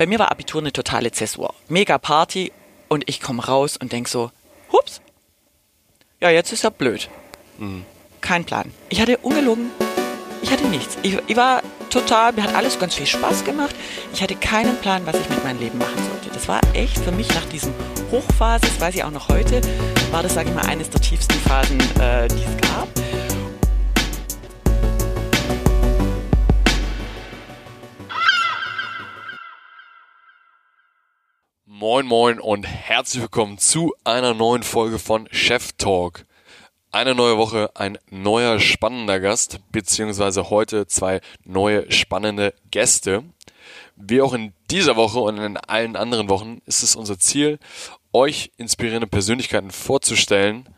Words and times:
bei 0.00 0.06
mir 0.06 0.18
war 0.18 0.30
Abitur 0.30 0.62
eine 0.62 0.72
totale 0.72 1.12
Zäsur. 1.12 1.52
Mega 1.68 1.98
Party 1.98 2.52
und 2.88 3.06
ich 3.06 3.20
komme 3.20 3.44
raus 3.44 3.76
und 3.76 3.92
denk 3.92 4.08
so, 4.08 4.30
hups, 4.72 5.02
ja, 6.22 6.30
jetzt 6.30 6.54
ist 6.54 6.64
ja 6.64 6.70
blöd. 6.70 7.10
Mhm. 7.58 7.84
Kein 8.22 8.46
Plan. 8.46 8.72
Ich 8.88 8.98
hatte 8.98 9.18
ungelogen, 9.18 9.70
ich 10.40 10.50
hatte 10.50 10.64
nichts. 10.68 10.96
Ich, 11.02 11.18
ich 11.26 11.36
war 11.36 11.62
total, 11.90 12.32
mir 12.32 12.44
hat 12.44 12.54
alles 12.54 12.78
ganz 12.78 12.94
viel 12.94 13.04
Spaß 13.04 13.44
gemacht. 13.44 13.76
Ich 14.14 14.22
hatte 14.22 14.36
keinen 14.36 14.74
Plan, 14.78 15.04
was 15.04 15.16
ich 15.16 15.28
mit 15.28 15.44
meinem 15.44 15.60
Leben 15.60 15.76
machen 15.76 16.02
sollte. 16.10 16.30
Das 16.32 16.48
war 16.48 16.62
echt 16.72 16.96
für 16.96 17.12
mich 17.12 17.28
nach 17.34 17.44
diesem 17.44 17.74
Hochphase, 18.10 18.64
das 18.68 18.80
weiß 18.80 18.94
ich 18.94 19.04
auch 19.04 19.10
noch 19.10 19.28
heute, 19.28 19.60
war 20.12 20.22
das, 20.22 20.32
sage 20.32 20.48
ich 20.48 20.54
mal, 20.54 20.64
eines 20.64 20.88
der 20.88 21.02
tiefsten 21.02 21.38
Phasen, 21.40 21.78
äh, 22.00 22.26
die 22.26 22.42
es 22.42 22.70
gab. 22.70 22.88
Moin 31.80 32.04
Moin 32.04 32.38
und 32.40 32.64
herzlich 32.64 33.22
willkommen 33.22 33.56
zu 33.56 33.94
einer 34.04 34.34
neuen 34.34 34.62
Folge 34.62 34.98
von 34.98 35.26
Chef 35.30 35.72
Talk. 35.78 36.26
Eine 36.90 37.14
neue 37.14 37.38
Woche, 37.38 37.70
ein 37.74 37.96
neuer 38.10 38.60
spannender 38.60 39.18
Gast, 39.18 39.60
beziehungsweise 39.72 40.50
heute 40.50 40.86
zwei 40.88 41.22
neue 41.42 41.90
spannende 41.90 42.52
Gäste. 42.70 43.24
Wie 43.96 44.20
auch 44.20 44.34
in 44.34 44.52
dieser 44.70 44.96
Woche 44.96 45.20
und 45.20 45.38
in 45.38 45.56
allen 45.56 45.96
anderen 45.96 46.28
Wochen 46.28 46.60
ist 46.66 46.82
es 46.82 46.96
unser 46.96 47.18
Ziel, 47.18 47.58
euch 48.12 48.52
inspirierende 48.58 49.06
Persönlichkeiten 49.06 49.70
vorzustellen, 49.70 50.68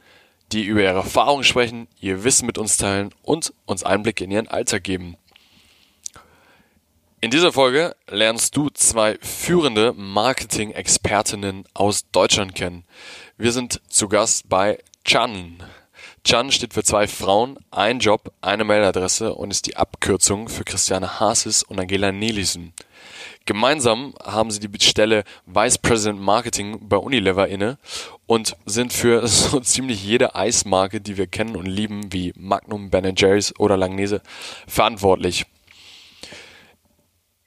die 0.53 0.63
über 0.63 0.83
ihre 0.83 0.99
Erfahrungen 0.99 1.43
sprechen, 1.43 1.89
ihr 1.99 2.23
Wissen 2.23 2.47
mit 2.47 2.59
uns 2.59 2.77
teilen 2.77 3.13
und 3.23 3.53
uns 3.67 3.83
Einblicke 3.83 4.23
in 4.23 4.31
ihren 4.31 4.47
Alltag 4.47 4.85
geben. 4.85 5.17
In 7.25 7.31
dieser 7.31 7.53
Folge 7.53 7.95
lernst 8.11 8.57
du 8.57 8.69
zwei 8.71 9.17
führende 9.21 9.93
Marketing-Expertinnen 9.93 11.67
aus 11.73 12.11
Deutschland 12.11 12.57
kennen. 12.57 12.83
Wir 13.39 13.53
sind 13.53 13.81
zu 13.87 14.09
Gast 14.09 14.49
bei 14.49 14.79
Chan. 15.05 15.63
Chan 16.25 16.51
steht 16.51 16.75
für 16.75 16.83
zwei 16.83 17.07
Frauen, 17.07 17.61
ein 17.71 18.01
Job, 18.01 18.33
eine 18.41 18.65
Mailadresse 18.65 19.37
und 19.37 19.53
ist 19.53 19.69
die 19.69 19.77
Abkürzung 19.77 20.49
für 20.49 20.65
Christiane 20.65 21.21
Haases 21.21 21.63
und 21.63 21.79
Angela 21.79 22.11
Nelissen. 22.11 22.73
Gemeinsam 23.45 24.15
haben 24.25 24.51
sie 24.51 24.59
die 24.59 24.85
Stelle 24.85 25.23
Vice 25.47 25.79
President 25.79 26.21
Marketing 26.21 26.89
bei 26.89 26.97
Unilever 26.97 27.47
inne 27.47 27.79
und 28.27 28.57
sind 28.67 28.93
für 28.93 29.25
so 29.29 29.61
ziemlich 29.61 30.05
jede 30.05 30.35
Eismarke, 30.35 31.01
die 31.01 31.17
wir 31.17 31.29
kennen 31.29 31.55
und 31.55 31.67
lieben, 31.67 32.13
wie 32.13 32.33
Magnum, 32.35 32.91
Ben 32.91 33.15
Jerry's 33.17 33.55
oder 33.61 33.77
Langnese, 33.77 34.23
verantwortlich. 34.67 35.47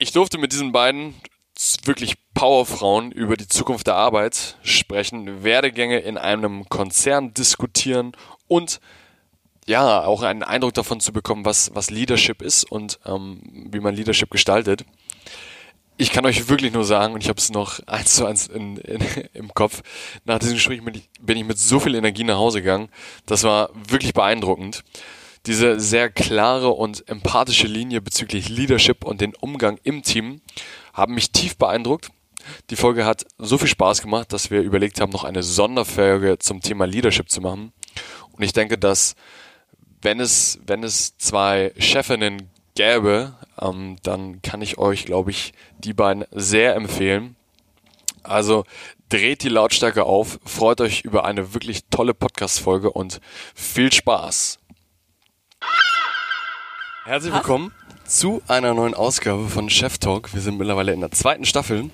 Ich 0.06 0.12
durfte 0.12 0.38
mit 0.38 0.52
diesen 0.52 0.72
beiden 0.72 1.16
wirklich 1.84 2.14
Powerfrauen 2.36 3.12
über 3.12 3.38
die 3.38 3.48
Zukunft 3.48 3.88
der 3.88 3.96
Arbeit 3.96 4.56
sprechen, 4.62 5.44
Werdegänge 5.44 5.98
in 5.98 6.20
einem 6.20 6.70
Konzern 6.70 7.34
diskutieren 7.34 8.12
und 8.48 8.80
ja, 9.66 10.04
auch 10.04 10.22
einen 10.22 10.44
Eindruck 10.44 10.76
davon 10.76 11.00
zu 11.00 11.12
bekommen, 11.12 11.44
was, 11.44 11.72
was 11.74 11.90
Leadership 11.90 12.44
ist 12.44 12.66
und 12.66 13.00
ähm, 13.08 13.42
wie 13.72 13.80
man 13.80 13.96
Leadership 13.96 14.30
gestaltet. 14.30 14.86
Ich 15.98 16.12
kann 16.12 16.28
euch 16.28 16.50
wirklich 16.50 16.72
nur 16.72 16.86
sagen, 16.86 17.16
und 17.16 17.24
ich 17.24 17.30
habe 17.30 17.40
es 17.40 17.50
noch 17.50 17.80
eins 17.88 18.14
zu 18.14 18.28
eins 18.28 18.46
in, 18.46 18.78
in, 18.78 19.02
im 19.34 19.56
Kopf, 19.56 19.82
nach 20.24 20.38
diesem 20.38 20.54
Gespräch 20.54 20.86
bin 20.86 20.94
ich, 20.94 21.10
bin 21.20 21.36
ich 21.36 21.46
mit 21.46 21.58
so 21.58 21.80
viel 21.80 21.96
Energie 21.96 22.26
nach 22.26 22.38
Hause 22.38 22.62
gegangen. 22.62 22.90
Das 23.26 23.42
war 23.42 23.72
wirklich 23.74 24.14
beeindruckend. 24.14 24.84
Diese 25.46 25.80
sehr 25.80 26.10
klare 26.10 26.70
und 26.70 27.08
empathische 27.08 27.68
Linie 27.68 28.02
bezüglich 28.02 28.50
Leadership 28.50 29.04
und 29.06 29.22
den 29.22 29.36
Umgang 29.36 29.80
im 29.84 30.02
Team 30.02 30.42
haben 30.94 31.14
mich 31.14 31.32
tief 31.32 31.58
beeindruckt. 31.58 32.10
Die 32.70 32.76
Folge 32.76 33.06
hat 33.06 33.26
so 33.38 33.58
viel 33.58 33.68
Spaß 33.68 34.02
gemacht, 34.02 34.34
dass 34.34 34.52
wir 34.52 34.62
überlegt 34.62 35.02
haben, 35.02 35.12
noch 35.12 35.24
eine 35.24 35.44
Sonderfolge 35.44 36.40
zum 36.40 36.62
Thema 36.62 36.86
Leadership 36.86 37.30
zu 37.30 37.42
machen. 37.42 37.74
Und 38.32 38.44
ich 38.44 38.54
denke, 38.54 38.78
dass 38.78 39.16
wenn 40.02 40.20
es, 40.20 40.60
wenn 40.66 40.84
es 40.84 41.18
zwei 41.18 41.74
Chefinnen 41.78 42.50
gäbe, 42.76 43.34
ähm, 43.60 43.98
dann 44.04 44.42
kann 44.42 44.62
ich 44.62 44.78
euch, 44.78 45.06
glaube 45.06 45.32
ich, 45.32 45.54
die 45.80 45.94
beiden 45.94 46.26
sehr 46.32 46.76
empfehlen. 46.76 47.36
Also 48.24 48.66
dreht 49.10 49.44
die 49.44 49.50
Lautstärke 49.50 50.04
auf, 50.04 50.40
freut 50.46 50.82
euch 50.82 51.02
über 51.02 51.26
eine 51.26 51.54
wirklich 51.54 51.86
tolle 51.90 52.14
Podcast-Folge 52.14 52.92
und 52.92 53.22
viel 53.54 53.92
Spaß. 53.92 54.60
Herzlich 57.06 57.34
willkommen 57.34 57.72
zu 58.08 58.42
einer 58.48 58.74
neuen 58.74 58.94
Ausgabe 58.94 59.48
von 59.48 59.70
Chef 59.70 59.98
Talk. 59.98 60.34
Wir 60.34 60.42
sind 60.42 60.58
mittlerweile 60.58 60.92
in 60.92 61.02
der 61.02 61.12
zweiten 61.12 61.46
Staffel 61.46 61.90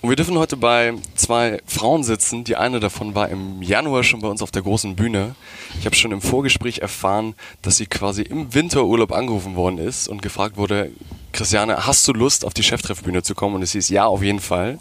und 0.00 0.08
wir 0.08 0.16
dürfen 0.16 0.38
heute 0.38 0.56
bei 0.56 0.94
zwei 1.14 1.60
Frauen 1.66 2.04
sitzen. 2.04 2.44
Die 2.44 2.56
eine 2.56 2.80
davon 2.80 3.14
war 3.14 3.28
im 3.28 3.62
Januar 3.62 4.04
schon 4.04 4.20
bei 4.20 4.28
uns 4.28 4.42
auf 4.42 4.50
der 4.50 4.62
großen 4.62 4.96
Bühne. 4.96 5.34
Ich 5.78 5.86
habe 5.86 5.96
schon 5.96 6.12
im 6.12 6.20
Vorgespräch 6.20 6.78
erfahren, 6.78 7.34
dass 7.62 7.76
sie 7.78 7.86
quasi 7.86 8.22
im 8.22 8.54
Winterurlaub 8.54 9.12
angerufen 9.12 9.56
worden 9.56 9.78
ist 9.78 10.08
und 10.08 10.22
gefragt 10.22 10.56
wurde, 10.56 10.90
Christiane, 11.32 11.86
hast 11.86 12.06
du 12.06 12.12
Lust 12.12 12.44
auf 12.44 12.54
die 12.54 12.62
Cheftreffbühne 12.62 13.22
zu 13.22 13.34
kommen? 13.34 13.56
Und 13.56 13.62
es 13.62 13.72
hieß 13.72 13.88
ja, 13.88 14.06
auf 14.06 14.22
jeden 14.22 14.40
Fall. 14.40 14.78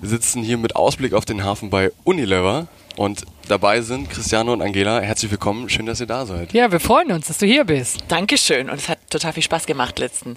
Wir 0.00 0.08
sitzen 0.08 0.42
hier 0.42 0.58
mit 0.58 0.74
Ausblick 0.74 1.14
auf 1.14 1.24
den 1.24 1.44
Hafen 1.44 1.70
bei 1.70 1.92
Unilever 2.04 2.66
und 2.96 3.24
dabei 3.48 3.80
sind 3.80 4.10
Christiane 4.10 4.50
und 4.52 4.62
Angela. 4.62 5.00
Herzlich 5.00 5.30
willkommen. 5.30 5.68
Schön, 5.68 5.86
dass 5.86 6.00
ihr 6.00 6.06
da 6.06 6.26
seid. 6.26 6.52
Ja, 6.52 6.72
wir 6.72 6.80
freuen 6.80 7.12
uns, 7.12 7.28
dass 7.28 7.38
du 7.38 7.46
hier 7.46 7.64
bist. 7.64 8.04
Dankeschön. 8.08 8.70
Und 8.70 8.76
es 8.76 8.88
hat 8.88 8.98
total 9.10 9.32
viel 9.32 9.42
Spaß 9.42 9.66
gemacht 9.66 9.98
letzten 9.98 10.36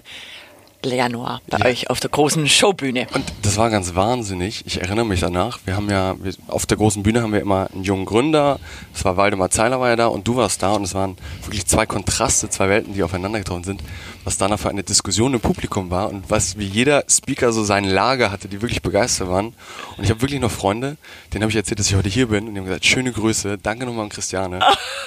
Januar 0.88 1.40
bei 1.48 1.58
ja. 1.58 1.66
euch 1.66 1.90
auf 1.90 2.00
der 2.00 2.10
großen 2.10 2.48
Showbühne. 2.48 3.06
Und 3.14 3.24
das 3.42 3.56
war 3.56 3.70
ganz 3.70 3.94
wahnsinnig. 3.94 4.64
Ich 4.66 4.80
erinnere 4.80 5.04
mich 5.04 5.20
danach. 5.20 5.60
Wir 5.64 5.76
haben 5.76 5.90
ja, 5.90 6.14
wir, 6.22 6.32
auf 6.48 6.66
der 6.66 6.76
großen 6.76 7.02
Bühne 7.02 7.22
haben 7.22 7.32
wir 7.32 7.40
immer 7.40 7.68
einen 7.72 7.84
jungen 7.84 8.06
Gründer. 8.06 8.58
Es 8.94 9.04
war 9.04 9.16
Waldemar 9.16 9.50
Zeiler 9.50 9.80
war 9.80 9.88
ja 9.88 9.96
da 9.96 10.06
und 10.06 10.26
du 10.26 10.36
warst 10.36 10.62
da 10.62 10.72
und 10.72 10.84
es 10.84 10.94
waren 10.94 11.16
wirklich 11.42 11.66
zwei 11.66 11.86
Kontraste, 11.86 12.48
zwei 12.48 12.68
Welten, 12.68 12.94
die 12.94 13.02
aufeinander 13.02 13.38
getroffen 13.38 13.64
sind. 13.64 13.82
Was 14.24 14.38
danach 14.38 14.58
für 14.58 14.68
eine 14.68 14.82
Diskussion 14.82 15.34
im 15.34 15.40
Publikum 15.40 15.90
war 15.90 16.10
und 16.10 16.28
was 16.28 16.58
wie 16.58 16.66
jeder 16.66 17.04
Speaker 17.08 17.52
so 17.52 17.64
sein 17.64 17.84
Lager 17.84 18.30
hatte, 18.30 18.48
die 18.48 18.62
wirklich 18.62 18.82
begeistert 18.82 19.28
waren. 19.28 19.54
Und 19.96 20.04
ich 20.04 20.10
habe 20.10 20.20
wirklich 20.22 20.40
noch 20.40 20.50
Freunde, 20.50 20.96
denen 21.32 21.42
habe 21.42 21.50
ich 21.50 21.56
erzählt, 21.56 21.78
dass 21.78 21.88
ich 21.88 21.96
heute 21.96 22.08
hier 22.08 22.28
bin 22.28 22.48
und 22.48 22.54
die 22.54 22.60
haben 22.60 22.66
gesagt, 22.66 22.84
schöne 22.84 23.12
Grüße, 23.12 23.58
danke 23.58 23.86
nochmal 23.86 24.04
an 24.04 24.10
Christiane. 24.10 24.60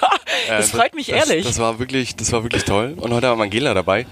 das 0.48 0.68
äh, 0.68 0.76
freut 0.76 0.94
mich 0.94 1.06
das, 1.06 1.28
ehrlich. 1.28 1.46
Das 1.46 1.58
war 1.58 1.78
wirklich, 1.78 2.16
das 2.16 2.32
war 2.32 2.42
wirklich 2.42 2.64
toll. 2.64 2.94
Und 2.96 3.12
heute 3.12 3.28
haben 3.28 3.38
wir 3.38 3.44
Angela 3.44 3.74
dabei. 3.74 4.06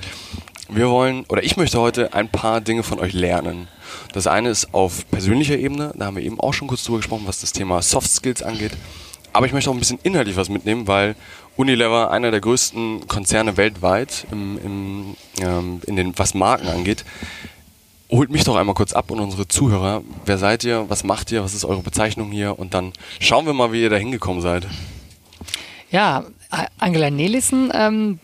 Wir 0.74 0.88
wollen, 0.88 1.26
oder 1.28 1.44
ich 1.44 1.58
möchte 1.58 1.78
heute 1.78 2.14
ein 2.14 2.30
paar 2.30 2.62
Dinge 2.62 2.82
von 2.82 2.98
euch 2.98 3.12
lernen. 3.12 3.68
Das 4.14 4.26
eine 4.26 4.48
ist 4.48 4.72
auf 4.72 5.06
persönlicher 5.10 5.58
Ebene, 5.58 5.92
da 5.94 6.06
haben 6.06 6.16
wir 6.16 6.22
eben 6.22 6.40
auch 6.40 6.54
schon 6.54 6.66
kurz 6.66 6.82
drüber 6.84 6.96
gesprochen, 6.96 7.24
was 7.26 7.42
das 7.42 7.52
Thema 7.52 7.82
Soft 7.82 8.10
Skills 8.10 8.42
angeht. 8.42 8.72
Aber 9.34 9.44
ich 9.44 9.52
möchte 9.52 9.68
auch 9.68 9.74
ein 9.74 9.78
bisschen 9.78 9.98
inhaltlich 10.02 10.36
was 10.36 10.48
mitnehmen, 10.48 10.88
weil 10.88 11.14
Unilever 11.56 12.10
einer 12.10 12.30
der 12.30 12.40
größten 12.40 13.06
Konzerne 13.06 13.58
weltweit 13.58 14.26
im, 14.32 14.58
im, 14.64 15.16
ähm, 15.42 15.82
in 15.86 15.96
den, 15.96 16.18
was 16.18 16.32
Marken 16.32 16.68
angeht. 16.68 17.04
Holt 18.10 18.30
mich 18.30 18.44
doch 18.44 18.56
einmal 18.56 18.74
kurz 18.74 18.94
ab 18.94 19.10
und 19.10 19.20
unsere 19.20 19.46
Zuhörer. 19.48 20.02
Wer 20.24 20.38
seid 20.38 20.64
ihr? 20.64 20.86
Was 20.88 21.04
macht 21.04 21.30
ihr? 21.32 21.44
Was 21.44 21.52
ist 21.52 21.66
eure 21.66 21.82
Bezeichnung 21.82 22.30
hier? 22.30 22.58
Und 22.58 22.72
dann 22.72 22.94
schauen 23.20 23.44
wir 23.44 23.52
mal, 23.52 23.72
wie 23.72 23.82
ihr 23.82 23.90
da 23.90 23.96
hingekommen 23.96 24.40
seid. 24.40 24.66
Ja, 25.90 26.24
Angela 26.78 27.10
Nelissen 27.10 27.70
ähm, 27.74 28.18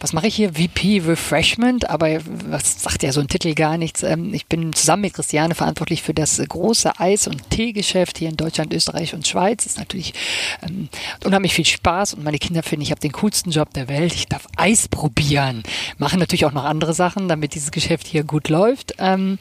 was 0.00 0.12
mache 0.12 0.26
ich 0.26 0.36
hier? 0.36 0.54
VP 0.54 1.02
Refreshment, 1.06 1.88
aber 1.90 2.20
was 2.48 2.82
sagt 2.82 3.02
ja 3.02 3.12
so 3.12 3.20
ein 3.20 3.28
Titel 3.28 3.54
gar 3.54 3.78
nichts. 3.78 4.02
Ähm, 4.02 4.32
ich 4.34 4.46
bin 4.46 4.72
zusammen 4.72 5.02
mit 5.02 5.14
Christiane 5.14 5.54
verantwortlich 5.54 6.02
für 6.02 6.14
das 6.14 6.40
große 6.46 6.98
Eis- 6.98 7.26
und 7.26 7.50
Teegeschäft 7.50 8.18
hier 8.18 8.28
in 8.28 8.36
Deutschland, 8.36 8.72
Österreich 8.72 9.14
und 9.14 9.26
Schweiz. 9.26 9.66
Ist 9.66 9.78
natürlich 9.78 10.14
ähm, 10.62 10.88
unheimlich 11.24 11.54
viel 11.54 11.66
Spaß 11.66 12.14
und 12.14 12.24
meine 12.24 12.38
Kinder 12.38 12.62
finden, 12.62 12.82
ich 12.82 12.90
habe 12.90 13.00
den 13.00 13.12
coolsten 13.12 13.50
Job 13.50 13.72
der 13.74 13.88
Welt. 13.88 14.14
Ich 14.14 14.26
darf 14.26 14.46
Eis 14.56 14.88
probieren. 14.88 15.62
Machen 15.98 16.18
natürlich 16.18 16.44
auch 16.44 16.52
noch 16.52 16.64
andere 16.64 16.94
Sachen, 16.94 17.28
damit 17.28 17.54
dieses 17.54 17.70
Geschäft 17.70 18.06
hier 18.06 18.24
gut 18.24 18.48
läuft. 18.48 18.94
Ähm, 18.98 19.38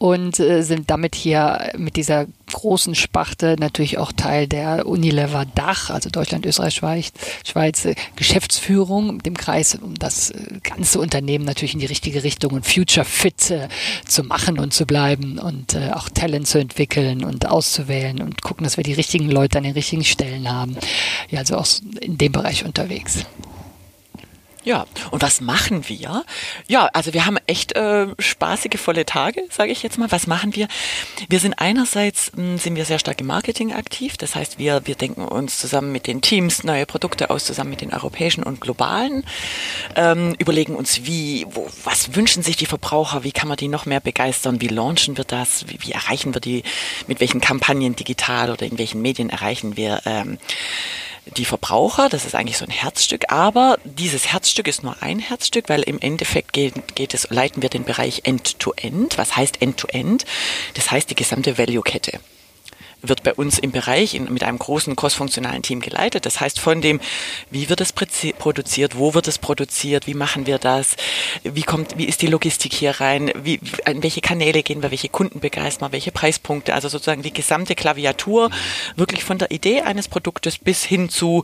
und 0.00 0.40
äh, 0.40 0.62
sind 0.62 0.88
damit 0.88 1.14
hier 1.14 1.72
mit 1.76 1.96
dieser 1.96 2.24
großen 2.50 2.94
Sparte 2.94 3.56
natürlich 3.60 3.98
auch 3.98 4.12
Teil 4.12 4.48
der 4.48 4.86
Unilever 4.86 5.44
Dach, 5.54 5.90
also 5.90 6.08
Deutschland, 6.08 6.46
Österreich, 6.46 6.74
Schweiz, 7.44 7.84
äh, 7.84 7.94
Geschäftsführung 8.16 9.18
dem 9.18 9.36
Kreis, 9.36 9.74
um 9.74 9.94
das 9.94 10.30
äh, 10.30 10.58
ganze 10.62 11.00
Unternehmen 11.00 11.44
natürlich 11.44 11.74
in 11.74 11.80
die 11.80 11.86
richtige 11.86 12.24
Richtung 12.24 12.52
und 12.52 12.66
future 12.66 13.04
fit 13.04 13.50
äh, 13.50 13.68
zu 14.06 14.24
machen 14.24 14.58
und 14.58 14.72
zu 14.72 14.86
bleiben 14.86 15.38
und 15.38 15.74
äh, 15.74 15.90
auch 15.92 16.08
Talent 16.08 16.48
zu 16.48 16.58
entwickeln 16.58 17.22
und 17.22 17.46
auszuwählen 17.46 18.22
und 18.22 18.40
gucken, 18.40 18.64
dass 18.64 18.78
wir 18.78 18.84
die 18.84 18.94
richtigen 18.94 19.30
Leute 19.30 19.58
an 19.58 19.64
den 19.64 19.74
richtigen 19.74 20.04
Stellen 20.04 20.50
haben. 20.50 20.78
Ja, 21.28 21.40
also 21.40 21.58
auch 21.58 21.66
in 22.00 22.16
dem 22.16 22.32
Bereich 22.32 22.64
unterwegs. 22.64 23.26
Ja, 24.62 24.86
und 25.10 25.22
was 25.22 25.40
machen 25.40 25.88
wir? 25.88 26.24
Ja, 26.68 26.90
also 26.92 27.14
wir 27.14 27.24
haben 27.24 27.38
echt 27.46 27.72
äh, 27.76 28.08
spaßige, 28.18 28.78
volle 28.78 29.06
Tage, 29.06 29.42
sage 29.50 29.72
ich 29.72 29.82
jetzt 29.82 29.96
mal. 29.96 30.12
Was 30.12 30.26
machen 30.26 30.54
wir? 30.54 30.68
Wir 31.30 31.40
sind 31.40 31.54
einerseits, 31.58 32.30
mh, 32.36 32.58
sind 32.58 32.76
wir 32.76 32.84
sehr 32.84 32.98
stark 32.98 33.20
im 33.22 33.26
Marketing 33.26 33.72
aktiv. 33.72 34.18
Das 34.18 34.34
heißt, 34.34 34.58
wir, 34.58 34.82
wir 34.86 34.96
denken 34.96 35.24
uns 35.24 35.58
zusammen 35.58 35.92
mit 35.92 36.06
den 36.06 36.20
Teams 36.20 36.62
neue 36.62 36.84
Produkte 36.84 37.30
aus, 37.30 37.46
zusammen 37.46 37.70
mit 37.70 37.80
den 37.80 37.92
europäischen 37.92 38.44
und 38.44 38.60
globalen, 38.60 39.24
ähm, 39.96 40.34
überlegen 40.38 40.74
uns, 40.74 41.06
wie, 41.06 41.46
wo, 41.50 41.66
was 41.84 42.14
wünschen 42.14 42.42
sich 42.42 42.56
die 42.56 42.66
Verbraucher, 42.66 43.24
wie 43.24 43.32
kann 43.32 43.48
man 43.48 43.56
die 43.56 43.68
noch 43.68 43.86
mehr 43.86 44.00
begeistern, 44.00 44.60
wie 44.60 44.68
launchen 44.68 45.16
wir 45.16 45.24
das, 45.24 45.68
wie, 45.68 45.78
wie 45.80 45.92
erreichen 45.92 46.34
wir 46.34 46.40
die, 46.40 46.64
mit 47.06 47.20
welchen 47.20 47.40
Kampagnen 47.40 47.96
digital 47.96 48.50
oder 48.50 48.66
in 48.66 48.76
welchen 48.76 49.00
Medien 49.00 49.30
erreichen 49.30 49.78
wir 49.78 50.02
ähm, 50.04 50.38
die 51.36 51.44
Verbraucher, 51.44 52.08
das 52.08 52.24
ist 52.24 52.34
eigentlich 52.34 52.58
so 52.58 52.64
ein 52.64 52.70
Herzstück, 52.70 53.32
aber 53.32 53.78
dieses 53.84 54.32
Herzstück 54.32 54.68
ist 54.68 54.82
nur 54.82 55.02
ein 55.02 55.18
Herzstück, 55.18 55.68
weil 55.68 55.82
im 55.82 56.00
Endeffekt 56.00 56.52
geht, 56.52 56.94
geht 56.94 57.14
es, 57.14 57.30
leiten 57.30 57.62
wir 57.62 57.68
den 57.68 57.84
Bereich 57.84 58.22
End-to-End. 58.24 59.14
-End. 59.14 59.18
Was 59.18 59.36
heißt 59.36 59.62
End-to-End? 59.62 60.22
-End? 60.22 60.26
Das 60.74 60.90
heißt 60.90 61.10
die 61.10 61.14
gesamte 61.14 61.58
Value-Kette 61.58 62.20
wird 63.02 63.22
bei 63.22 63.34
uns 63.34 63.58
im 63.58 63.72
Bereich 63.72 64.14
in, 64.14 64.32
mit 64.32 64.42
einem 64.42 64.58
großen 64.58 64.96
crossfunktionalen 64.96 65.62
Team 65.62 65.80
geleitet. 65.80 66.26
Das 66.26 66.40
heißt 66.40 66.58
von 66.58 66.80
dem, 66.80 67.00
wie 67.50 67.68
wird 67.68 67.80
es 67.80 67.92
produziert, 67.92 68.96
wo 68.96 69.14
wird 69.14 69.28
es 69.28 69.38
produziert, 69.38 70.06
wie 70.06 70.14
machen 70.14 70.46
wir 70.46 70.58
das, 70.58 70.96
wie 71.42 71.62
kommt, 71.62 71.96
wie 71.98 72.04
ist 72.06 72.22
die 72.22 72.26
Logistik 72.26 72.72
hier 72.72 73.00
rein, 73.00 73.32
wie, 73.42 73.60
an 73.84 74.02
welche 74.02 74.20
Kanäle 74.20 74.62
gehen 74.62 74.82
wir, 74.82 74.90
welche 74.90 75.08
Kunden 75.08 75.40
begeistern 75.40 75.88
wir, 75.88 75.92
welche 75.92 76.12
Preispunkte, 76.12 76.74
also 76.74 76.88
sozusagen 76.88 77.22
die 77.22 77.32
gesamte 77.32 77.74
Klaviatur, 77.74 78.50
wirklich 78.96 79.24
von 79.24 79.38
der 79.38 79.50
Idee 79.50 79.82
eines 79.82 80.08
Produktes 80.08 80.58
bis 80.58 80.84
hin 80.84 81.08
zu 81.08 81.42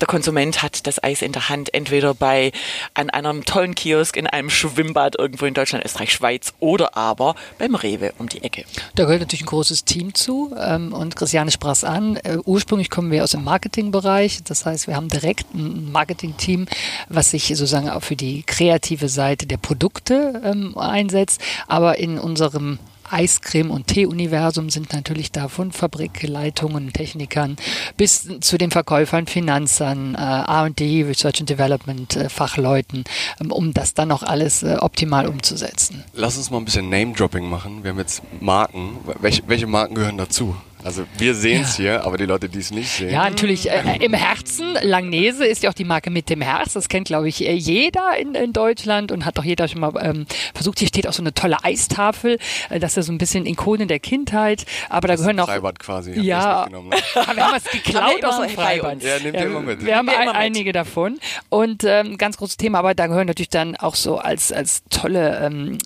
der 0.00 0.06
Konsument 0.06 0.62
hat 0.62 0.86
das 0.86 1.02
Eis 1.02 1.22
in 1.22 1.32
der 1.32 1.48
Hand, 1.48 1.74
entweder 1.74 2.14
bei 2.14 2.52
an 2.94 3.10
einem 3.10 3.44
tollen 3.44 3.74
Kiosk 3.74 4.16
in 4.16 4.26
einem 4.26 4.50
Schwimmbad 4.50 5.18
irgendwo 5.18 5.44
in 5.46 5.54
Deutschland, 5.54 5.84
Österreich, 5.84 6.12
Schweiz 6.12 6.52
oder 6.58 6.96
aber 6.96 7.34
beim 7.58 7.74
Rewe 7.74 8.12
um 8.18 8.28
die 8.28 8.42
Ecke. 8.42 8.64
Da 8.94 9.04
gehört 9.04 9.20
natürlich 9.20 9.42
ein 9.42 9.46
großes 9.46 9.84
Team 9.84 10.14
zu 10.14 10.54
ähm, 10.58 10.92
und 10.92 11.16
Christiane 11.16 11.50
sprach 11.50 11.72
es 11.72 11.84
an. 11.84 12.16
Äh, 12.16 12.38
ursprünglich 12.44 12.90
kommen 12.90 13.10
wir 13.10 13.22
aus 13.24 13.32
dem 13.32 13.44
Marketingbereich, 13.44 14.42
das 14.44 14.64
heißt, 14.64 14.86
wir 14.86 14.96
haben 14.96 15.08
direkt 15.08 15.54
ein 15.54 15.92
Marketingteam, 15.92 16.66
was 17.08 17.30
sich 17.30 17.48
sozusagen 17.48 17.90
auch 17.90 18.02
für 18.02 18.16
die 18.16 18.42
kreative 18.42 19.08
Seite 19.08 19.46
der 19.46 19.58
Produkte 19.58 20.40
ähm, 20.44 20.76
einsetzt, 20.78 21.40
aber 21.66 21.98
in 21.98 22.18
unserem 22.18 22.78
Eiscreme- 23.10 23.70
und 23.70 23.86
Tee-Universum 23.86 24.70
sind 24.70 24.92
natürlich 24.92 25.32
da 25.32 25.48
von 25.48 25.72
Fabrikleitungen, 25.72 26.92
Technikern 26.92 27.56
bis 27.96 28.28
zu 28.40 28.58
den 28.58 28.70
Verkäufern, 28.70 29.26
Finanzern, 29.26 30.14
äh, 30.14 30.18
R&D, 30.18 31.04
Research 31.04 31.40
and 31.40 31.50
Development, 31.50 32.16
äh, 32.16 32.28
Fachleuten, 32.28 33.04
ähm, 33.40 33.52
um 33.52 33.72
das 33.72 33.94
dann 33.94 34.12
auch 34.12 34.22
alles 34.22 34.62
äh, 34.62 34.76
optimal 34.80 35.26
umzusetzen. 35.26 36.04
Lass 36.14 36.36
uns 36.36 36.50
mal 36.50 36.58
ein 36.58 36.64
bisschen 36.64 36.88
Name-Dropping 36.88 37.48
machen. 37.48 37.82
Wir 37.82 37.90
haben 37.90 37.98
jetzt 37.98 38.22
Marken. 38.40 38.96
Welche, 39.20 39.42
welche 39.46 39.66
Marken 39.66 39.94
gehören 39.94 40.18
dazu? 40.18 40.54
Also 40.84 41.04
wir 41.18 41.34
sehen 41.34 41.62
es 41.62 41.78
ja. 41.78 41.82
hier, 41.82 42.04
aber 42.04 42.16
die 42.16 42.26
Leute, 42.26 42.48
die 42.48 42.58
es 42.58 42.70
nicht 42.70 42.88
sehen. 42.88 43.10
Ja, 43.10 43.28
natürlich 43.28 43.70
äh, 43.70 43.98
im 44.00 44.14
Herzen. 44.14 44.74
Langnese 44.82 45.44
ist 45.46 45.62
ja 45.62 45.70
auch 45.70 45.74
die 45.74 45.84
Marke 45.84 46.10
mit 46.10 46.30
dem 46.30 46.40
Herz. 46.40 46.72
Das 46.72 46.88
kennt, 46.88 47.06
glaube 47.06 47.28
ich, 47.28 47.46
äh, 47.46 47.52
jeder 47.52 48.16
in, 48.18 48.34
in 48.34 48.52
Deutschland 48.52 49.12
und 49.12 49.24
hat 49.24 49.38
doch 49.38 49.44
jeder 49.44 49.68
schon 49.68 49.80
mal 49.80 49.92
ähm, 50.00 50.26
versucht. 50.54 50.78
Hier 50.78 50.88
steht 50.88 51.06
auch 51.06 51.12
so 51.12 51.22
eine 51.22 51.34
tolle 51.34 51.62
Eistafel. 51.62 52.38
Äh, 52.70 52.80
das 52.80 52.92
ist 52.92 52.96
ja 52.96 53.02
so 53.02 53.12
ein 53.12 53.18
bisschen 53.18 53.46
Ikonen 53.46 53.88
der 53.88 54.00
Kindheit. 54.00 54.64
Aber 54.88 55.08
da 55.08 55.16
gehören 55.16 55.38
auch... 55.40 55.46
Freibad 55.46 55.78
quasi. 55.78 56.18
Ja, 56.20 56.66
ne? 56.70 56.78
wir 57.14 57.26
haben 57.26 57.52
was 57.52 57.64
geklaut 57.64 58.24
aus 58.24 58.40
dem 58.40 58.50
Freibad. 58.50 59.02
Ja, 59.02 59.18
nehmt 59.18 59.36
ihr 59.36 59.46
immer 59.46 59.60
mit. 59.60 59.84
Wir 59.84 59.96
haben 59.96 60.08
ein, 60.08 60.28
einige 60.28 60.72
davon. 60.72 61.18
Und 61.48 61.84
ähm, 61.84 62.16
ganz 62.16 62.36
großes 62.38 62.56
Thema, 62.56 62.78
aber 62.78 62.94
da 62.94 63.06
gehören 63.06 63.26
natürlich 63.26 63.50
dann 63.50 63.76
auch 63.76 63.94
so 63.94 64.18
als, 64.18 64.52
als 64.52 64.82
tolle 64.88 65.40
ähm, 65.44 65.78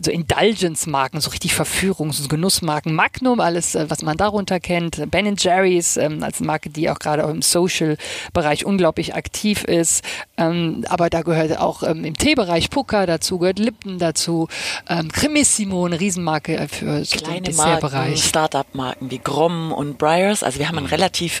so 0.00 0.10
Indulgence-Marken, 0.10 1.20
so 1.20 1.30
richtig 1.30 1.52
Verführungs- 1.52 2.20
und 2.20 2.28
Genussmarken. 2.28 2.94
Magnum, 2.94 3.40
alles, 3.40 3.74
äh, 3.74 3.88
was 3.88 4.02
man 4.02 4.16
da 4.16 4.33
darunter 4.34 4.58
kennt. 4.58 5.10
Ben 5.10 5.36
Jerry's 5.36 5.96
ähm, 5.96 6.22
als 6.22 6.40
Marke, 6.40 6.68
die 6.68 6.90
auch 6.90 6.98
gerade 6.98 7.22
im 7.22 7.40
Social-Bereich 7.40 8.64
unglaublich 8.64 9.14
aktiv 9.14 9.62
ist. 9.64 10.04
Ähm, 10.36 10.84
aber 10.88 11.08
da 11.08 11.22
gehört 11.22 11.56
auch 11.58 11.84
ähm, 11.84 12.04
im 12.04 12.16
Teebereich 12.16 12.68
Puka 12.68 13.06
dazu, 13.06 13.38
gehört 13.38 13.60
Lipton 13.60 13.98
dazu. 13.98 14.48
Ähm, 14.88 15.10
Cremissimo, 15.12 15.86
eine 15.86 16.00
Riesenmarke 16.00 16.66
für 16.68 17.04
so 17.04 17.16
Kleine 17.16 17.42
den 17.42 17.56
Marken, 17.56 18.16
Startup-Marken 18.16 19.10
wie 19.10 19.18
Grom 19.18 19.72
und 19.72 19.98
Briars. 19.98 20.42
Also 20.42 20.58
wir 20.58 20.68
haben 20.68 20.78
ein 20.78 20.86
relativ 20.86 21.40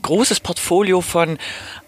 großes 0.00 0.38
Portfolio 0.38 1.00
von 1.00 1.38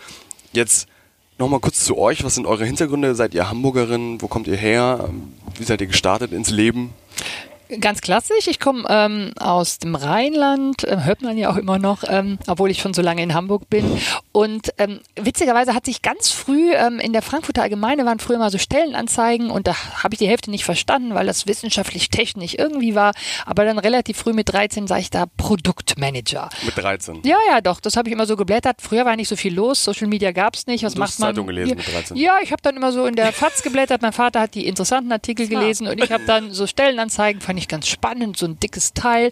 Jetzt 0.52 0.88
Nochmal 1.38 1.60
kurz 1.60 1.86
zu 1.86 1.96
euch. 1.96 2.22
Was 2.22 2.34
sind 2.34 2.44
eure 2.44 2.66
Hintergründe? 2.66 3.14
Seid 3.14 3.32
ihr 3.32 3.48
Hamburgerin? 3.48 4.20
Wo 4.20 4.28
kommt 4.28 4.46
ihr 4.46 4.58
her? 4.58 5.08
Wie 5.56 5.64
seid 5.64 5.80
ihr 5.80 5.86
gestartet 5.86 6.32
ins 6.32 6.50
Leben? 6.50 6.92
Ganz 7.78 8.00
klassisch. 8.00 8.48
Ich 8.48 8.58
komme 8.58 8.84
ähm, 8.88 9.32
aus 9.38 9.78
dem 9.78 9.94
Rheinland, 9.94 10.84
äh, 10.84 11.04
hört 11.04 11.22
man 11.22 11.38
ja 11.38 11.50
auch 11.50 11.56
immer 11.56 11.78
noch, 11.78 12.02
ähm, 12.08 12.38
obwohl 12.46 12.70
ich 12.70 12.80
schon 12.80 12.94
so 12.94 13.02
lange 13.02 13.22
in 13.22 13.34
Hamburg 13.34 13.70
bin. 13.70 14.00
Und 14.32 14.72
ähm, 14.78 15.00
witzigerweise 15.16 15.74
hat 15.74 15.86
sich 15.86 16.02
ganz 16.02 16.30
früh 16.30 16.72
ähm, 16.72 16.98
in 16.98 17.12
der 17.12 17.22
Frankfurter 17.22 17.62
Allgemeine 17.62 18.04
waren 18.06 18.18
früher 18.18 18.38
mal 18.38 18.50
so 18.50 18.58
Stellenanzeigen 18.58 19.50
und 19.50 19.66
da 19.66 19.74
habe 20.02 20.14
ich 20.14 20.18
die 20.18 20.26
Hälfte 20.26 20.50
nicht 20.50 20.64
verstanden, 20.64 21.14
weil 21.14 21.26
das 21.26 21.46
wissenschaftlich 21.46 22.10
technisch 22.10 22.54
irgendwie 22.58 22.94
war. 22.94 23.12
Aber 23.46 23.64
dann 23.64 23.78
relativ 23.78 24.16
früh 24.16 24.32
mit 24.32 24.52
13 24.52 24.86
sah 24.86 24.98
ich 24.98 25.10
da 25.10 25.26
Produktmanager. 25.36 26.48
Mit 26.64 26.76
13? 26.76 27.20
Ja, 27.24 27.36
ja, 27.50 27.60
doch. 27.60 27.80
Das 27.80 27.96
habe 27.96 28.08
ich 28.08 28.12
immer 28.12 28.26
so 28.26 28.36
geblättert. 28.36 28.80
Früher 28.80 29.04
war 29.04 29.16
nicht 29.16 29.28
so 29.28 29.36
viel 29.36 29.54
los. 29.54 29.84
Social 29.84 30.08
Media 30.08 30.32
gab 30.32 30.54
es 30.54 30.66
nicht. 30.66 30.84
Was 30.84 30.94
du 30.94 31.00
macht 31.00 31.18
man? 31.18 31.28
Zeitung 31.28 31.46
gelesen 31.46 31.76
mit 31.76 31.92
13? 31.92 32.16
Ja, 32.16 32.38
ich 32.42 32.50
habe 32.52 32.62
dann 32.62 32.76
immer 32.76 32.92
so 32.92 33.06
in 33.06 33.14
der 33.14 33.32
FAZ 33.32 33.62
geblättert. 33.62 34.02
Mein 34.02 34.12
Vater 34.12 34.40
hat 34.40 34.54
die 34.54 34.66
interessanten 34.66 35.12
Artikel 35.12 35.46
gelesen 35.48 35.86
und 35.86 36.02
ich 36.02 36.10
habe 36.10 36.24
dann 36.24 36.52
so 36.52 36.66
Stellenanzeigen, 36.66 37.40
fand 37.40 37.58
ich 37.58 37.59
ganz 37.68 37.88
spannend, 37.88 38.36
so 38.36 38.46
ein 38.46 38.58
dickes 38.58 38.92
Teil. 38.92 39.30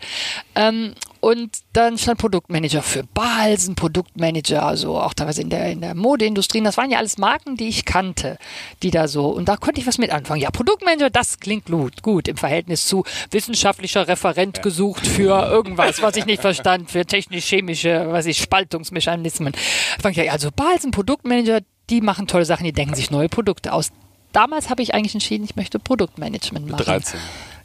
Ähm, 0.54 0.94
und 1.20 1.50
dann 1.72 1.98
stand 1.98 2.18
Produktmanager 2.18 2.82
für 2.82 3.02
Balsen, 3.02 3.74
Produktmanager, 3.74 4.64
also 4.64 5.00
auch 5.00 5.14
teilweise 5.14 5.42
in 5.42 5.50
der, 5.50 5.72
in 5.72 5.80
der 5.80 5.94
Modeindustrie. 5.94 6.62
Das 6.62 6.76
waren 6.76 6.90
ja 6.90 6.98
alles 6.98 7.18
Marken, 7.18 7.56
die 7.56 7.68
ich 7.68 7.84
kannte, 7.84 8.38
die 8.82 8.90
da 8.90 9.08
so, 9.08 9.26
und 9.26 9.48
da 9.48 9.56
konnte 9.56 9.80
ich 9.80 9.86
was 9.86 9.98
mit 9.98 10.10
anfangen. 10.10 10.40
Ja, 10.40 10.50
Produktmanager, 10.50 11.10
das 11.10 11.40
klingt 11.40 11.66
gut, 11.66 12.02
gut 12.02 12.28
im 12.28 12.36
Verhältnis 12.36 12.86
zu 12.86 13.04
wissenschaftlicher 13.30 14.06
Referent 14.06 14.58
ja. 14.58 14.62
gesucht 14.62 15.06
für 15.06 15.44
irgendwas, 15.50 16.00
was 16.02 16.16
ich 16.16 16.26
nicht 16.26 16.42
verstand, 16.42 16.90
für 16.90 17.04
technisch-chemische, 17.04 18.06
was 18.10 18.26
ich, 18.26 18.38
Spaltungsmechanismen. 18.38 19.54
Fang 20.00 20.12
ich, 20.12 20.30
also 20.30 20.50
Balsen, 20.54 20.92
Produktmanager, 20.92 21.60
die 21.90 22.00
machen 22.00 22.26
tolle 22.28 22.44
Sachen, 22.44 22.64
die 22.64 22.72
denken 22.72 22.94
sich 22.94 23.10
neue 23.10 23.28
Produkte 23.28 23.72
aus. 23.72 23.90
Damals 24.32 24.68
habe 24.70 24.82
ich 24.82 24.94
eigentlich 24.94 25.14
entschieden, 25.14 25.44
ich 25.44 25.56
möchte 25.56 25.78
Produktmanagement 25.78 26.68
machen. 26.68 26.84
13. 26.84 27.18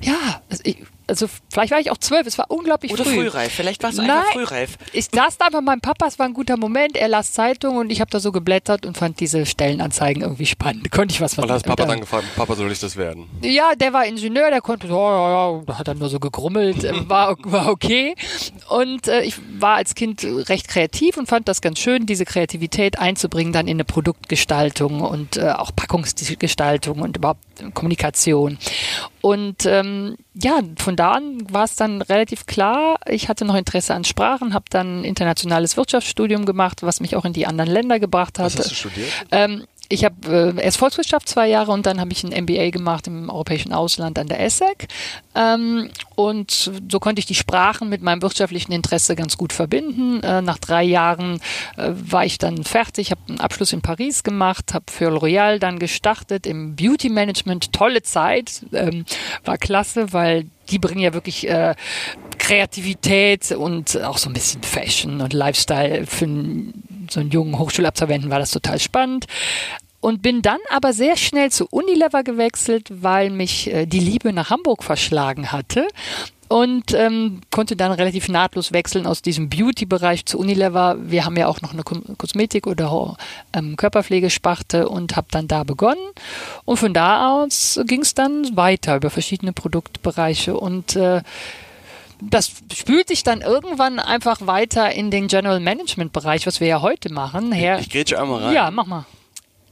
Ja, 0.03 0.41
also 0.49 0.61
ich, 0.65 0.77
also 1.07 1.27
vielleicht 1.51 1.71
war 1.71 1.79
ich 1.79 1.91
auch 1.91 1.97
zwölf, 1.97 2.25
es 2.27 2.37
war 2.37 2.45
unglaublich 2.49 2.93
Oder 2.93 3.03
früh. 3.03 3.15
frühreif, 3.15 3.51
vielleicht 3.51 3.83
warst 3.83 3.97
du 3.97 4.01
einfach 4.03 4.31
frühreif. 4.31 4.77
Ich 4.93 5.07
saß 5.13 5.37
da 5.37 5.49
bei 5.49 5.61
meinem 5.61 5.81
Papa, 5.81 6.07
es 6.07 6.19
war 6.19 6.25
ein 6.25 6.33
guter 6.33 6.57
Moment, 6.57 6.95
er 6.95 7.07
las 7.07 7.33
Zeitung 7.33 7.77
und 7.77 7.91
ich 7.91 8.01
habe 8.01 8.09
da 8.09 8.19
so 8.19 8.31
geblättert 8.31 8.85
und 8.85 8.97
fand 8.97 9.19
diese 9.19 9.45
Stellenanzeigen 9.45 10.23
irgendwie 10.23 10.45
spannend. 10.45 10.91
Konnte 10.91 11.13
ich 11.13 11.21
was 11.21 11.37
Und 11.37 11.51
hast 11.51 11.65
Papa 11.65 11.85
dann 11.85 11.99
gefragt, 11.99 12.25
Papa, 12.35 12.55
soll 12.55 12.71
ich 12.71 12.79
das 12.79 12.95
werden? 12.95 13.29
Ja, 13.41 13.75
der 13.75 13.93
war 13.93 14.05
Ingenieur, 14.05 14.49
der 14.49 14.61
konnte, 14.61 14.87
ja, 14.87 14.93
ja, 14.93 15.61
ja, 15.67 15.77
hat 15.77 15.87
dann 15.87 15.97
nur 15.97 16.09
so 16.09 16.19
gegrummelt, 16.19 16.83
äh, 16.83 16.93
war, 17.09 17.35
war 17.43 17.67
okay. 17.69 18.15
Und 18.69 19.07
äh, 19.07 19.23
ich 19.23 19.35
war 19.59 19.75
als 19.75 19.95
Kind 19.95 20.23
recht 20.23 20.67
kreativ 20.67 21.17
und 21.17 21.27
fand 21.27 21.47
das 21.47 21.61
ganz 21.61 21.79
schön, 21.79 22.05
diese 22.05 22.25
Kreativität 22.25 22.99
einzubringen 22.99 23.53
dann 23.53 23.67
in 23.67 23.77
eine 23.77 23.85
Produktgestaltung 23.85 25.01
und 25.01 25.37
äh, 25.37 25.51
auch 25.51 25.71
Packungsgestaltung 25.75 27.01
und 27.01 27.17
überhaupt 27.17 27.41
Kommunikation. 27.73 28.57
Und 29.21 29.65
ähm, 29.65 30.17
ja, 30.33 30.59
von 30.77 30.92
da 30.95 31.13
an 31.13 31.37
war 31.51 31.65
es 31.65 31.75
dann 31.75 32.01
relativ 32.01 32.45
klar. 32.45 32.97
Ich 33.07 33.29
hatte 33.29 33.45
noch 33.45 33.55
Interesse 33.55 33.93
an 33.93 34.03
Sprachen, 34.03 34.53
habe 34.53 34.65
dann 34.69 35.01
ein 35.01 35.03
internationales 35.03 35.77
Wirtschaftsstudium 35.77 36.45
gemacht, 36.45 36.83
was 36.83 36.99
mich 36.99 37.15
auch 37.15 37.25
in 37.25 37.33
die 37.33 37.45
anderen 37.45 37.69
Länder 37.69 37.99
gebracht 37.99 38.39
hat. 38.39 38.45
Was 38.45 38.59
hast 38.59 38.71
du 38.71 38.75
studiert? 38.75 39.09
Ähm, 39.31 39.65
ich 39.93 40.03
habe 40.03 40.53
äh, 40.57 40.63
erst 40.63 40.77
Volkswirtschaft 40.77 41.29
zwei 41.29 41.47
Jahre 41.47 41.71
und 41.71 41.85
dann 41.85 41.99
habe 41.99 42.11
ich 42.11 42.23
ein 42.23 42.43
MBA 42.43 42.71
gemacht 42.71 43.05
im 43.05 43.29
europäischen 43.29 43.73
Ausland 43.73 44.17
an 44.17 44.27
der 44.27 44.39
ESSEC. 44.39 44.87
Ähm, 45.35 45.89
und 46.15 46.71
so 46.91 46.99
konnte 46.99 47.19
ich 47.19 47.27
die 47.27 47.35
Sprachen 47.35 47.89
mit 47.89 48.01
meinem 48.01 48.23
wirtschaftlichen 48.23 48.71
Interesse 48.71 49.15
ganz 49.15 49.37
gut 49.37 49.53
verbinden. 49.53 50.21
Äh, 50.23 50.41
nach 50.41 50.57
drei 50.57 50.83
Jahren 50.83 51.39
äh, 51.77 51.91
war 51.93 52.25
ich 52.25 52.39
dann 52.39 52.63
fertig, 52.63 53.11
habe 53.11 53.21
einen 53.29 53.39
Abschluss 53.39 53.71
in 53.71 53.81
Paris 53.81 54.23
gemacht, 54.23 54.73
habe 54.73 54.85
für 54.91 55.09
L'Oreal 55.09 55.59
dann 55.59 55.77
gestartet 55.77 56.47
im 56.47 56.75
Beauty 56.75 57.09
Management. 57.09 57.71
Tolle 57.71 58.01
Zeit, 58.01 58.65
ähm, 58.73 59.05
war 59.45 59.59
klasse, 59.59 60.11
weil 60.11 60.47
die 60.71 60.79
bringen 60.79 61.01
ja 61.01 61.13
wirklich 61.13 61.47
äh, 61.47 61.75
Kreativität 62.39 63.51
und 63.51 64.01
auch 64.01 64.17
so 64.17 64.29
ein 64.29 64.33
bisschen 64.33 64.63
Fashion 64.63 65.21
und 65.21 65.33
Lifestyle. 65.33 66.07
Für 66.07 66.25
so 67.09 67.19
einen 67.19 67.31
jungen 67.31 67.59
Hochschulabsolventen 67.59 68.29
war 68.29 68.39
das 68.39 68.51
total 68.51 68.79
spannend. 68.79 69.27
Und 70.03 70.21
bin 70.21 70.41
dann 70.41 70.59
aber 70.69 70.91
sehr 70.91 71.15
schnell 71.15 71.49
zu 71.49 71.65
Unilever 71.71 72.23
gewechselt, 72.23 72.91
weil 72.91 73.29
mich 73.29 73.71
äh, 73.71 73.85
die 73.85 74.01
Liebe 74.01 74.33
nach 74.33 74.49
Hamburg 74.49 74.83
verschlagen 74.83 75.53
hatte 75.53 75.87
und 76.49 76.93
ähm, 76.93 77.39
konnte 77.51 77.77
dann 77.77 77.93
relativ 77.93 78.27
nahtlos 78.27 78.73
wechseln 78.73 79.07
aus 79.07 79.21
diesem 79.21 79.47
Beauty-Bereich 79.47 80.25
zu 80.25 80.39
Unilever. 80.39 80.97
Wir 80.99 81.23
haben 81.23 81.37
ja 81.37 81.47
auch 81.47 81.61
noch 81.61 81.71
eine 81.71 81.83
Kosmetik- 81.83 82.67
oder 82.67 83.15
ähm, 83.53 83.77
Körperpflegesparte 83.77 84.89
und 84.89 85.15
habe 85.15 85.27
dann 85.31 85.47
da 85.47 85.63
begonnen. 85.63 86.05
Und 86.65 86.75
von 86.75 86.93
da 86.93 87.31
aus 87.31 87.79
ging 87.85 88.01
es 88.01 88.13
dann 88.13 88.57
weiter 88.57 88.97
über 88.97 89.09
verschiedene 89.09 89.53
Produktbereiche 89.53 90.57
und 90.57 90.97
äh, 90.97 91.21
das 92.19 92.51
spült 92.73 93.07
sich 93.07 93.23
dann 93.23 93.39
irgendwann 93.39 93.99
einfach 93.99 94.45
weiter 94.45 94.91
in 94.91 95.11
den 95.11 95.29
General 95.29 95.61
Management 95.61 96.11
Bereich, 96.11 96.45
was 96.45 96.59
wir 96.59 96.67
ja 96.67 96.81
heute 96.81 97.09
machen. 97.09 97.53
Herr, 97.53 97.79
ich 97.79 97.89
grätsche 97.89 98.21
einmal 98.21 98.43
rein. 98.43 98.53
Ja, 98.53 98.69
mach 98.69 98.85
mal. 98.85 99.05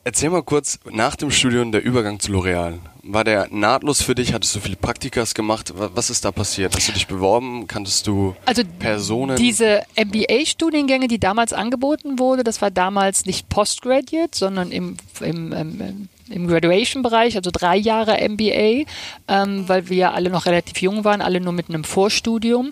Erzähl 0.03 0.31
mal 0.31 0.41
kurz 0.41 0.79
nach 0.89 1.15
dem 1.15 1.29
Studium 1.29 1.71
der 1.71 1.83
Übergang 1.83 2.19
zu 2.19 2.31
L'Oreal. 2.31 2.79
War 3.03 3.23
der 3.23 3.47
nahtlos 3.51 4.01
für 4.01 4.15
dich? 4.15 4.33
Hattest 4.33 4.55
du 4.55 4.59
viele 4.59 4.75
Praktikas 4.75 5.35
gemacht? 5.35 5.73
Was 5.75 6.09
ist 6.09 6.25
da 6.25 6.31
passiert? 6.31 6.75
Hast 6.75 6.87
du 6.87 6.91
dich 6.91 7.05
beworben? 7.05 7.67
Kanntest 7.67 8.07
du 8.07 8.35
also 8.45 8.63
Personen? 8.79 9.35
Diese 9.35 9.83
MBA-Studiengänge, 9.95 11.07
die 11.07 11.19
damals 11.19 11.53
angeboten 11.53 12.17
wurde, 12.17 12.43
das 12.43 12.63
war 12.63 12.71
damals 12.71 13.25
nicht 13.25 13.47
Postgraduate, 13.49 14.35
sondern 14.35 14.71
im, 14.71 14.97
im, 15.19 15.53
im 15.53 16.09
im 16.31 16.47
Graduation-Bereich, 16.47 17.35
also 17.35 17.51
drei 17.51 17.75
Jahre 17.75 18.17
MBA, 18.27 18.85
ähm, 19.27 19.67
weil 19.67 19.89
wir 19.89 20.13
alle 20.13 20.29
noch 20.29 20.45
relativ 20.45 20.81
jung 20.81 21.03
waren, 21.03 21.21
alle 21.21 21.41
nur 21.41 21.53
mit 21.53 21.69
einem 21.69 21.83
Vorstudium 21.83 22.71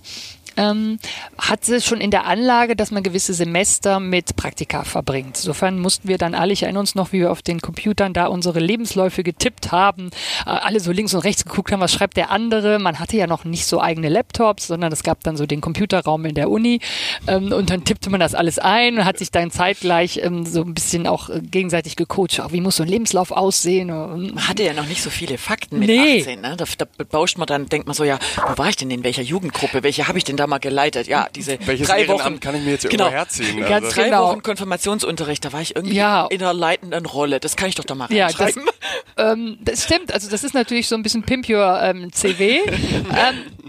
ähm, 0.60 1.00
hatte 1.38 1.80
schon 1.82 2.02
in 2.02 2.12
der 2.12 2.26
Anlage, 2.26 2.76
dass 2.76 2.92
man 2.92 3.02
gewisse 3.02 3.34
Semester 3.34 4.00
mit 4.00 4.36
Praktika 4.36 4.84
verbringt. 4.84 5.38
Insofern 5.38 5.80
mussten 5.80 6.08
wir 6.08 6.18
dann 6.18 6.36
alle, 6.36 6.52
ich 6.52 6.64
erinnere 6.64 6.82
uns 6.82 6.96
noch, 6.96 7.14
wie 7.14 7.22
wir 7.22 7.32
auf 7.32 7.42
den 7.42 7.62
Computern 7.62 8.14
da 8.14 8.28
unsere 8.28 8.60
Lebensläufe 8.60 9.24
getippt 9.24 9.72
haben, 9.72 10.10
äh, 10.46 10.50
alle 10.50 10.80
so 10.80 10.92
links 10.92 11.14
und 11.14 11.22
rechts 11.22 11.46
geguckt 11.46 11.72
haben, 11.72 11.80
was 11.80 11.94
schreibt 11.94 12.18
der 12.18 12.32
andere. 12.32 12.80
Man 12.80 13.00
hatte 13.00 13.16
ja 13.16 13.28
noch 13.28 13.46
nicht 13.46 13.66
so 13.66 13.80
eigene 13.82 14.10
Laptops, 14.10 14.68
sondern 14.68 14.92
es 14.92 15.04
gab 15.04 15.24
dann 15.24 15.38
so 15.38 15.46
den 15.46 15.62
Computerraum 15.62 16.26
in 16.26 16.36
der 16.36 16.50
Uni 16.50 16.82
ähm, 17.28 17.54
und 17.54 17.70
dann 17.70 17.86
tippte 17.86 18.10
man 18.10 18.20
das 18.20 18.36
alles 18.36 18.60
ein 18.60 18.98
und 18.98 19.06
hat 19.06 19.18
sich 19.18 19.32
dann 19.32 19.52
zeitgleich 19.52 20.20
ähm, 20.22 20.46
so 20.46 20.62
ein 20.62 20.74
bisschen 20.74 21.08
auch 21.08 21.30
äh, 21.30 21.40
gegenseitig 21.42 21.96
gecoacht. 21.96 22.52
Wie 22.52 22.62
muss 22.62 22.76
so 22.76 22.84
ein 22.84 22.90
Lebenslauf 22.90 23.32
aussehen? 23.32 23.88
Man 23.88 24.48
hatte 24.48 24.64
ja 24.64 24.74
noch 24.74 24.86
nicht 24.86 25.02
so 25.02 25.10
viele 25.10 25.38
Fakten 25.38 25.80
mit 25.80 25.88
nee. 25.88 26.20
18. 26.20 26.42
Ne? 26.42 26.56
Da, 26.58 26.66
da 26.78 27.04
bauscht 27.06 27.38
man 27.38 27.48
dann, 27.48 27.68
denkt 27.68 27.88
man 27.88 27.96
so, 27.96 28.04
ja, 28.04 28.20
wo 28.48 28.58
war 28.58 28.70
ich 28.70 28.76
denn 28.76 28.92
in 28.92 29.04
welcher 29.04 29.22
Jugendgruppe? 29.22 29.84
Welche 29.84 30.08
habe 30.08 30.18
ich 30.18 30.26
denn 30.26 30.36
da 30.36 30.49
mal 30.50 30.60
geleitet. 30.60 31.08
Ja, 31.08 31.28
diese 31.34 31.58
Welches 31.66 31.88
drei 31.88 32.02
Ehrenamt 32.02 32.20
Wochen 32.22 32.40
kann 32.40 32.56
ich 32.56 32.64
mir 32.64 32.72
jetzt 32.72 32.90
genau, 32.90 33.10
herziehen? 33.10 33.60
Ganz 33.62 33.86
also. 33.86 33.96
drei 33.96 34.06
genau. 34.06 34.30
Wochen 34.30 34.44
Konfirmationsunterricht, 34.44 35.46
da 35.46 35.54
war 35.54 35.62
ich 35.62 35.76
irgendwie 35.76 35.96
ja. 35.96 36.28
in 36.30 36.42
einer 36.42 36.54
leitenden 36.54 37.06
Rolle. 37.06 37.40
Das 37.40 37.56
kann 37.56 37.70
ich 37.70 37.76
doch 37.76 37.86
da 37.86 37.96
mal 37.96 38.12
ja, 38.12 38.30
das, 38.30 38.56
ähm, 39.18 39.58
das 39.62 39.84
stimmt. 39.84 40.14
Also 40.14 40.30
das 40.30 40.44
ist 40.44 40.54
natürlich 40.54 40.88
so 40.88 40.96
ein 40.96 41.04
bisschen 41.04 41.24
Pimp 41.24 41.48
Your 41.50 41.80
ähm, 41.82 42.12
CW. 42.12 42.60
ähm, 42.68 43.06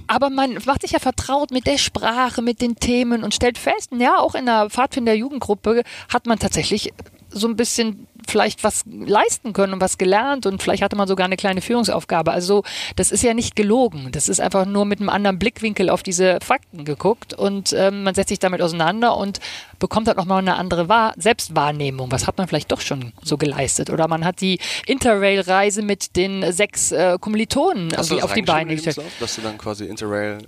aber 0.07 0.31
man 0.31 0.59
macht 0.65 0.83
sich 0.83 0.93
ja 0.93 0.99
vertraut 0.99 1.51
mit 1.53 1.67
der 1.67 1.79
Sprache, 1.79 2.43
mit 2.43 2.61
den 2.61 2.77
Themen 2.77 3.23
und 3.23 3.35
stellt 3.35 3.59
fest, 3.59 3.91
ja, 3.97 4.19
auch 4.19 4.35
in 4.35 4.47
der 4.47 4.69
Pfadfinder-Jugendgruppe 4.71 5.85
hat 6.09 6.27
man 6.27 6.39
tatsächlich 6.39 6.93
so 7.31 7.47
ein 7.47 7.57
bisschen 7.57 8.09
vielleicht 8.31 8.65
was 8.65 8.85
leisten 8.87 9.53
können 9.53 9.75
und 9.75 9.81
was 9.81 9.99
gelernt 9.99 10.47
und 10.47 10.63
vielleicht 10.63 10.83
hatte 10.83 10.97
man 10.97 11.09
sogar 11.09 11.25
eine 11.25 11.37
kleine 11.37 11.61
Führungsaufgabe. 11.61 12.31
Also 12.33 12.63
das 12.97 13.11
ist 13.11 13.23
ja 13.23 13.35
nicht 13.35 13.57
gelogen. 13.57 14.09
Das 14.13 14.29
ist 14.29 14.41
einfach 14.41 14.67
nur 14.67 14.85
mit 14.85 15.01
einem 15.01 15.09
anderen 15.09 15.39
Blickwinkel 15.39 15.91
auf 15.91 16.03
diese 16.03 16.39
Fakten 16.43 16.85
geguckt 16.85 17.35
und 17.35 17.73
ähm, 17.73 18.05
man 18.05 18.15
setzt 18.15 18.31
sich 18.31 18.39
damit 18.39 18.63
auseinander 18.63 19.17
und 19.17 19.41
bekommt 19.79 20.09
halt 20.09 20.17
nochmal 20.17 20.39
eine 20.39 20.57
andere 20.57 20.89
Wahr 20.89 21.15
Selbstwahrnehmung. 21.17 22.13
Was 22.13 22.27
hat 22.27 22.39
man 22.39 22.49
vielleicht 22.49 22.73
doch 22.73 22.81
schon 22.81 23.13
so 23.23 23.37
geleistet? 23.37 23.91
Oder 23.91 24.09
man 24.09 24.25
hat 24.25 24.41
die 24.41 24.59
Interrail-Reise 24.87 25.83
mit 25.83 26.17
den 26.17 26.53
sechs 26.53 26.93
äh, 26.93 27.19
Kommilitonen 27.21 27.95
auf 27.97 28.33
die 28.35 28.43
Beine 28.43 28.75
gestellt. 28.75 29.01
Dass 29.19 29.37
du 29.37 29.43
dann 29.43 29.59
quasi 29.59 29.87
Interrail 29.87 30.39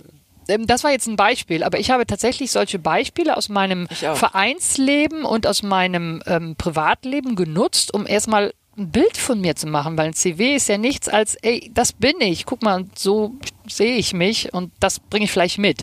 das 0.46 0.84
war 0.84 0.90
jetzt 0.90 1.06
ein 1.06 1.16
Beispiel, 1.16 1.62
aber 1.62 1.78
ich 1.78 1.90
habe 1.90 2.06
tatsächlich 2.06 2.50
solche 2.50 2.78
Beispiele 2.78 3.36
aus 3.36 3.48
meinem 3.48 3.88
Vereinsleben 3.88 5.24
und 5.24 5.46
aus 5.46 5.62
meinem 5.62 6.22
ähm, 6.26 6.56
Privatleben 6.56 7.36
genutzt, 7.36 7.94
um 7.94 8.06
erstmal 8.06 8.52
ein 8.78 8.90
Bild 8.90 9.18
von 9.18 9.40
mir 9.40 9.54
zu 9.54 9.66
machen, 9.66 9.98
weil 9.98 10.06
ein 10.06 10.14
CW 10.14 10.56
ist 10.56 10.68
ja 10.68 10.78
nichts 10.78 11.08
als, 11.08 11.34
ey, 11.36 11.70
das 11.74 11.92
bin 11.92 12.14
ich, 12.20 12.46
guck 12.46 12.62
mal, 12.62 12.86
so 12.94 13.34
sehe 13.68 13.96
ich 13.96 14.14
mich 14.14 14.52
und 14.54 14.72
das 14.80 14.98
bringe 14.98 15.26
ich 15.26 15.32
vielleicht 15.32 15.58
mit. 15.58 15.82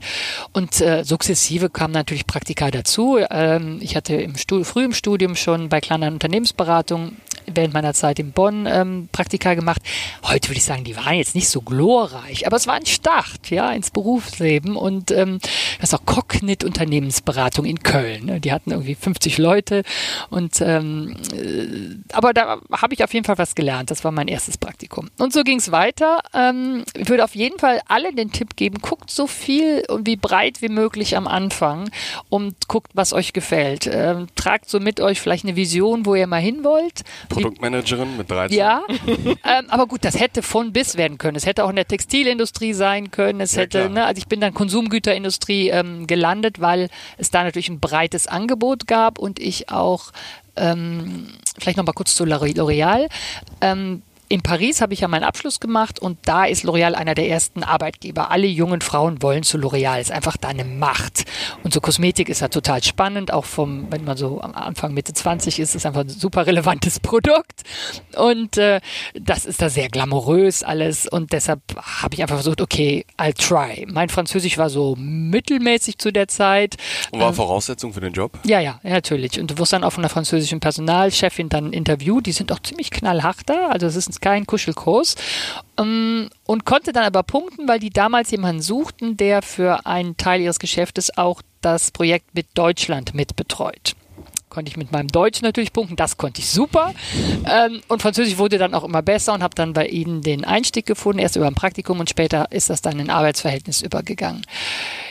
Und 0.54 0.82
äh, 0.82 1.04
sukzessive 1.04 1.70
kamen 1.70 1.94
natürlich 1.94 2.26
Praktika 2.26 2.72
dazu. 2.72 3.20
Ähm, 3.30 3.80
ich 3.82 3.96
hatte 3.96 4.16
im 4.16 4.36
Stud 4.38 4.66
früh 4.66 4.86
im 4.86 4.94
Studium 4.94 5.36
schon 5.36 5.70
bei 5.70 5.82
kleinen 5.82 6.14
Unternehmensberatungen 6.14 7.18
während 7.56 7.74
meiner 7.74 7.94
Zeit 7.94 8.20
in 8.20 8.32
Bonn 8.32 8.66
ähm, 8.66 9.10
Praktika 9.12 9.54
gemacht. 9.54 9.82
Heute 10.24 10.50
würde 10.50 10.58
ich 10.58 10.66
sagen, 10.66 10.84
die 10.84 10.96
waren 10.96 11.16
jetzt 11.16 11.36
nicht 11.36 11.50
so 11.50 11.62
glorreich, 11.62 12.46
aber 12.48 12.58
es 12.58 12.68
war 12.68 12.76
ein 12.76 12.86
Start 12.86 13.50
ja, 13.50 13.72
ins 13.72 13.92
Berufsleben 13.92 14.76
und 14.76 15.12
ähm, 15.12 15.40
das 15.80 15.92
ist 15.92 16.00
auch 16.00 16.06
Cognit 16.06 16.64
Unternehmensberatung 16.64 17.66
in 17.66 17.80
Köln. 17.80 18.26
Ne? 18.26 18.40
Die 18.40 18.52
hatten 18.52 18.72
irgendwie 18.72 18.96
50 18.96 19.38
Leute 19.38 19.84
und 20.30 20.62
ähm, 20.62 21.16
äh, 21.34 22.14
aber 22.14 22.34
da 22.34 22.60
habe 22.72 22.94
ich 22.94 23.04
auf 23.04 23.14
jeden 23.14 23.26
Fall 23.26 23.38
was 23.38 23.56
gelernt. 23.56 23.92
Das 23.92 24.04
war 24.04 24.12
mein 24.12 24.28
erstes 24.28 24.58
Praktikum. 24.58 25.10
Und 25.18 25.34
so 25.34 25.44
ging 25.44 25.60
es 25.60 25.72
weiter. 25.72 26.22
Ähm, 26.34 26.84
ich 26.96 27.10
würde 27.10 27.24
auf 27.24 27.36
jeden 27.36 27.60
Fall 27.60 27.82
alle 27.88 28.14
den 28.14 28.32
Tipp 28.32 28.56
geben, 28.56 28.78
guckt 28.82 29.12
so 29.12 29.28
viel 29.28 29.84
und 29.88 30.08
wie 30.08 30.16
breit 30.16 30.62
wie 30.62 30.70
möglich 30.70 31.18
am 31.18 31.28
Anfang 31.28 31.90
und 32.30 32.68
guckt, 32.68 32.92
was 32.94 33.14
euch 33.14 33.34
gefällt. 33.34 33.90
Ähm, 33.92 34.28
tragt 34.36 34.70
so 34.70 34.80
mit 34.80 35.00
euch 35.00 35.22
vielleicht 35.22 35.46
eine 35.46 35.56
Vision, 35.56 36.06
wo 36.06 36.16
ihr 36.16 36.28
mal 36.28 36.42
hin 36.42 36.64
wollt. 36.64 37.04
Produktmanagerin 37.44 38.18
mit 38.18 38.30
13. 38.30 38.58
Ja, 38.58 38.82
ähm, 39.08 39.66
aber 39.70 39.88
gut, 39.88 40.04
das 40.04 40.20
hätte 40.20 40.42
von 40.42 40.74
bis 40.74 40.98
werden 40.98 41.18
können. 41.18 41.36
Es 41.36 41.46
hätte 41.46 41.64
auch 41.66 41.70
in 41.70 41.76
der 41.76 41.88
Textilindustrie 41.88 42.74
sein 42.74 43.12
können. 43.12 43.42
Es 43.42 43.56
ja, 43.56 43.62
hätte, 43.62 43.90
ne, 43.90 44.06
also 44.06 44.20
ich 44.20 44.28
bin 44.28 44.42
dann 44.42 44.54
Konsumgüterindustrie 44.54 45.70
ähm, 45.70 46.08
gelandet, 46.08 46.60
weil 46.60 46.90
es 47.18 47.32
da 47.32 47.44
natürlich 47.44 47.70
ein 47.70 47.80
breites 47.80 48.28
Angebot 48.28 48.88
gab 48.88 49.20
und 49.20 49.40
ich 49.40 49.70
auch 49.70 50.12
ähm, 50.56 51.28
vielleicht 51.58 51.78
noch 51.78 51.86
mal 51.86 51.94
kurz 51.94 52.16
zu 52.16 52.24
L'Oreal. 52.24 53.10
Ähm, 53.62 54.02
in 54.32 54.42
Paris 54.42 54.80
habe 54.80 54.94
ich 54.94 55.00
ja 55.00 55.08
meinen 55.08 55.24
Abschluss 55.24 55.60
gemacht 55.60 56.00
und 56.00 56.20
da 56.26 56.46
ist 56.46 56.64
L'Oreal 56.64 56.94
einer 56.94 57.16
der 57.16 57.28
ersten 57.28 57.64
Arbeitgeber. 57.64 58.30
Alle 58.30 58.46
jungen 58.46 58.82
Frauen 58.82 59.24
wollen 59.24 59.42
zu 59.42 59.58
L'Oreal. 59.58 60.00
Ist 60.00 60.12
einfach 60.12 60.38
da 60.38 60.50
eine 60.50 60.66
Macht. 60.66 61.26
Und 61.64 61.74
so 61.74 61.82
Kosmetik 61.82 62.30
ist 62.30 62.42
ja 62.42 62.48
total 62.48 62.84
spannend. 62.84 63.34
Auch 63.34 63.46
vom, 63.46 63.92
wenn 63.92 64.04
man 64.04 64.18
so 64.18 64.40
am 64.40 64.54
Anfang 64.54 64.94
Mitte 64.94 65.14
20 65.14 65.60
ist, 65.60 65.74
ist 65.74 65.88
einfach 65.88 66.02
ein 66.02 66.10
super 66.10 66.46
relevantes 66.46 67.00
Produkt. 67.02 67.64
Und 68.16 68.58
äh, 68.58 68.82
das 69.20 69.46
ist 69.46 69.64
da 69.64 69.70
sehr 69.70 69.90
glamourös 69.90 70.62
alles. 70.62 71.08
Und 71.08 71.34
deshalb 71.34 71.62
habe 71.76 72.14
ich 72.14 72.22
einfach 72.22 72.36
versucht, 72.36 72.62
okay, 72.62 73.06
I'll 73.18 73.34
try. 73.34 73.88
Mein 73.90 74.10
Französisch 74.10 74.60
war 74.60 74.70
so 74.70 74.96
mittelmäßig 74.96 75.98
zu 75.98 76.12
der 76.14 76.28
Zeit. 76.28 76.78
Und 77.10 77.20
war 77.20 77.30
ähm, 77.30 77.34
Voraussetzung 77.34 77.94
für 77.94 78.02
den 78.02 78.14
Job? 78.14 78.38
Ja, 78.46 78.60
ja, 78.60 78.80
natürlich. 78.84 79.40
Und 79.40 79.50
du 79.50 79.58
wirst 79.58 79.74
dann 79.74 79.84
auch 79.84 79.94
von 79.94 80.04
der 80.04 80.12
französischen 80.12 80.60
Personalchefin 80.60 81.50
dann 81.50 81.74
interviewt. 81.74 82.28
Die 82.28 82.32
sind 82.32 82.52
auch 82.52 82.60
ziemlich 82.60 82.92
knallhart 82.92 83.38
da. 83.48 83.70
Also 83.70 83.88
es 83.88 83.96
ist 83.96 84.19
kein 84.22 84.46
Kuschelkurs. 84.46 85.16
Ähm, 85.78 86.30
und 86.46 86.66
konnte 86.66 86.94
dann 86.94 87.04
aber 87.04 87.24
punkten, 87.24 87.68
weil 87.68 87.80
die 87.80 87.90
damals 87.90 88.32
jemanden 88.32 88.62
suchten, 88.62 89.18
der 89.18 89.42
für 89.42 89.86
einen 89.86 90.18
Teil 90.18 90.42
ihres 90.42 90.60
Geschäftes 90.60 91.18
auch 91.18 91.42
das 91.62 91.92
Projekt 91.92 92.34
mit 92.36 92.48
Deutschland 92.54 93.14
mitbetreut 93.14 93.96
konnte 94.50 94.70
ich 94.70 94.78
mit 94.78 94.92
meinem 94.92 95.08
Deutsch 95.08 95.42
natürlich 95.42 95.72
punkten, 95.72 95.96
das 95.96 96.18
konnte 96.18 96.42
ich 96.42 96.50
super. 96.50 96.94
Ähm, 97.50 97.82
und 97.88 98.02
Französisch 98.02 98.38
wurde 98.38 98.58
dann 98.58 98.74
auch 98.74 98.84
immer 98.84 99.02
besser 99.02 99.34
und 99.34 99.44
habe 99.44 99.56
dann 99.56 99.74
bei 99.74 99.88
ihnen 99.88 100.22
den 100.22 100.44
Einstieg 100.44 100.86
gefunden, 100.86 101.20
erst 101.20 101.36
über 101.36 101.48
ein 101.48 101.56
Praktikum 101.56 102.00
und 102.00 102.10
später 102.10 102.52
ist 102.52 102.70
das 102.70 102.82
dann 102.82 103.00
in 103.00 103.10
Arbeitsverhältnis 103.10 103.82
übergegangen. 103.82 104.42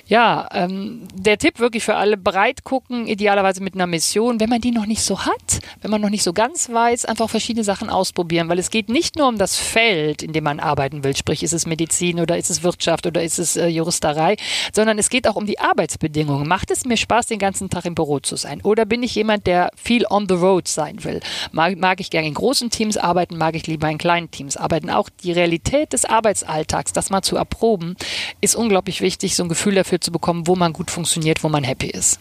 Ja, 0.08 0.48
ähm, 0.54 1.06
der 1.12 1.36
Tipp 1.36 1.58
wirklich 1.58 1.84
für 1.84 1.96
alle, 1.96 2.16
breit 2.16 2.64
gucken, 2.64 3.06
idealerweise 3.06 3.62
mit 3.62 3.74
einer 3.74 3.86
Mission. 3.86 4.40
Wenn 4.40 4.48
man 4.48 4.62
die 4.62 4.70
noch 4.70 4.86
nicht 4.86 5.02
so 5.02 5.26
hat, 5.26 5.60
wenn 5.82 5.90
man 5.90 6.00
noch 6.00 6.08
nicht 6.08 6.22
so 6.22 6.32
ganz 6.32 6.70
weiß, 6.70 7.04
einfach 7.04 7.28
verschiedene 7.28 7.62
Sachen 7.62 7.90
ausprobieren, 7.90 8.48
weil 8.48 8.58
es 8.58 8.70
geht 8.70 8.88
nicht 8.88 9.16
nur 9.16 9.28
um 9.28 9.36
das 9.36 9.56
Feld, 9.56 10.22
in 10.22 10.32
dem 10.32 10.44
man 10.44 10.60
arbeiten 10.60 11.04
will, 11.04 11.14
sprich 11.14 11.42
ist 11.42 11.52
es 11.52 11.66
Medizin 11.66 12.20
oder 12.20 12.38
ist 12.38 12.48
es 12.48 12.62
Wirtschaft 12.62 13.06
oder 13.06 13.22
ist 13.22 13.38
es 13.38 13.58
äh, 13.58 13.66
Juristerei, 13.66 14.36
sondern 14.72 14.98
es 14.98 15.10
geht 15.10 15.28
auch 15.28 15.36
um 15.36 15.44
die 15.44 15.58
Arbeitsbedingungen. 15.58 16.48
Macht 16.48 16.70
es 16.70 16.86
mir 16.86 16.96
Spaß, 16.96 17.26
den 17.26 17.38
ganzen 17.38 17.68
Tag 17.68 17.84
im 17.84 17.94
Büro 17.94 18.18
zu 18.18 18.36
sein? 18.36 18.62
Oder 18.62 18.86
bin 18.86 19.02
ich 19.02 19.14
jemand, 19.14 19.46
der 19.46 19.70
viel 19.76 20.06
on 20.08 20.26
the 20.26 20.36
road 20.36 20.68
sein 20.68 21.04
will? 21.04 21.20
Mag, 21.52 21.76
mag 21.76 22.00
ich 22.00 22.08
gerne 22.08 22.28
in 22.28 22.34
großen 22.34 22.70
Teams 22.70 22.96
arbeiten, 22.96 23.36
mag 23.36 23.54
ich 23.54 23.66
lieber 23.66 23.90
in 23.90 23.98
kleinen 23.98 24.30
Teams 24.30 24.56
arbeiten? 24.56 24.88
Auch 24.88 25.10
die 25.22 25.32
Realität 25.32 25.92
des 25.92 26.06
Arbeitsalltags, 26.06 26.94
das 26.94 27.10
mal 27.10 27.20
zu 27.20 27.36
erproben, 27.36 27.94
ist 28.40 28.56
unglaublich 28.56 29.02
wichtig, 29.02 29.36
so 29.36 29.42
ein 29.42 29.50
Gefühl 29.50 29.74
dafür 29.74 29.97
zu 30.00 30.12
bekommen, 30.12 30.46
wo 30.46 30.56
man 30.56 30.72
gut 30.72 30.90
funktioniert, 30.90 31.42
wo 31.42 31.48
man 31.48 31.64
happy 31.64 31.88
ist. 31.88 32.20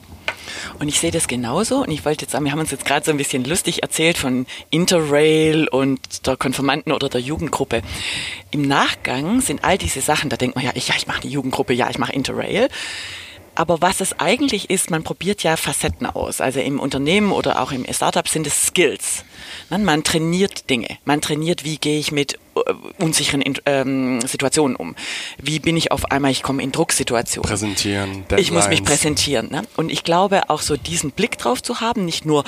Und 0.79 0.87
ich 0.87 0.99
sehe 0.99 1.11
das 1.11 1.27
genauso. 1.27 1.83
Und 1.83 1.91
ich 1.91 2.05
wollte 2.05 2.23
jetzt 2.23 2.31
sagen, 2.31 2.45
wir 2.45 2.51
haben 2.51 2.59
uns 2.59 2.71
jetzt 2.71 2.85
gerade 2.85 3.05
so 3.05 3.11
ein 3.11 3.17
bisschen 3.17 3.43
lustig 3.43 3.83
erzählt 3.83 4.17
von 4.17 4.45
Interrail 4.69 5.67
und 5.67 6.25
der 6.25 6.37
Konfirmanden 6.37 6.91
oder 6.91 7.09
der 7.09 7.21
Jugendgruppe. 7.21 7.81
Im 8.51 8.61
Nachgang 8.61 9.41
sind 9.41 9.63
all 9.63 9.77
diese 9.77 10.01
Sachen, 10.01 10.29
da 10.29 10.37
denkt 10.37 10.55
man 10.55 10.65
ja, 10.65 10.71
ich, 10.75 10.87
ja, 10.87 10.95
ich 10.97 11.07
mache 11.07 11.21
eine 11.21 11.31
Jugendgruppe, 11.31 11.73
ja, 11.73 11.89
ich 11.89 11.97
mache 11.97 12.13
Interrail. 12.13 12.69
Aber 13.57 13.81
was 13.81 14.01
es 14.01 14.19
eigentlich 14.19 14.69
ist, 14.69 14.91
man 14.91 15.01
probiert 15.01 15.41
ja 15.41 15.57
Facetten 15.57 16.05
aus. 16.05 16.41
Also 16.41 16.59
im 16.59 16.79
Unternehmen 16.79 17.31
oder 17.31 17.59
auch 17.59 17.71
im 17.71 17.91
Startup 17.91 18.27
sind 18.27 18.45
es 18.45 18.67
Skills. 18.67 19.25
Man 19.71 20.03
trainiert 20.03 20.69
Dinge. 20.69 20.99
Man 21.05 21.21
trainiert, 21.21 21.63
wie 21.63 21.79
gehe 21.79 21.97
ich 21.97 22.11
mit 22.11 22.35
äh, 22.55 22.73
unsicheren 22.99 23.43
ähm, 23.65 24.21
Situationen 24.21 24.75
um. 24.75 24.95
Wie 25.41 25.57
bin 25.57 25.75
ich 25.75 25.91
auf 25.91 26.11
einmal, 26.11 26.29
ich 26.29 26.43
komme 26.43 26.61
in 26.61 26.71
Drucksituationen. 26.71 27.49
Präsentieren. 27.49 28.11
Deadlines. 28.27 28.41
Ich 28.45 28.51
muss 28.51 28.67
mich 28.67 28.83
präsentieren. 28.83 29.49
Ne? 29.49 29.63
Und 29.75 29.91
ich 29.91 30.03
glaube, 30.03 30.51
auch 30.51 30.61
so 30.61 30.77
diesen 30.77 31.09
Blick 31.09 31.39
drauf 31.39 31.63
zu 31.63 31.81
haben, 31.81 32.05
nicht 32.05 32.25
nur 32.25 32.43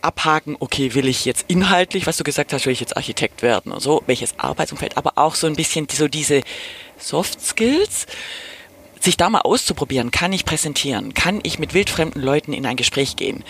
abhaken, 0.00 0.56
okay, 0.58 0.94
will 0.94 1.06
ich 1.06 1.26
jetzt 1.26 1.44
inhaltlich, 1.48 2.06
was 2.06 2.16
du 2.16 2.24
gesagt 2.24 2.54
hast, 2.54 2.64
will 2.64 2.72
ich 2.72 2.80
jetzt 2.80 2.96
Architekt 2.96 3.42
werden 3.42 3.72
oder 3.72 3.82
so, 3.82 4.02
welches 4.06 4.38
Arbeitsumfeld, 4.38 4.96
aber 4.96 5.12
auch 5.16 5.34
so 5.34 5.46
ein 5.46 5.54
bisschen 5.54 5.86
so 5.92 6.08
diese 6.08 6.40
Soft 6.96 7.42
Skills 7.42 8.06
sich 9.06 9.16
da 9.16 9.30
mal 9.30 9.40
auszuprobieren, 9.40 10.10
kann 10.10 10.32
ich 10.32 10.44
präsentieren, 10.44 11.14
kann 11.14 11.40
ich 11.42 11.58
mit 11.58 11.72
wildfremden 11.72 12.20
Leuten 12.20 12.52
in 12.52 12.66
ein 12.66 12.76
Gespräch 12.76 13.16
gehen. 13.16 13.42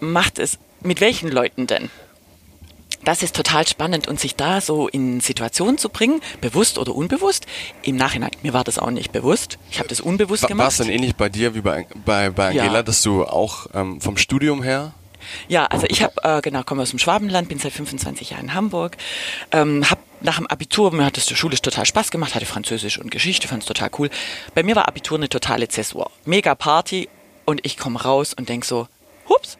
Macht 0.00 0.38
es, 0.38 0.58
mit 0.82 1.00
welchen 1.00 1.30
Leuten 1.30 1.68
denn? 1.68 1.90
Das 3.04 3.22
ist 3.22 3.34
total 3.34 3.66
spannend 3.66 4.08
und 4.08 4.20
sich 4.20 4.36
da 4.36 4.60
so 4.60 4.88
in 4.88 5.20
Situationen 5.20 5.78
zu 5.78 5.88
bringen, 5.88 6.20
bewusst 6.40 6.76
oder 6.76 6.94
unbewusst. 6.94 7.46
Im 7.82 7.96
Nachhinein, 7.96 8.30
mir 8.42 8.52
war 8.52 8.64
das 8.64 8.78
auch 8.78 8.90
nicht 8.90 9.12
bewusst. 9.12 9.58
Ich 9.70 9.78
habe 9.78 9.88
das 9.88 10.00
unbewusst 10.00 10.46
gemacht. 10.46 10.64
War 10.64 10.68
es 10.68 10.76
dann 10.76 10.90
ähnlich 10.90 11.16
bei 11.16 11.28
dir 11.30 11.54
wie 11.54 11.62
bei, 11.62 11.86
bei, 12.04 12.28
bei 12.28 12.48
Angela, 12.48 12.74
ja. 12.74 12.82
dass 12.82 13.00
du 13.02 13.24
auch 13.24 13.68
ähm, 13.72 14.00
vom 14.00 14.16
Studium 14.16 14.62
her 14.62 14.92
ja, 15.48 15.66
also 15.66 15.86
ich 15.86 16.02
habe, 16.02 16.14
äh, 16.22 16.40
genau, 16.40 16.62
komme 16.62 16.80
aus 16.80 16.90
dem 16.90 16.98
Schwabenland, 16.98 17.48
bin 17.50 17.58
seit 17.58 17.72
25 17.72 18.30
Jahren 18.30 18.46
in 18.46 18.54
Hamburg, 18.54 18.96
ähm, 19.52 19.88
habe 19.90 20.00
nach 20.20 20.36
dem 20.36 20.46
Abitur, 20.46 20.92
mir 20.92 21.04
hat 21.04 21.16
das 21.16 21.28
schulisch 21.30 21.62
total 21.62 21.86
Spaß 21.86 22.10
gemacht, 22.10 22.34
hatte 22.34 22.46
Französisch 22.46 22.98
und 22.98 23.10
Geschichte, 23.10 23.48
fand 23.48 23.62
es 23.62 23.66
total 23.66 23.90
cool. 23.98 24.10
Bei 24.54 24.62
mir 24.62 24.76
war 24.76 24.88
Abitur 24.88 25.18
eine 25.18 25.28
totale 25.28 25.68
Zäsur. 25.68 26.10
Mega 26.24 26.54
Party 26.54 27.08
und 27.44 27.64
ich 27.64 27.76
komme 27.76 28.02
raus 28.02 28.34
und 28.34 28.48
denk 28.48 28.64
so, 28.64 28.88
hups, 29.28 29.58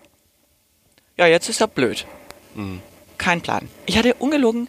ja, 1.16 1.26
jetzt 1.26 1.48
ist 1.48 1.60
er 1.60 1.68
blöd. 1.68 2.06
Mhm. 2.54 2.80
Kein 3.18 3.40
Plan. 3.40 3.68
Ich 3.86 3.98
hatte 3.98 4.14
ungelogen, 4.14 4.68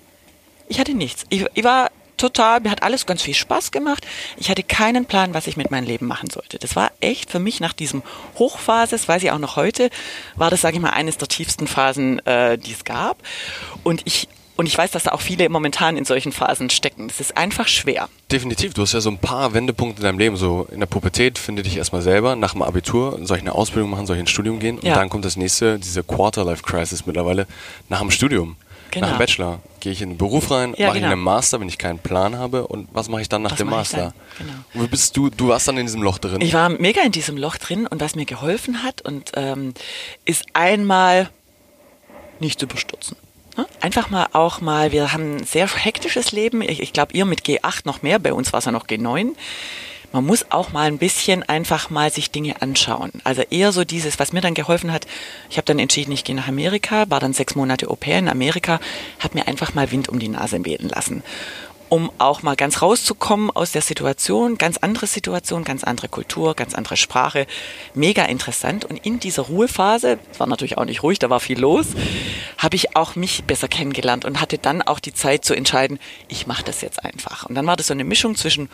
ich 0.68 0.80
hatte 0.80 0.94
nichts. 0.94 1.26
Ich, 1.30 1.46
ich 1.54 1.64
war 1.64 1.90
total, 2.18 2.60
mir 2.62 2.70
hat 2.70 2.84
alles 2.84 3.06
ganz 3.06 3.22
viel 3.22 3.34
Spaß 3.34 3.72
gemacht. 3.72 4.06
Ich 4.38 4.50
hatte 4.50 4.64
keinen 4.64 5.06
Plan, 5.06 5.34
was 5.34 5.48
ich 5.48 5.58
mit 5.58 5.72
meinem 5.72 5.86
Leben 5.86 6.06
machen 6.06 6.30
sollte. 6.30 6.60
Das 6.60 6.76
war 6.76 6.92
echt 7.00 7.32
für 7.32 7.40
mich 7.40 7.60
nach 7.60 7.74
diesem 7.74 8.04
Hochphase, 8.38 8.92
das 8.92 9.08
weiß 9.08 9.24
ich 9.24 9.32
auch 9.32 9.40
noch 9.40 9.56
heute, 9.56 9.90
war 10.36 10.50
das, 10.50 10.62
sage 10.62 10.76
ich 10.76 10.82
mal, 10.82 10.92
eines 10.92 11.18
der 11.18 11.28
tiefsten 11.28 11.68
Phasen, 11.68 12.20
äh, 12.26 12.58
die 12.58 12.74
es 12.74 12.84
gab. 12.84 13.18
Und 13.84 14.02
ich 14.06 14.28
und 14.58 14.66
ich 14.66 14.78
weiß, 14.78 14.92
dass 14.92 15.04
da 15.04 15.12
auch 15.12 15.22
viele 15.22 15.48
momentan 15.50 15.98
in 15.98 16.06
solchen 16.06 16.32
Phasen 16.32 16.70
stecken. 16.70 17.08
Das 17.08 17.20
ist 17.20 17.38
einfach 17.38 17.68
schwer. 17.68 18.10
Definitiv. 18.32 18.74
Du 18.74 18.82
hast 18.82 18.94
ja 18.94 19.02
so 19.02 19.10
ein 19.10 19.18
paar 19.18 19.54
Wendepunkte 19.54 20.02
in 20.02 20.04
deinem 20.04 20.20
Leben. 20.20 20.36
So 20.36 20.68
in 20.72 20.80
der 20.80 20.88
Pubertät 20.88 21.38
finde 21.38 21.64
dich 21.64 21.78
erstmal 21.78 22.02
selber. 22.02 22.36
Nach 22.36 22.54
dem 22.54 22.62
Abitur 22.62 23.20
soll 23.24 23.38
ich 23.38 23.44
eine 23.44 23.54
Ausbildung 23.54 23.90
machen, 23.90 24.06
soll 24.06 24.18
ich 24.18 24.22
ins 24.22 24.30
Studium 24.30 24.60
gehen. 24.60 24.78
Und 24.78 24.86
ja. 24.86 24.96
dann 24.96 25.10
kommt 25.10 25.26
das 25.26 25.38
nächste, 25.38 25.80
diese 25.80 26.04
Quarter-Life-Crisis 26.04 27.06
mittlerweile, 27.06 27.48
nach 27.90 28.00
dem 28.00 28.12
Studium. 28.12 28.56
Genau. 28.92 29.08
Nach 29.08 29.16
dem 29.16 29.20
Bachelor 29.20 29.60
gehe 29.80 29.94
ich 29.94 30.02
in 30.02 30.10
den 30.10 30.18
Beruf 30.18 30.52
rein, 30.52 30.76
ja, 30.78 30.88
mache 30.88 30.98
genau. 30.98 31.08
ich 31.08 31.14
einen 31.14 31.22
Master, 31.22 31.60
wenn 31.62 31.70
ich 31.70 31.78
keinen 31.78 32.00
Plan 32.00 32.38
habe 32.38 32.68
und 32.68 32.90
was 32.92 33.08
mache 33.08 33.22
ich 33.22 33.30
dann 33.30 33.42
nach 33.42 33.52
was 33.52 33.58
dem 33.58 33.70
Master? 33.70 34.14
Genau. 34.38 34.54
Wo 34.74 34.86
bist 34.88 35.16
du? 35.16 35.30
Du 35.30 35.48
warst 35.48 35.68
dann 35.68 35.78
in 35.78 35.86
diesem 35.86 36.04
Loch 36.04 36.18
drin. 36.18 36.42
Ich 36.42 36.54
war 36.54 36.68
mega 36.68 37.02
in 37.02 37.14
diesem 37.14 37.38
Loch 37.38 37.58
drin 37.58 37.88
und 37.88 38.02
was 38.02 38.16
mir 38.16 38.26
geholfen 38.26 38.84
hat 38.84 39.02
und 39.02 39.32
ähm, 39.36 39.74
ist 40.26 40.44
einmal 40.54 41.30
nicht 42.42 42.60
zu 42.60 42.66
überstürzen. 42.66 43.16
Einfach 43.80 44.10
mal 44.10 44.28
auch 44.34 44.62
mal, 44.62 44.92
wir 44.92 45.12
haben 45.12 45.38
ein 45.38 45.44
sehr 45.44 45.68
hektisches 45.68 46.32
Leben. 46.32 46.62
Ich, 46.62 46.82
ich 46.82 46.94
glaube, 46.94 47.14
ihr 47.14 47.26
mit 47.26 47.42
G8 47.42 47.82
noch 47.86 48.02
mehr, 48.02 48.20
bei 48.20 48.34
uns 48.34 48.54
war 48.54 48.60
es 48.60 48.66
ja 48.66 48.72
noch 48.72 48.88
G9 48.88 49.34
man 50.12 50.26
muss 50.26 50.46
auch 50.50 50.72
mal 50.72 50.88
ein 50.88 50.98
bisschen 50.98 51.44
einfach 51.44 51.90
mal 51.90 52.12
sich 52.12 52.32
Dinge 52.32 52.62
anschauen. 52.62 53.12
Also 53.24 53.44
eher 53.50 53.72
so 53.72 53.84
dieses, 53.84 54.20
was 54.20 54.34
mir 54.34 54.42
dann 54.42 54.54
geholfen 54.54 54.92
hat, 54.92 55.08
ich 55.50 55.58
habe 55.58 55.66
dann 55.66 55.80
entschieden, 55.80 56.12
ich 56.12 56.24
gehe 56.24 56.36
nach 56.36 56.48
Amerika, 56.48 57.10
war 57.10 57.20
dann 57.20 57.34
sechs 57.34 57.56
Monate 57.56 57.90
Au 57.90 57.96
pair 57.96 58.20
in 58.20 58.28
Amerika, 58.28 58.80
hat 59.20 59.36
mir 59.36 59.48
einfach 59.48 59.74
mal 59.74 59.92
Wind 59.92 60.10
um 60.10 60.20
die 60.20 60.28
Nase 60.28 60.64
wehen 60.66 60.90
lassen. 60.90 61.24
Um 61.94 62.10
auch 62.20 62.42
mal 62.42 62.56
ganz 62.56 62.82
rauszukommen 62.82 63.52
aus 63.52 63.74
der 63.74 63.82
Situation, 63.82 64.58
ganz 64.58 64.78
andere 64.78 65.08
Situation, 65.08 65.66
ganz 65.66 65.84
andere 65.84 66.08
Kultur, 66.08 66.56
ganz 66.56 66.74
andere 66.74 66.96
Sprache. 66.96 67.48
Mega 67.94 68.24
interessant. 68.24 68.86
Und 68.86 69.06
in 69.06 69.20
dieser 69.20 69.42
Ruhephase, 69.42 70.18
war 70.38 70.48
natürlich 70.48 70.78
auch 70.78 70.86
nicht 70.86 71.04
ruhig, 71.04 71.20
da 71.20 71.30
war 71.30 71.42
viel 71.42 71.60
los, 71.60 71.88
habe 72.58 72.78
ich 72.78 72.96
auch 72.96 73.18
mich 73.18 73.44
besser 73.44 73.68
kennengelernt 73.68 74.24
und 74.24 74.40
hatte 74.40 74.58
dann 74.58 74.82
auch 74.82 75.02
die 75.02 75.14
Zeit 75.14 75.44
zu 75.44 75.54
entscheiden, 75.54 76.00
ich 76.30 76.48
mache 76.48 76.64
das 76.64 76.80
jetzt 76.80 77.04
einfach. 77.04 77.46
Und 77.46 77.56
dann 77.56 77.68
war 77.68 77.76
das 77.76 77.88
so 77.88 77.94
eine 77.94 78.06
Mischung 78.06 78.38
zwischen 78.38 78.70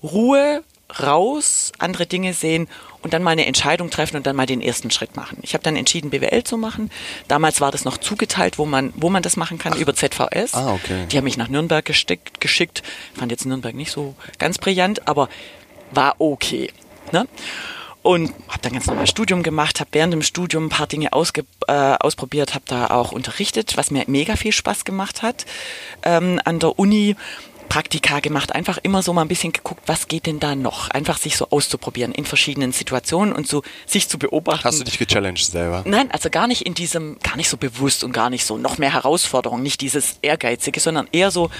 Ruhe, 0.00 0.62
raus, 1.00 1.72
andere 1.78 2.06
Dinge 2.06 2.34
sehen 2.34 2.68
und 3.02 3.12
dann 3.12 3.22
mal 3.22 3.30
eine 3.30 3.46
Entscheidung 3.46 3.90
treffen 3.90 4.16
und 4.16 4.26
dann 4.26 4.36
mal 4.36 4.46
den 4.46 4.60
ersten 4.60 4.90
Schritt 4.90 5.16
machen. 5.16 5.38
Ich 5.42 5.54
habe 5.54 5.64
dann 5.64 5.76
entschieden, 5.76 6.10
BWL 6.10 6.44
zu 6.44 6.56
machen. 6.56 6.90
Damals 7.28 7.60
war 7.60 7.70
das 7.70 7.84
noch 7.84 7.98
zugeteilt, 7.98 8.58
wo 8.58 8.66
man, 8.66 8.92
wo 8.96 9.10
man 9.10 9.22
das 9.22 9.36
machen 9.36 9.58
kann, 9.58 9.72
Ach. 9.74 9.78
über 9.78 9.94
ZVS. 9.94 10.54
Ah, 10.54 10.74
okay. 10.74 11.06
Die 11.10 11.16
haben 11.16 11.24
mich 11.24 11.36
nach 11.36 11.48
Nürnberg 11.48 11.84
gesteckt, 11.84 12.40
geschickt. 12.40 12.82
Fand 13.14 13.30
jetzt 13.30 13.46
Nürnberg 13.46 13.74
nicht 13.74 13.92
so 13.92 14.14
ganz 14.38 14.58
brillant, 14.58 15.08
aber 15.08 15.28
war 15.90 16.16
okay. 16.18 16.70
Ne? 17.12 17.26
Und 18.02 18.30
habe 18.48 18.58
dann 18.62 18.72
ganz 18.72 18.86
normal 18.86 19.06
Studium 19.06 19.44
gemacht, 19.44 19.78
habe 19.78 19.90
während 19.92 20.12
dem 20.12 20.22
Studium 20.22 20.66
ein 20.66 20.70
paar 20.70 20.88
Dinge 20.88 21.12
ausge, 21.12 21.44
äh, 21.68 21.72
ausprobiert, 21.72 22.54
habe 22.54 22.64
da 22.66 22.88
auch 22.88 23.12
unterrichtet, 23.12 23.76
was 23.76 23.92
mir 23.92 24.04
mega 24.08 24.34
viel 24.34 24.50
Spaß 24.50 24.84
gemacht 24.84 25.22
hat 25.22 25.46
ähm, 26.02 26.40
an 26.44 26.58
der 26.58 26.78
Uni 26.80 27.14
Praktika 27.72 28.20
gemacht, 28.20 28.54
einfach 28.54 28.76
immer 28.82 29.02
so 29.02 29.14
mal 29.14 29.22
ein 29.22 29.28
bisschen 29.28 29.54
geguckt, 29.54 29.84
was 29.86 30.06
geht 30.06 30.26
denn 30.26 30.38
da 30.38 30.54
noch? 30.54 30.90
Einfach 30.90 31.16
sich 31.16 31.38
so 31.38 31.48
auszuprobieren 31.48 32.12
in 32.12 32.26
verschiedenen 32.26 32.70
Situationen 32.70 33.32
und 33.32 33.48
so 33.48 33.62
sich 33.86 34.10
zu 34.10 34.18
beobachten. 34.18 34.64
Hast 34.64 34.80
du 34.80 34.84
dich 34.84 34.98
gechallenged 34.98 35.46
selber? 35.46 35.82
Nein, 35.86 36.10
also 36.10 36.28
gar 36.28 36.46
nicht 36.46 36.66
in 36.66 36.74
diesem, 36.74 37.18
gar 37.20 37.38
nicht 37.38 37.48
so 37.48 37.56
bewusst 37.56 38.04
und 38.04 38.12
gar 38.12 38.28
nicht 38.28 38.44
so 38.44 38.58
noch 38.58 38.76
mehr 38.76 38.92
Herausforderung, 38.92 39.62
nicht 39.62 39.80
dieses 39.80 40.18
Ehrgeizige, 40.20 40.80
sondern 40.80 41.08
eher 41.12 41.30
so, 41.30 41.50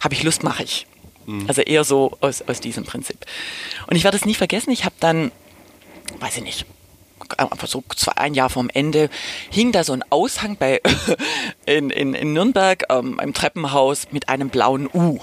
habe 0.00 0.14
ich 0.14 0.22
Lust, 0.22 0.42
mache 0.42 0.62
ich. 0.62 0.86
Mhm. 1.26 1.44
Also 1.48 1.60
eher 1.60 1.84
so 1.84 2.16
aus, 2.22 2.40
aus 2.40 2.60
diesem 2.60 2.84
Prinzip. 2.84 3.26
Und 3.88 3.94
ich 3.94 4.04
werde 4.04 4.16
es 4.16 4.24
nie 4.24 4.34
vergessen, 4.34 4.70
ich 4.70 4.86
habe 4.86 4.94
dann, 5.00 5.32
weiß 6.18 6.38
ich 6.38 6.44
nicht, 6.44 6.64
einfach 7.36 7.68
so 7.68 7.84
zwei, 7.94 8.12
ein 8.12 8.32
Jahr 8.32 8.48
vom 8.48 8.70
Ende, 8.72 9.10
hing 9.50 9.72
da 9.72 9.84
so 9.84 9.92
ein 9.92 10.02
Aushang 10.08 10.56
bei 10.56 10.80
in, 11.66 11.90
in, 11.90 12.14
in 12.14 12.32
Nürnberg 12.32 12.84
ähm, 12.88 13.20
im 13.22 13.34
Treppenhaus 13.34 14.08
mit 14.12 14.30
einem 14.30 14.48
blauen 14.48 14.88
U. 14.90 15.18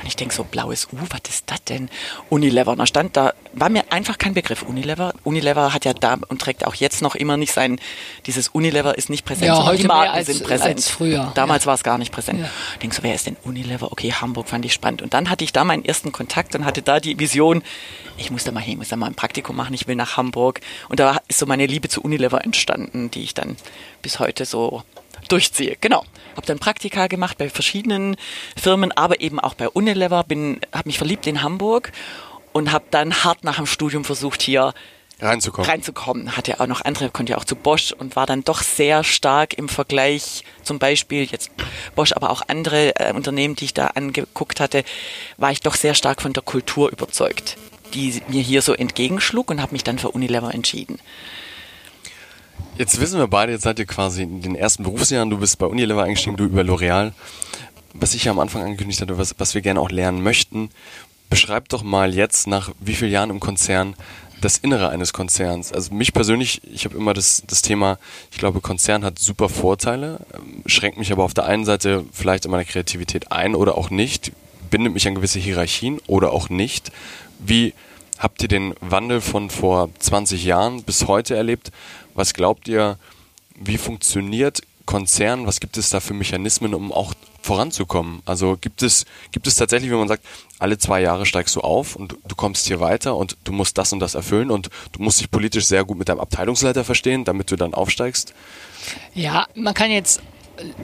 Und 0.00 0.06
ich 0.06 0.16
denke 0.16 0.34
so, 0.34 0.44
blaues 0.44 0.88
U, 0.92 0.96
was 1.10 1.20
ist 1.28 1.50
das 1.50 1.62
denn? 1.64 1.88
Unilever. 2.30 2.72
Und 2.72 2.78
da 2.78 2.86
stand 2.86 3.16
da, 3.16 3.34
war 3.52 3.68
mir 3.68 3.90
einfach 3.90 4.18
kein 4.18 4.34
Begriff. 4.34 4.62
Unilever. 4.62 5.14
Unilever 5.24 5.72
hat 5.74 5.84
ja 5.84 5.92
da 5.92 6.18
und 6.28 6.40
trägt 6.40 6.66
auch 6.66 6.74
jetzt 6.74 7.02
noch 7.02 7.14
immer 7.14 7.36
nicht 7.36 7.52
sein, 7.52 7.80
dieses 8.26 8.48
Unilever 8.48 8.96
ist 8.96 9.10
nicht 9.10 9.24
präsent, 9.24 9.48
ja, 9.48 9.64
heute 9.64 9.82
die 9.82 9.88
Marken 9.88 10.14
als, 10.14 10.26
sind 10.26 10.44
präsent. 10.44 10.76
Als 10.76 10.88
früher. 10.88 11.32
Damals 11.34 11.64
ja. 11.64 11.68
war 11.68 11.74
es 11.74 11.82
gar 11.82 11.98
nicht 11.98 12.12
präsent. 12.12 12.40
Ja. 12.40 12.50
Ich 12.74 12.78
denke 12.78 12.96
so, 12.96 13.02
wer 13.02 13.14
ist 13.14 13.26
denn 13.26 13.36
Unilever? 13.44 13.90
Okay, 13.92 14.12
Hamburg 14.12 14.48
fand 14.48 14.64
ich 14.64 14.72
spannend. 14.72 15.02
Und 15.02 15.14
dann 15.14 15.30
hatte 15.30 15.44
ich 15.44 15.52
da 15.52 15.64
meinen 15.64 15.84
ersten 15.84 16.12
Kontakt 16.12 16.54
und 16.54 16.64
hatte 16.64 16.82
da 16.82 17.00
die 17.00 17.18
Vision, 17.18 17.62
ich 18.16 18.30
muss 18.30 18.44
da 18.44 18.52
mal 18.52 18.60
hin, 18.60 18.72
ich 18.72 18.78
muss 18.78 18.88
da 18.88 18.96
mal 18.96 19.06
ein 19.06 19.14
Praktikum 19.14 19.56
machen, 19.56 19.74
ich 19.74 19.86
will 19.86 19.96
nach 19.96 20.16
Hamburg. 20.16 20.60
Und 20.88 21.00
da 21.00 21.18
ist 21.28 21.38
so 21.38 21.46
meine 21.46 21.66
Liebe 21.66 21.88
zu 21.88 22.02
Unilever 22.02 22.44
entstanden, 22.44 23.10
die 23.10 23.22
ich 23.22 23.34
dann 23.34 23.56
bis 24.02 24.18
heute 24.18 24.44
so 24.44 24.82
durchziehe. 25.28 25.76
Genau. 25.80 26.04
Habe 26.36 26.46
dann 26.46 26.58
Praktika 26.58 27.06
gemacht 27.06 27.38
bei 27.38 27.50
verschiedenen 27.50 28.16
Firmen, 28.56 28.92
aber 28.92 29.20
eben 29.20 29.40
auch 29.40 29.54
bei 29.54 29.68
Unilever. 29.68 30.24
Bin, 30.24 30.60
habe 30.72 30.88
mich 30.88 30.98
verliebt 30.98 31.26
in 31.26 31.42
Hamburg 31.42 31.92
und 32.52 32.72
habe 32.72 32.84
dann 32.90 33.24
hart 33.24 33.44
nach 33.44 33.56
dem 33.56 33.66
Studium 33.66 34.04
versucht 34.04 34.42
hier 34.42 34.72
reinzukommen. 35.20 35.68
Reinzukommen. 35.68 36.36
Hatte 36.36 36.60
auch 36.60 36.66
noch 36.66 36.84
andere, 36.84 37.10
konnte 37.10 37.32
ja 37.32 37.38
auch 37.38 37.44
zu 37.44 37.56
Bosch 37.56 37.92
und 37.92 38.16
war 38.16 38.26
dann 38.26 38.44
doch 38.44 38.62
sehr 38.62 39.02
stark 39.04 39.54
im 39.54 39.68
Vergleich, 39.68 40.44
zum 40.62 40.78
Beispiel 40.78 41.24
jetzt 41.24 41.50
Bosch, 41.96 42.12
aber 42.12 42.30
auch 42.30 42.42
andere 42.46 42.94
äh, 42.96 43.12
Unternehmen, 43.12 43.56
die 43.56 43.66
ich 43.66 43.74
da 43.74 43.88
angeguckt 43.88 44.60
hatte, 44.60 44.84
war 45.36 45.50
ich 45.50 45.60
doch 45.60 45.74
sehr 45.74 45.94
stark 45.94 46.22
von 46.22 46.32
der 46.32 46.42
Kultur 46.42 46.90
überzeugt. 46.90 47.56
die 47.94 48.22
mir 48.28 48.42
hier 48.42 48.62
so 48.62 48.74
entgegenschlug 48.74 49.50
und 49.50 49.62
habe 49.62 49.72
mich 49.72 49.82
dann 49.82 49.98
für 49.98 50.10
Unilever 50.10 50.52
entschieden. 50.52 50.98
Jetzt 52.78 53.00
wissen 53.00 53.18
wir 53.18 53.26
beide, 53.26 53.50
jetzt 53.50 53.64
seid 53.64 53.80
ihr 53.80 53.86
quasi 53.86 54.22
in 54.22 54.40
den 54.40 54.54
ersten 54.54 54.84
Berufsjahren, 54.84 55.30
du 55.30 55.38
bist 55.38 55.58
bei 55.58 55.66
Unilever 55.66 56.04
eingestiegen, 56.04 56.36
du 56.36 56.44
über 56.44 56.62
L'Oreal. 56.62 57.10
Was 57.92 58.14
ich 58.14 58.22
ja 58.22 58.30
am 58.30 58.38
Anfang 58.38 58.62
angekündigt 58.62 59.00
hatte, 59.00 59.18
was, 59.18 59.34
was 59.38 59.56
wir 59.56 59.62
gerne 59.62 59.80
auch 59.80 59.90
lernen 59.90 60.22
möchten, 60.22 60.70
beschreib 61.28 61.68
doch 61.70 61.82
mal 61.82 62.14
jetzt 62.14 62.46
nach 62.46 62.70
wie 62.78 62.94
vielen 62.94 63.10
Jahren 63.10 63.30
im 63.30 63.40
Konzern 63.40 63.96
das 64.40 64.58
Innere 64.58 64.90
eines 64.90 65.12
Konzerns. 65.12 65.72
Also 65.72 65.92
mich 65.92 66.12
persönlich, 66.12 66.62
ich 66.72 66.84
habe 66.84 66.96
immer 66.96 67.14
das, 67.14 67.42
das 67.48 67.62
Thema, 67.62 67.98
ich 68.30 68.38
glaube, 68.38 68.60
Konzern 68.60 69.04
hat 69.04 69.18
super 69.18 69.48
Vorteile, 69.48 70.20
ähm, 70.32 70.62
schränkt 70.66 70.98
mich 70.98 71.10
aber 71.10 71.24
auf 71.24 71.34
der 71.34 71.46
einen 71.46 71.64
Seite 71.64 72.04
vielleicht 72.12 72.44
in 72.44 72.52
meiner 72.52 72.64
Kreativität 72.64 73.32
ein 73.32 73.56
oder 73.56 73.76
auch 73.76 73.90
nicht, 73.90 74.30
bindet 74.70 74.94
mich 74.94 75.08
an 75.08 75.16
gewisse 75.16 75.40
Hierarchien 75.40 75.98
oder 76.06 76.32
auch 76.32 76.48
nicht. 76.48 76.92
Wie 77.40 77.74
habt 78.18 78.40
ihr 78.42 78.48
den 78.48 78.74
Wandel 78.80 79.20
von 79.20 79.50
vor 79.50 79.90
20 79.98 80.44
Jahren 80.44 80.84
bis 80.84 81.08
heute 81.08 81.34
erlebt? 81.34 81.72
Was 82.18 82.34
glaubt 82.34 82.66
ihr, 82.66 82.98
wie 83.54 83.78
funktioniert 83.78 84.62
Konzern? 84.86 85.46
Was 85.46 85.60
gibt 85.60 85.76
es 85.76 85.90
da 85.90 86.00
für 86.00 86.14
Mechanismen, 86.14 86.74
um 86.74 86.90
auch 86.90 87.14
voranzukommen? 87.42 88.22
Also 88.26 88.58
gibt 88.60 88.82
es, 88.82 89.06
gibt 89.30 89.46
es 89.46 89.54
tatsächlich, 89.54 89.88
wenn 89.92 90.00
man 90.00 90.08
sagt, 90.08 90.24
alle 90.58 90.78
zwei 90.78 91.00
Jahre 91.00 91.26
steigst 91.26 91.54
du 91.54 91.60
auf 91.60 91.94
und 91.94 92.16
du 92.26 92.34
kommst 92.34 92.66
hier 92.66 92.80
weiter 92.80 93.14
und 93.14 93.36
du 93.44 93.52
musst 93.52 93.78
das 93.78 93.92
und 93.92 94.00
das 94.00 94.16
erfüllen 94.16 94.50
und 94.50 94.68
du 94.90 95.00
musst 95.00 95.20
dich 95.20 95.30
politisch 95.30 95.66
sehr 95.66 95.84
gut 95.84 95.96
mit 95.96 96.08
deinem 96.08 96.18
Abteilungsleiter 96.18 96.82
verstehen, 96.82 97.24
damit 97.24 97.52
du 97.52 97.56
dann 97.56 97.72
aufsteigst? 97.72 98.34
Ja, 99.14 99.46
man 99.54 99.74
kann 99.74 99.92
jetzt 99.92 100.20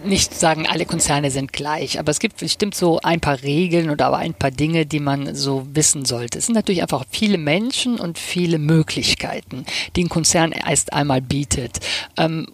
nicht 0.05 0.35
sagen, 0.35 0.67
alle 0.67 0.87
Konzerne 0.87 1.31
sind 1.31 1.53
gleich, 1.53 1.99
aber 1.99 2.11
es 2.11 2.19
gibt 2.19 2.39
bestimmt 2.39 2.75
so 2.75 3.01
ein 3.03 3.21
paar 3.21 3.43
Regeln 3.43 3.91
oder 3.91 4.07
aber 4.07 4.19
ein 4.19 4.35
paar 4.35 4.51
Dinge, 4.51 4.87
die 4.87 5.01
man 5.01 5.35
so 5.35 5.67
wissen 5.73 6.05
sollte. 6.05 6.39
Es 6.39 6.47
sind 6.47 6.55
natürlich 6.55 6.83
einfach 6.83 7.05
viele 7.11 7.39
Menschen 7.39 7.99
und 7.99 8.19
viele 8.19 8.59
Möglichkeiten, 8.59 9.65
die 9.97 10.05
ein 10.05 10.09
Konzern 10.09 10.53
erst 10.53 10.93
einmal 10.93 11.21
bietet. 11.21 11.81
Ähm, 12.17 12.49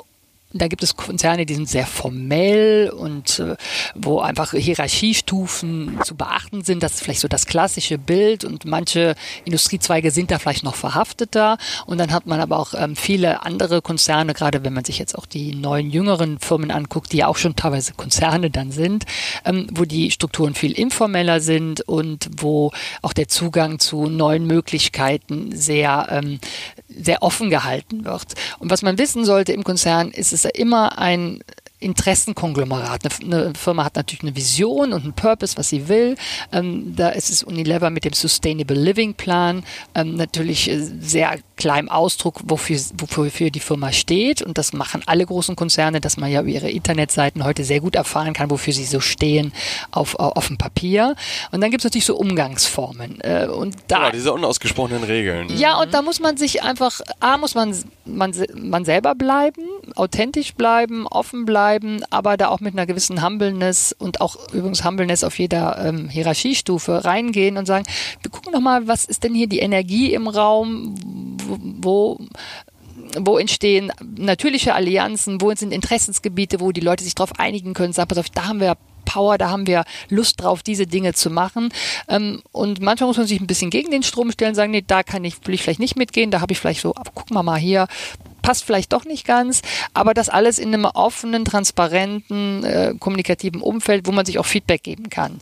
da 0.53 0.67
gibt 0.67 0.83
es 0.83 0.97
Konzerne, 0.97 1.47
die 1.47 1.55
sind 1.55 1.69
sehr 1.69 1.87
formell 1.87 2.91
und 2.91 3.39
äh, 3.39 3.57
wo 3.95 4.19
einfach 4.21 4.51
Hierarchiestufen 4.53 6.01
zu 6.03 6.17
beachten 6.17 6.63
sind. 6.63 6.83
Das 6.83 6.95
ist 6.95 7.03
vielleicht 7.03 7.21
so 7.21 7.29
das 7.29 7.47
klassische 7.47 7.99
Bild 7.99 8.45
und 8.45 8.65
manche 8.65 9.15
Industriezweige 9.45 10.11
sind 10.11 10.31
da 10.33 10.39
vielleicht 10.41 10.65
noch 10.65 10.75
verhafteter. 10.75 11.57
Und 11.87 11.99
dann 11.99 12.11
hat 12.11 12.27
man 12.27 12.41
aber 12.41 12.59
auch 12.59 12.75
ähm, 12.75 12.97
viele 12.97 13.45
andere 13.45 13.81
Konzerne, 13.81 14.35
gerade 14.35 14.65
wenn 14.65 14.73
man 14.73 14.85
sich 14.85 14.99
jetzt 14.99 15.17
auch 15.17 15.27
die 15.27 15.55
neuen 15.55 15.91
jüngeren 15.91 16.41
Firmen 16.41 16.73
anguckt, 16.73 17.13
die 17.13 17.19
ja 17.19 17.29
auch 17.29 17.37
schon 17.37 17.55
teilweise 17.55 17.93
Konzerne 17.93 18.51
dann 18.51 18.73
sind, 18.73 19.05
ähm, 19.45 19.69
wo 19.73 19.85
die 19.85 20.11
Strukturen 20.11 20.55
viel 20.55 20.73
informeller 20.73 21.41
sind 21.41 21.83
und 21.83 22.29
wo 22.39 22.73
auch 23.03 23.13
der 23.13 23.29
Zugang 23.29 23.79
zu 23.79 24.07
neuen 24.07 24.47
Möglichkeiten 24.49 25.53
sehr, 25.55 26.09
ähm, 26.11 26.41
sehr 26.89 27.23
offen 27.23 27.51
gehalten 27.51 28.05
wird. 28.05 28.35
Und 28.59 28.71
was 28.71 28.83
man 28.83 28.99
wissen 28.99 29.25
sollte 29.25 29.53
im 29.53 29.63
Konzern, 29.63 30.11
ist 30.11 30.33
es 30.33 30.40
immer 30.49 30.99
ein 30.99 31.43
Interessenkonglomerat. 31.81 33.23
Eine, 33.23 33.55
Firma 33.55 33.85
hat 33.85 33.97
natürlich 33.97 34.23
eine 34.23 34.37
Vision 34.37 34.93
und 34.93 35.03
einen 35.03 35.15
Purpose, 35.15 35.57
was 35.57 35.71
sie 35.71 35.89
will. 35.89 36.17
Ähm, 36.53 36.95
da 36.95 37.09
ist 37.09 37.31
es 37.31 37.43
Unilever 37.43 37.91
mit 37.91 38.05
dem 38.05 38.13
Sustainable 38.13 38.77
Living 38.77 39.15
Plan 39.15 39.65
ähm, 39.95 40.15
natürlich 40.15 40.71
äh, 40.71 40.79
sehr 40.79 41.39
klar 41.61 41.79
im 41.79 41.89
Ausdruck, 41.89 42.41
wofür, 42.45 42.79
wofür 42.99 43.51
die 43.51 43.61
Firma 43.61 43.93
steht. 43.93 44.43
Und 44.43 44.59
das 44.59 44.73
machen 44.73 45.03
alle 45.07 45.25
großen 45.25 45.55
Konzerne, 45.55 46.01
dass 46.01 46.17
man 46.17 46.31
ja 46.31 46.41
über 46.41 46.51
ihre 46.51 46.71
Internetseiten 46.71 47.45
heute 47.45 47.63
sehr 47.63 47.81
gut 47.81 47.95
erfahren 47.95 48.33
kann, 48.33 48.51
wofür 48.51 48.73
sie 48.73 48.85
so 48.85 48.99
stehen 48.99 49.53
auf, 49.93 50.17
auf 50.17 50.49
dem 50.49 50.59
Papier. 50.59 51.15
Und 51.53 51.61
dann 51.61 51.71
gibt 51.71 51.83
es 51.83 51.85
natürlich 51.85 52.07
so 52.07 52.17
Umgangsformen. 52.17 53.21
Äh, 53.21 53.47
und 53.47 53.77
da, 53.87 54.07
ja, 54.07 54.11
diese 54.11 54.33
unausgesprochenen 54.33 55.05
Regeln. 55.05 55.49
Ja, 55.57 55.81
und 55.81 55.95
da 55.95 56.03
muss 56.03 56.19
man 56.19 56.37
sich 56.37 56.63
einfach, 56.63 57.01
A, 57.21 57.37
muss 57.37 57.55
man, 57.55 57.77
man, 58.05 58.35
man 58.55 58.85
selber 58.85 59.15
bleiben, 59.15 59.63
authentisch 59.97 60.55
bleiben, 60.55 61.07
offen 61.07 61.45
bleiben, 61.45 62.03
aber 62.11 62.37
da 62.37 62.49
auch 62.49 62.61
mit 62.61 62.75
einer 62.75 62.87
gewissen 62.87 63.25
Humbleness 63.25 63.95
und 63.99 64.21
auch 64.21 64.37
übrigens 64.53 64.85
Humbleness 64.85 65.25
auf 65.25 65.39
jeder 65.39 65.85
ähm, 65.85 66.09
Hierarchiestufe 66.09 67.05
reingehen 67.05 67.59
und 67.59 67.67
sagen, 67.67 67.85
wir 68.23 68.31
gucken 68.31 68.53
doch 68.53 68.61
mal, 68.61 68.89
was 68.89 69.05
ist 69.05 69.25
denn 69.25 69.35
hier 69.35 69.47
die 69.47 69.59
Energie 69.59 70.15
im 70.15 70.27
Raum, 70.27 70.97
wo, 71.59 72.19
wo 73.19 73.39
entstehen 73.39 73.93
natürliche 74.17 74.75
Allianzen, 74.75 75.41
wo 75.41 75.55
sind 75.55 75.73
Interessensgebiete, 75.73 76.61
wo 76.61 76.73
die 76.73 76.81
Leute 76.81 77.05
sich 77.05 77.15
darauf 77.15 77.39
einigen 77.39 77.75
können, 77.75 77.93
sagen, 77.93 78.09
pass 78.09 78.19
auf, 78.19 78.31
da 78.31 78.47
haben 78.47 78.61
wir 78.61 78.77
Power, 79.05 79.39
da 79.39 79.51
haben 79.51 79.67
wir 79.67 79.85
Lust 80.09 80.41
drauf, 80.41 80.63
diese 80.63 80.87
Dinge 80.87 81.15
zu 81.15 81.31
machen. 81.31 81.71
Ähm, 82.09 82.43
und 82.53 82.81
manchmal 82.81 83.09
muss 83.09 83.17
man 83.17 83.27
sich 83.27 83.41
ein 83.41 83.47
bisschen 83.49 83.71
gegen 83.71 83.91
den 83.91 84.05
Strom 84.05 84.31
stellen, 84.31 84.55
sagen, 84.55 84.71
nee, 84.71 84.85
da 84.87 85.03
kann 85.03 85.25
ich, 85.25 85.35
will 85.47 85.55
ich 85.55 85.63
vielleicht 85.63 85.81
nicht 85.81 85.97
mitgehen, 85.97 86.31
da 86.31 86.41
habe 86.41 86.53
ich 86.53 86.61
vielleicht 86.61 86.81
so, 86.81 86.93
gucken 87.15 87.35
wir 87.35 87.43
mal 87.43 87.59
hier, 87.59 87.89
passt 88.43 88.65
vielleicht 88.65 88.93
doch 88.93 89.05
nicht 89.05 89.27
ganz, 89.27 89.63
aber 89.95 90.15
das 90.15 90.29
alles 90.29 90.59
in 90.59 90.73
einem 90.73 90.85
offenen, 90.85 91.45
transparenten, 91.45 92.65
äh, 92.65 92.95
kommunikativen 92.99 93.61
Umfeld, 93.61 94.07
wo 94.07 94.13
man 94.13 94.25
sich 94.25 94.39
auch 94.39 94.47
Feedback 94.47 94.83
geben 94.83 95.11
kann 95.11 95.41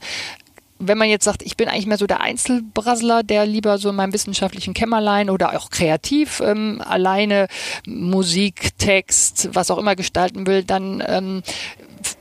wenn 0.79 0.99
man 0.99 1.09
jetzt 1.09 1.25
sagt, 1.25 1.43
ich 1.43 1.57
bin 1.57 1.69
eigentlich 1.69 1.87
mehr 1.87 1.99
so 1.99 2.07
der 2.07 2.21
Einzelbrassler, 2.21 3.23
der 3.23 3.47
lieber 3.47 3.79
so 3.79 3.91
in 3.91 3.97
meinem 3.97 4.13
wissenschaftlichen 4.13 4.75
Kämmerlein 4.75 5.31
oder 5.31 5.57
auch 5.59 5.71
kreativ 5.71 6.41
ähm, 6.41 6.81
alleine 6.85 7.49
Musik, 7.87 8.79
Text, 8.79 9.51
was 9.53 9.71
auch 9.71 9.79
immer 9.79 9.97
gestalten 9.97 10.47
will, 10.47 10.63
dann 10.63 11.03
ähm, 11.07 11.43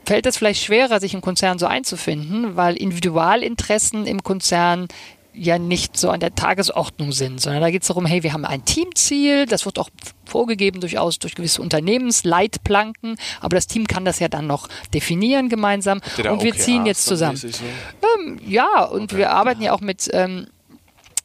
fällt 0.06 0.26
es 0.26 0.38
vielleicht 0.38 0.63
schwerer, 0.63 1.00
sich 1.00 1.13
im 1.13 1.22
Konzern 1.22 1.60
so 1.60 1.67
einzufinden, 1.67 2.56
weil 2.56 2.78
Individualinteressen 2.78 4.08
im 4.08 4.24
Konzern 4.24 4.88
ja 5.38 5.60
nicht 5.60 5.97
so 5.97 6.10
an 6.10 6.19
der 6.19 6.36
Tagesordnung 6.36 7.12
sind, 7.12 7.39
sondern 7.39 7.62
da 7.62 7.69
geht 7.69 7.84
es 7.84 7.88
darum, 7.88 8.06
hey, 8.06 8.23
wir 8.23 8.34
haben 8.34 8.45
ein 8.45 8.65
Teamziel, 8.65 9.45
das 9.45 9.65
wird 9.65 9.80
auch 9.80 9.89
vorgegeben 10.26 10.82
durchaus 10.82 11.19
durch 11.19 11.36
gewisse 11.36 11.62
Unternehmensleitplanken, 11.62 13.17
aber 13.39 13.56
das 13.56 13.67
Team 13.67 13.88
kann 13.88 14.06
das 14.06 14.19
ja 14.19 14.28
dann 14.28 14.47
noch 14.47 14.67
definieren 14.93 15.50
gemeinsam 15.50 16.02
und 16.17 16.43
wir 16.43 16.56
ziehen 16.56 16.86
jetzt 16.86 17.06
zusammen. 17.06 17.38
So? 17.38 17.47
Ähm, 17.47 18.39
ja, 18.45 18.84
und 18.84 19.04
okay. 19.12 19.17
wir 19.17 19.32
arbeiten 19.32 19.62
ja 19.62 19.73
auch 19.73 19.82
mit 19.82 20.10
ähm, 20.12 20.47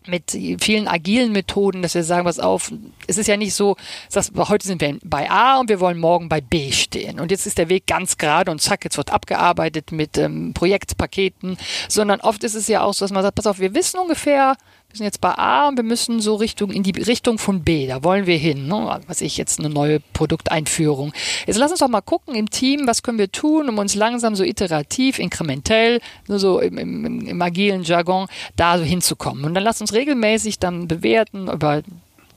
mit 0.08 0.30
vielen 0.30 0.88
agilen 0.88 1.32
Methoden, 1.32 1.82
dass 1.82 1.94
wir 1.94 2.04
sagen, 2.04 2.24
was 2.24 2.38
auf, 2.38 2.72
es 3.06 3.18
ist 3.18 3.26
ja 3.26 3.36
nicht 3.36 3.54
so, 3.54 3.76
dass 4.12 4.32
heute 4.36 4.66
sind 4.66 4.80
wir 4.80 4.98
bei 5.04 5.30
A 5.30 5.60
und 5.60 5.68
wir 5.68 5.80
wollen 5.80 5.98
morgen 5.98 6.28
bei 6.28 6.40
B 6.40 6.72
stehen. 6.72 7.20
Und 7.20 7.30
jetzt 7.30 7.46
ist 7.46 7.58
der 7.58 7.68
Weg 7.68 7.86
ganz 7.86 8.16
gerade 8.18 8.50
und 8.50 8.60
zack, 8.60 8.84
jetzt 8.84 8.96
wird 8.96 9.12
abgearbeitet 9.12 9.92
mit 9.92 10.18
ähm, 10.18 10.52
Projektpaketen, 10.54 11.56
sondern 11.88 12.20
oft 12.20 12.44
ist 12.44 12.54
es 12.54 12.68
ja 12.68 12.82
auch 12.82 12.94
so, 12.94 13.04
dass 13.04 13.12
man 13.12 13.22
sagt, 13.22 13.36
pass 13.36 13.46
auf, 13.46 13.58
wir 13.58 13.74
wissen 13.74 13.98
ungefähr, 13.98 14.56
wir 14.92 14.98
sind 14.98 15.06
jetzt 15.06 15.22
bei 15.22 15.30
A 15.30 15.68
und 15.68 15.76
wir 15.76 15.84
müssen 15.84 16.20
so 16.20 16.34
Richtung 16.34 16.70
in 16.70 16.82
die 16.82 16.90
Richtung 16.90 17.38
von 17.38 17.62
B. 17.62 17.86
Da 17.86 18.04
wollen 18.04 18.26
wir 18.26 18.36
hin. 18.36 18.66
Ne? 18.66 19.00
Was 19.06 19.22
ich 19.22 19.38
jetzt 19.38 19.58
eine 19.58 19.70
neue 19.70 20.00
Produkteinführung. 20.12 21.14
Jetzt 21.46 21.56
lass 21.56 21.70
uns 21.70 21.80
doch 21.80 21.88
mal 21.88 22.02
gucken 22.02 22.34
im 22.34 22.50
Team, 22.50 22.86
was 22.86 23.02
können 23.02 23.18
wir 23.18 23.32
tun, 23.32 23.70
um 23.70 23.78
uns 23.78 23.94
langsam 23.94 24.36
so 24.36 24.44
iterativ, 24.44 25.18
inkrementell, 25.18 26.00
nur 26.28 26.38
so 26.38 26.60
im, 26.60 26.76
im, 26.76 27.26
im 27.26 27.42
agilen 27.42 27.84
Jargon 27.84 28.26
da 28.56 28.76
so 28.76 28.84
hinzukommen. 28.84 29.44
Und 29.44 29.54
dann 29.54 29.64
lass 29.64 29.80
uns 29.80 29.94
regelmäßig 29.94 30.58
dann 30.58 30.88
bewerten 30.88 31.48
über 31.48 31.82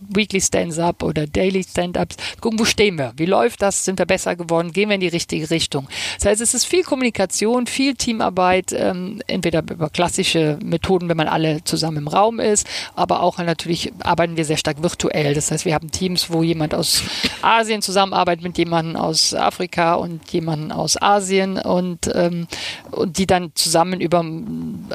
Weekly 0.10 0.42
Stand-up 0.42 1.04
oder 1.04 1.28
Daily 1.28 1.64
Stand-ups, 1.64 2.16
gucken, 2.42 2.60
wo 2.60 2.66
stehen 2.66 2.98
wir? 2.98 3.14
Wie 3.18 3.26
läuft 3.26 3.62
das? 3.62 3.86
Sind 3.86 4.00
wir 4.00 4.06
besser 4.06 4.36
geworden? 4.36 4.72
Gehen 4.72 4.90
wir 4.90 4.96
in 4.96 5.02
die 5.02 5.08
richtige 5.08 5.50
Richtung? 5.50 5.88
Das 6.18 6.26
heißt, 6.26 6.42
es 6.42 6.54
ist 6.54 6.66
viel 6.66 6.84
Kommunikation, 6.84 7.68
viel 7.68 7.96
Teamarbeit, 7.96 8.74
ähm, 8.74 9.22
entweder 9.28 9.60
über 9.60 9.90
klassische 9.90 10.60
Methoden, 10.64 11.10
wenn 11.10 11.18
man 11.18 11.28
alle 11.28 11.64
zusammen 11.64 11.98
im 11.98 12.08
Raum 12.08 12.40
ist, 12.40 12.68
aber 12.96 13.22
auch 13.22 13.38
natürlich 13.38 13.92
arbeiten 14.04 14.38
wir 14.38 14.46
sehr 14.46 14.58
stark 14.58 14.84
virtuell. 14.84 15.34
Das 15.34 15.52
heißt, 15.52 15.66
wir 15.66 15.74
haben 15.74 15.92
Teams, 15.92 16.30
wo 16.30 16.44
jemand 16.44 16.74
aus 16.74 17.04
Asien 17.42 17.82
zusammenarbeitet 17.82 18.44
mit 18.44 18.58
jemandem 18.58 18.96
aus 18.96 19.34
Afrika 19.34 19.96
und 19.96 20.32
jemandem 20.32 20.72
aus 20.72 21.02
Asien 21.02 21.58
und, 21.58 22.10
ähm, 22.14 22.48
und 22.92 23.18
die 23.18 23.28
dann 23.28 23.52
zusammen 23.56 24.02
über 24.02 24.20
ähm, 24.20 24.86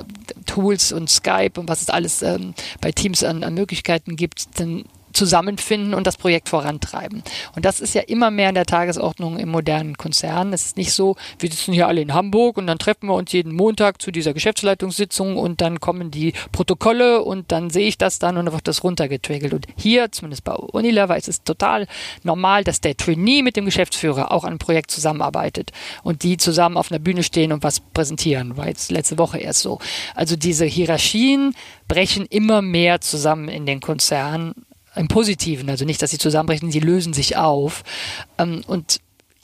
Tools 0.46 0.92
und 0.92 1.11
Skype 1.11 1.59
und 1.59 1.68
was 1.68 1.83
es 1.83 1.90
alles 1.90 2.23
ähm, 2.23 2.55
bei 2.81 2.92
Teams 2.92 3.23
an, 3.25 3.44
an 3.44 3.55
Möglichkeiten 3.55 4.16
gibt, 4.16 4.59
dann 4.59 4.85
zusammenfinden 5.20 5.92
und 5.92 6.06
das 6.06 6.16
Projekt 6.16 6.48
vorantreiben. 6.48 7.22
Und 7.54 7.66
das 7.66 7.80
ist 7.80 7.94
ja 7.94 8.00
immer 8.00 8.30
mehr 8.30 8.48
in 8.48 8.54
der 8.54 8.64
Tagesordnung 8.64 9.38
im 9.38 9.50
modernen 9.50 9.98
Konzern. 9.98 10.54
Es 10.54 10.64
ist 10.64 10.78
nicht 10.78 10.94
so, 10.94 11.16
wir 11.38 11.50
sitzen 11.50 11.74
hier 11.74 11.88
alle 11.88 12.00
in 12.00 12.14
Hamburg 12.14 12.56
und 12.56 12.66
dann 12.66 12.78
treffen 12.78 13.06
wir 13.06 13.14
uns 13.14 13.30
jeden 13.30 13.54
Montag 13.54 14.00
zu 14.00 14.12
dieser 14.12 14.33
Geschäftsleitungssitzung 14.33 15.37
und 15.37 15.61
dann 15.61 15.78
kommen 15.78 16.11
die 16.11 16.33
Protokolle 16.52 17.22
und 17.22 17.52
dann 17.52 17.68
sehe 17.68 17.87
ich 17.87 17.98
das 17.98 18.18
dann 18.18 18.38
und 18.38 18.46
dann 18.46 18.54
wird 18.54 18.66
das 18.66 18.83
runtergetriggert. 18.83 19.52
Und 19.52 19.66
hier, 19.76 20.11
zumindest 20.11 20.42
bei 20.42 20.54
Unilever, 20.54 21.18
ist 21.18 21.28
es 21.28 21.42
total 21.42 21.87
normal, 22.22 22.64
dass 22.64 22.80
der 22.80 22.96
Trainee 22.96 23.42
mit 23.42 23.56
dem 23.56 23.66
Geschäftsführer 23.66 24.33
auch 24.33 24.44
an 24.44 24.52
einem 24.52 24.59
Projekt 24.59 24.90
zusammenarbeitet 24.90 25.70
und 26.02 26.22
die 26.22 26.38
zusammen 26.38 26.78
auf 26.78 26.90
einer 26.90 26.98
Bühne 26.98 27.22
stehen 27.22 27.52
und 27.52 27.62
was 27.62 27.80
präsentieren. 27.80 28.56
War 28.56 28.68
jetzt 28.68 28.90
letzte 28.90 29.18
Woche 29.18 29.37
erst 29.37 29.61
so. 29.61 29.80
Also 30.14 30.35
diese 30.35 30.64
Hierarchien 30.64 31.54
brechen 31.88 32.24
immer 32.24 32.62
mehr 32.62 33.02
zusammen 33.02 33.48
in 33.48 33.66
den 33.66 33.80
Konzernen 33.80 34.54
im 34.96 35.09
Positiven, 35.09 35.70
also 35.70 35.85
nicht, 35.85 36.03
dass 36.03 36.11
sie 36.11 36.18
zusammenbrechen, 36.18 36.70
sie 36.70 36.81
lösen 36.81 37.12
sich 37.12 37.37
auf. 37.37 37.85
Ähm, 38.38 38.62
und 38.66 39.00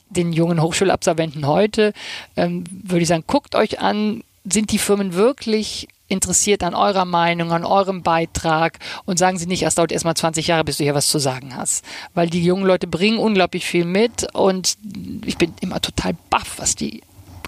den 0.09 0.33
jungen 0.33 0.61
Hochschulabsolventen 0.61 1.47
heute 1.47 1.93
ähm, 2.35 2.63
würde 2.71 3.01
ich 3.01 3.07
sagen, 3.07 3.25
guckt 3.27 3.55
euch 3.55 3.79
an, 3.79 4.23
sind 4.45 4.71
die 4.71 4.77
Firmen 4.77 5.13
wirklich 5.13 5.87
interessiert 6.07 6.63
an 6.63 6.73
eurer 6.73 7.03
Meinung, 7.05 7.51
an 7.51 7.65
eurem 7.65 8.01
Beitrag 8.01 8.79
und 9.05 9.19
sagen 9.19 9.37
Sie 9.37 9.45
nicht, 9.45 9.63
es 9.63 9.75
dauert 9.75 9.91
erstmal 9.91 10.15
20 10.15 10.47
Jahre, 10.47 10.63
bis 10.63 10.77
du 10.77 10.83
hier 10.83 10.95
was 10.95 11.09
zu 11.09 11.19
sagen 11.19 11.55
hast. 11.55 11.83
Weil 12.13 12.29
die 12.29 12.43
jungen 12.43 12.65
Leute 12.65 12.87
bringen 12.87 13.19
unglaublich 13.19 13.65
viel 13.65 13.83
mit 13.83 14.33
und 14.33 14.77
ich 15.25 15.37
bin 15.37 15.53
immer 15.59 15.81
total 15.81 16.15
baff, 16.29 16.53
was 16.57 16.75
die 16.75 17.01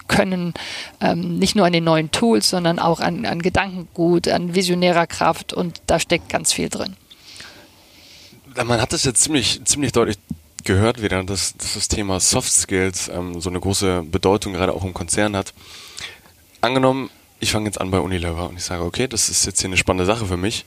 können, 0.08 0.52
ähm, 1.00 1.38
nicht 1.38 1.54
nur 1.54 1.64
an 1.64 1.72
den 1.72 1.84
neuen 1.84 2.10
Tools, 2.10 2.50
sondern 2.50 2.78
auch 2.78 3.00
an, 3.00 3.24
an 3.24 3.40
Gedankengut, 3.40 4.28
an 4.28 4.54
visionärer 4.54 5.06
Kraft 5.06 5.52
und 5.52 5.80
da 5.86 6.00
steckt 6.00 6.28
ganz 6.28 6.52
viel 6.52 6.68
drin. 6.68 6.96
Man 8.64 8.80
hat 8.80 8.92
das 8.92 9.04
jetzt 9.04 9.22
ziemlich, 9.22 9.60
ziemlich 9.64 9.92
deutlich 9.92 10.18
gehört 10.64 11.02
wieder, 11.02 11.22
dass, 11.24 11.56
dass 11.56 11.74
das 11.74 11.88
Thema 11.88 12.20
Soft 12.20 12.52
Skills 12.52 13.08
ähm, 13.08 13.40
so 13.40 13.48
eine 13.48 13.60
große 13.60 14.04
Bedeutung 14.10 14.52
gerade 14.52 14.72
auch 14.74 14.84
im 14.84 14.94
Konzern 14.94 15.36
hat. 15.36 15.54
Angenommen, 16.60 17.10
ich 17.38 17.52
fange 17.52 17.66
jetzt 17.66 17.80
an 17.80 17.90
bei 17.90 18.00
Unilever 18.00 18.48
und 18.48 18.56
ich 18.56 18.64
sage, 18.64 18.84
okay, 18.84 19.08
das 19.08 19.28
ist 19.28 19.46
jetzt 19.46 19.60
hier 19.60 19.68
eine 19.68 19.76
spannende 19.76 20.04
Sache 20.04 20.26
für 20.26 20.36
mich. 20.36 20.66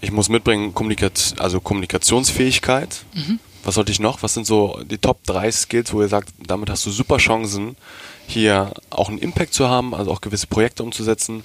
Ich 0.00 0.10
muss 0.10 0.28
mitbringen 0.28 0.74
Kommunikat 0.74 1.34
also 1.38 1.60
Kommunikationsfähigkeit. 1.60 3.04
Mhm. 3.14 3.38
Was 3.64 3.74
sollte 3.74 3.92
ich 3.92 4.00
noch? 4.00 4.22
Was 4.22 4.34
sind 4.34 4.46
so 4.46 4.80
die 4.84 4.98
Top 4.98 5.24
3 5.24 5.50
Skills, 5.50 5.92
wo 5.92 6.00
ihr 6.00 6.08
sagt, 6.08 6.32
damit 6.38 6.70
hast 6.70 6.86
du 6.86 6.90
super 6.90 7.18
Chancen, 7.18 7.76
hier 8.26 8.72
auch 8.90 9.08
einen 9.08 9.18
Impact 9.18 9.52
zu 9.52 9.68
haben, 9.68 9.94
also 9.94 10.12
auch 10.12 10.20
gewisse 10.20 10.46
Projekte 10.46 10.82
umzusetzen? 10.82 11.42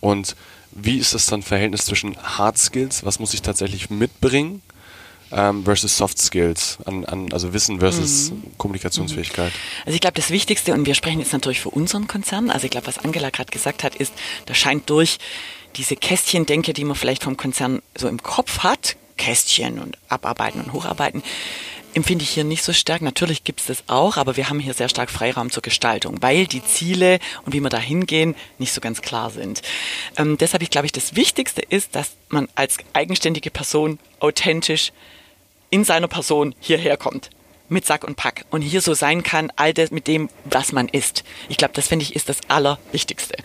Und 0.00 0.36
wie 0.72 0.98
ist 0.98 1.14
das 1.14 1.26
dann 1.26 1.42
Verhältnis 1.42 1.86
zwischen 1.86 2.16
Hard 2.18 2.58
Skills? 2.58 3.04
Was 3.04 3.18
muss 3.18 3.32
ich 3.32 3.42
tatsächlich 3.42 3.90
mitbringen? 3.90 4.60
Ähm, 5.34 5.64
versus 5.64 5.96
Soft 5.96 6.18
Skills, 6.18 6.78
an, 6.84 7.04
an, 7.04 7.32
also 7.32 7.52
Wissen 7.52 7.80
versus 7.80 8.30
mhm. 8.30 8.42
Kommunikationsfähigkeit? 8.56 9.52
Also 9.84 9.94
ich 9.94 10.00
glaube, 10.00 10.14
das 10.14 10.30
Wichtigste, 10.30 10.72
und 10.72 10.86
wir 10.86 10.94
sprechen 10.94 11.18
jetzt 11.18 11.32
natürlich 11.32 11.60
für 11.60 11.70
unseren 11.70 12.06
Konzern, 12.06 12.50
also 12.50 12.64
ich 12.64 12.70
glaube, 12.70 12.86
was 12.86 12.98
Angela 12.98 13.30
gerade 13.30 13.50
gesagt 13.50 13.82
hat, 13.82 13.96
ist, 13.96 14.12
da 14.46 14.54
scheint 14.54 14.88
durch 14.88 15.18
diese 15.76 15.96
Kästchendenke, 15.96 16.72
die 16.72 16.84
man 16.84 16.96
vielleicht 16.96 17.24
vom 17.24 17.36
Konzern 17.36 17.82
so 17.96 18.08
im 18.08 18.22
Kopf 18.22 18.60
hat, 18.60 18.96
Kästchen 19.16 19.78
und 19.78 19.98
abarbeiten 20.08 20.60
und 20.60 20.72
hocharbeiten, 20.72 21.22
empfinde 21.94 22.24
ich 22.24 22.30
hier 22.30 22.44
nicht 22.44 22.64
so 22.64 22.72
stark. 22.72 23.02
Natürlich 23.02 23.44
gibt 23.44 23.60
es 23.60 23.66
das 23.66 23.84
auch, 23.86 24.16
aber 24.16 24.36
wir 24.36 24.48
haben 24.48 24.58
hier 24.58 24.74
sehr 24.74 24.88
stark 24.88 25.10
Freiraum 25.10 25.50
zur 25.50 25.62
Gestaltung, 25.62 26.20
weil 26.20 26.46
die 26.46 26.64
Ziele 26.64 27.18
und 27.44 27.52
wie 27.52 27.60
wir 27.60 27.70
da 27.70 27.78
hingehen 27.78 28.34
nicht 28.58 28.72
so 28.72 28.80
ganz 28.80 29.00
klar 29.00 29.30
sind. 29.30 29.62
Ähm, 30.16 30.36
deshalb, 30.38 30.62
ich 30.62 30.70
glaube 30.70 30.86
ich, 30.86 30.92
das 30.92 31.14
Wichtigste 31.16 31.62
ist, 31.62 31.94
dass 31.94 32.12
man 32.28 32.48
als 32.54 32.78
eigenständige 32.92 33.50
Person 33.50 33.98
authentisch 34.20 34.92
in 35.74 35.82
seiner 35.82 36.06
Person 36.06 36.54
hierher 36.60 36.96
kommt 36.96 37.30
mit 37.74 37.84
Sack 37.84 38.04
und 38.04 38.16
Pack 38.16 38.46
und 38.50 38.62
hier 38.62 38.80
so 38.80 38.94
sein 38.94 39.22
kann, 39.22 39.52
all 39.56 39.74
das 39.74 39.90
mit 39.90 40.06
dem, 40.06 40.30
was 40.44 40.72
man 40.72 40.88
ist. 40.88 41.24
Ich 41.48 41.58
glaube, 41.58 41.74
das 41.74 41.88
finde 41.88 42.04
ich 42.04 42.16
ist 42.16 42.28
das 42.28 42.38
Allerwichtigste. 42.48 43.36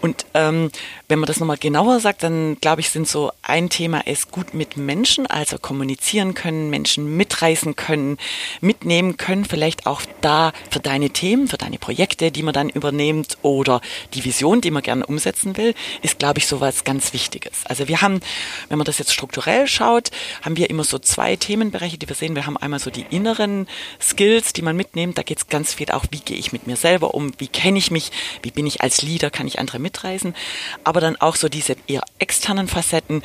Und 0.00 0.24
ähm, 0.34 0.70
wenn 1.08 1.18
man 1.18 1.26
das 1.26 1.40
nochmal 1.40 1.56
genauer 1.56 2.00
sagt, 2.00 2.22
dann 2.22 2.56
glaube 2.60 2.80
ich, 2.80 2.90
sind 2.90 3.08
so 3.08 3.32
ein 3.42 3.68
Thema 3.68 4.06
ist 4.06 4.30
gut 4.30 4.54
mit 4.54 4.76
Menschen, 4.76 5.26
also 5.26 5.58
kommunizieren 5.58 6.34
können, 6.34 6.70
Menschen 6.70 7.16
mitreißen 7.16 7.76
können, 7.76 8.18
mitnehmen 8.60 9.16
können, 9.16 9.44
vielleicht 9.44 9.86
auch 9.86 10.02
da 10.20 10.52
für 10.70 10.80
deine 10.80 11.10
Themen, 11.10 11.48
für 11.48 11.58
deine 11.58 11.78
Projekte, 11.78 12.30
die 12.30 12.42
man 12.42 12.54
dann 12.54 12.68
übernimmt 12.68 13.38
oder 13.42 13.80
die 14.14 14.24
Vision, 14.24 14.60
die 14.60 14.70
man 14.70 14.82
gerne 14.82 15.06
umsetzen 15.06 15.56
will, 15.56 15.74
ist, 16.02 16.18
glaube 16.18 16.38
ich, 16.38 16.46
so 16.46 16.60
was 16.60 16.84
ganz 16.84 17.12
Wichtiges. 17.12 17.64
Also 17.64 17.88
wir 17.88 18.02
haben, 18.02 18.20
wenn 18.68 18.78
man 18.78 18.84
das 18.84 18.98
jetzt 18.98 19.12
strukturell 19.12 19.66
schaut, 19.66 20.10
haben 20.42 20.56
wir 20.56 20.70
immer 20.70 20.84
so 20.84 20.98
zwei 20.98 21.36
Themenbereiche, 21.36 21.98
die 21.98 22.08
wir 22.08 22.16
sehen. 22.16 22.34
Wir 22.34 22.46
haben 22.46 22.56
einmal 22.56 22.78
so 22.78 22.90
die 22.90 23.06
inneren 23.10 23.61
Skills, 24.00 24.52
die 24.52 24.62
man 24.62 24.76
mitnimmt. 24.76 25.18
Da 25.18 25.22
geht 25.22 25.38
es 25.38 25.48
ganz 25.48 25.74
viel 25.74 25.90
auch, 25.90 26.04
wie 26.10 26.20
gehe 26.20 26.36
ich 26.36 26.52
mit 26.52 26.66
mir 26.66 26.76
selber 26.76 27.14
um, 27.14 27.32
wie 27.38 27.48
kenne 27.48 27.78
ich 27.78 27.90
mich, 27.90 28.10
wie 28.42 28.50
bin 28.50 28.66
ich 28.66 28.80
als 28.80 29.02
Leader, 29.02 29.30
kann 29.30 29.46
ich 29.46 29.58
andere 29.58 29.78
mitreißen. 29.78 30.34
Aber 30.84 31.00
dann 31.00 31.16
auch 31.16 31.36
so 31.36 31.48
diese 31.48 31.76
eher 31.86 32.02
externen 32.18 32.68
Facetten, 32.68 33.22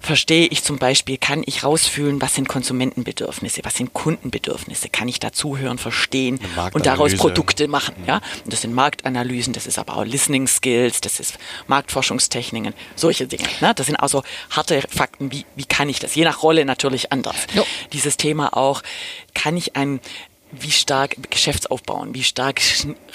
verstehe 0.00 0.46
ich 0.46 0.64
zum 0.64 0.78
Beispiel, 0.78 1.18
kann 1.18 1.42
ich 1.46 1.62
rausfühlen, 1.62 2.20
was 2.20 2.34
sind 2.34 2.48
Konsumentenbedürfnisse, 2.48 3.60
was 3.64 3.76
sind 3.76 3.92
Kundenbedürfnisse, 3.92 4.88
kann 4.88 5.08
ich 5.08 5.20
da 5.20 5.32
zuhören, 5.32 5.78
verstehen 5.78 6.40
und 6.72 6.86
daraus 6.86 7.14
Produkte 7.14 7.68
machen. 7.68 7.94
Ja? 8.06 8.20
Und 8.44 8.52
das 8.52 8.62
sind 8.62 8.74
Marktanalysen, 8.74 9.52
das 9.52 9.66
ist 9.66 9.78
aber 9.78 9.96
auch 9.96 10.04
Listening 10.04 10.48
Skills, 10.48 11.00
das 11.00 11.20
ist 11.20 11.38
Marktforschungstechniken, 11.66 12.74
solche 12.96 13.26
Dinge. 13.26 13.44
Ne? 13.60 13.72
Das 13.74 13.86
sind 13.86 13.96
also 13.96 14.22
harte 14.50 14.82
Fakten, 14.88 15.30
wie, 15.32 15.44
wie 15.54 15.66
kann 15.66 15.88
ich 15.88 15.98
das? 15.98 16.14
Je 16.14 16.24
nach 16.24 16.42
Rolle 16.42 16.64
natürlich 16.64 17.12
anders. 17.12 17.36
Jo. 17.54 17.64
Dieses 17.92 18.16
Thema 18.16 18.56
auch, 18.56 18.82
kann 19.34 19.56
ich 19.56 19.76
ein 19.76 20.00
wie 20.52 20.70
stark 20.70 21.16
Geschäftsaufbauen, 21.30 22.14
wie 22.14 22.22
stark 22.22 22.60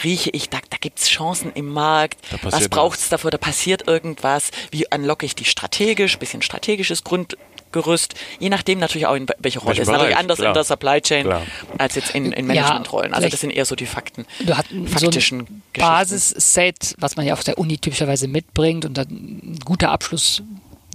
rieche 0.04 0.30
ich, 0.32 0.50
da, 0.50 0.60
da 0.70 0.78
gibt 0.80 1.00
es 1.00 1.10
Chancen 1.10 1.52
im 1.54 1.68
Markt, 1.68 2.18
was 2.44 2.70
braucht 2.70 3.00
es 3.00 3.10
dafür, 3.10 3.32
da 3.32 3.38
passiert 3.38 3.88
irgendwas, 3.88 4.52
wie 4.72 4.86
unlocke 4.94 5.26
ich 5.26 5.36
die 5.36 5.46
strategisch, 5.46 6.18
bisschen 6.18 6.42
strategisches 6.42 7.04
Grundgerüst, 7.04 8.16
je 8.40 8.50
nachdem 8.50 8.80
natürlich 8.80 9.08
auch 9.08 9.16
in 9.16 9.28
welcher 9.40 9.60
Rolle. 9.62 9.82
ist 9.82 9.88
natürlich 9.88 10.16
anders 10.16 10.38
klar. 10.38 10.50
in 10.50 10.54
der 10.54 10.64
Supply 10.64 11.02
Chain 11.02 11.26
klar. 11.26 11.42
als 11.78 11.96
jetzt 11.96 12.16
in, 12.16 12.32
in 12.32 12.48
Managementrollen. 12.48 13.14
Also 13.14 13.28
das 13.28 13.42
sind 13.42 13.52
eher 13.52 13.66
so 13.66 13.76
die 13.76 13.86
Fakten, 13.86 14.26
du 14.40 14.56
hast 14.56 14.68
faktischen 14.86 15.40
so 15.40 15.46
ein 15.46 15.64
Basisset, 15.74 16.96
was 16.98 17.16
man 17.18 17.26
ja 17.26 17.34
auf 17.34 17.44
der 17.44 17.58
Uni 17.58 17.78
typischerweise 17.78 18.28
mitbringt 18.28 18.86
und 18.86 18.98
dann 18.98 19.08
ein 19.10 19.60
guter 19.66 19.92
Abschluss 19.92 20.42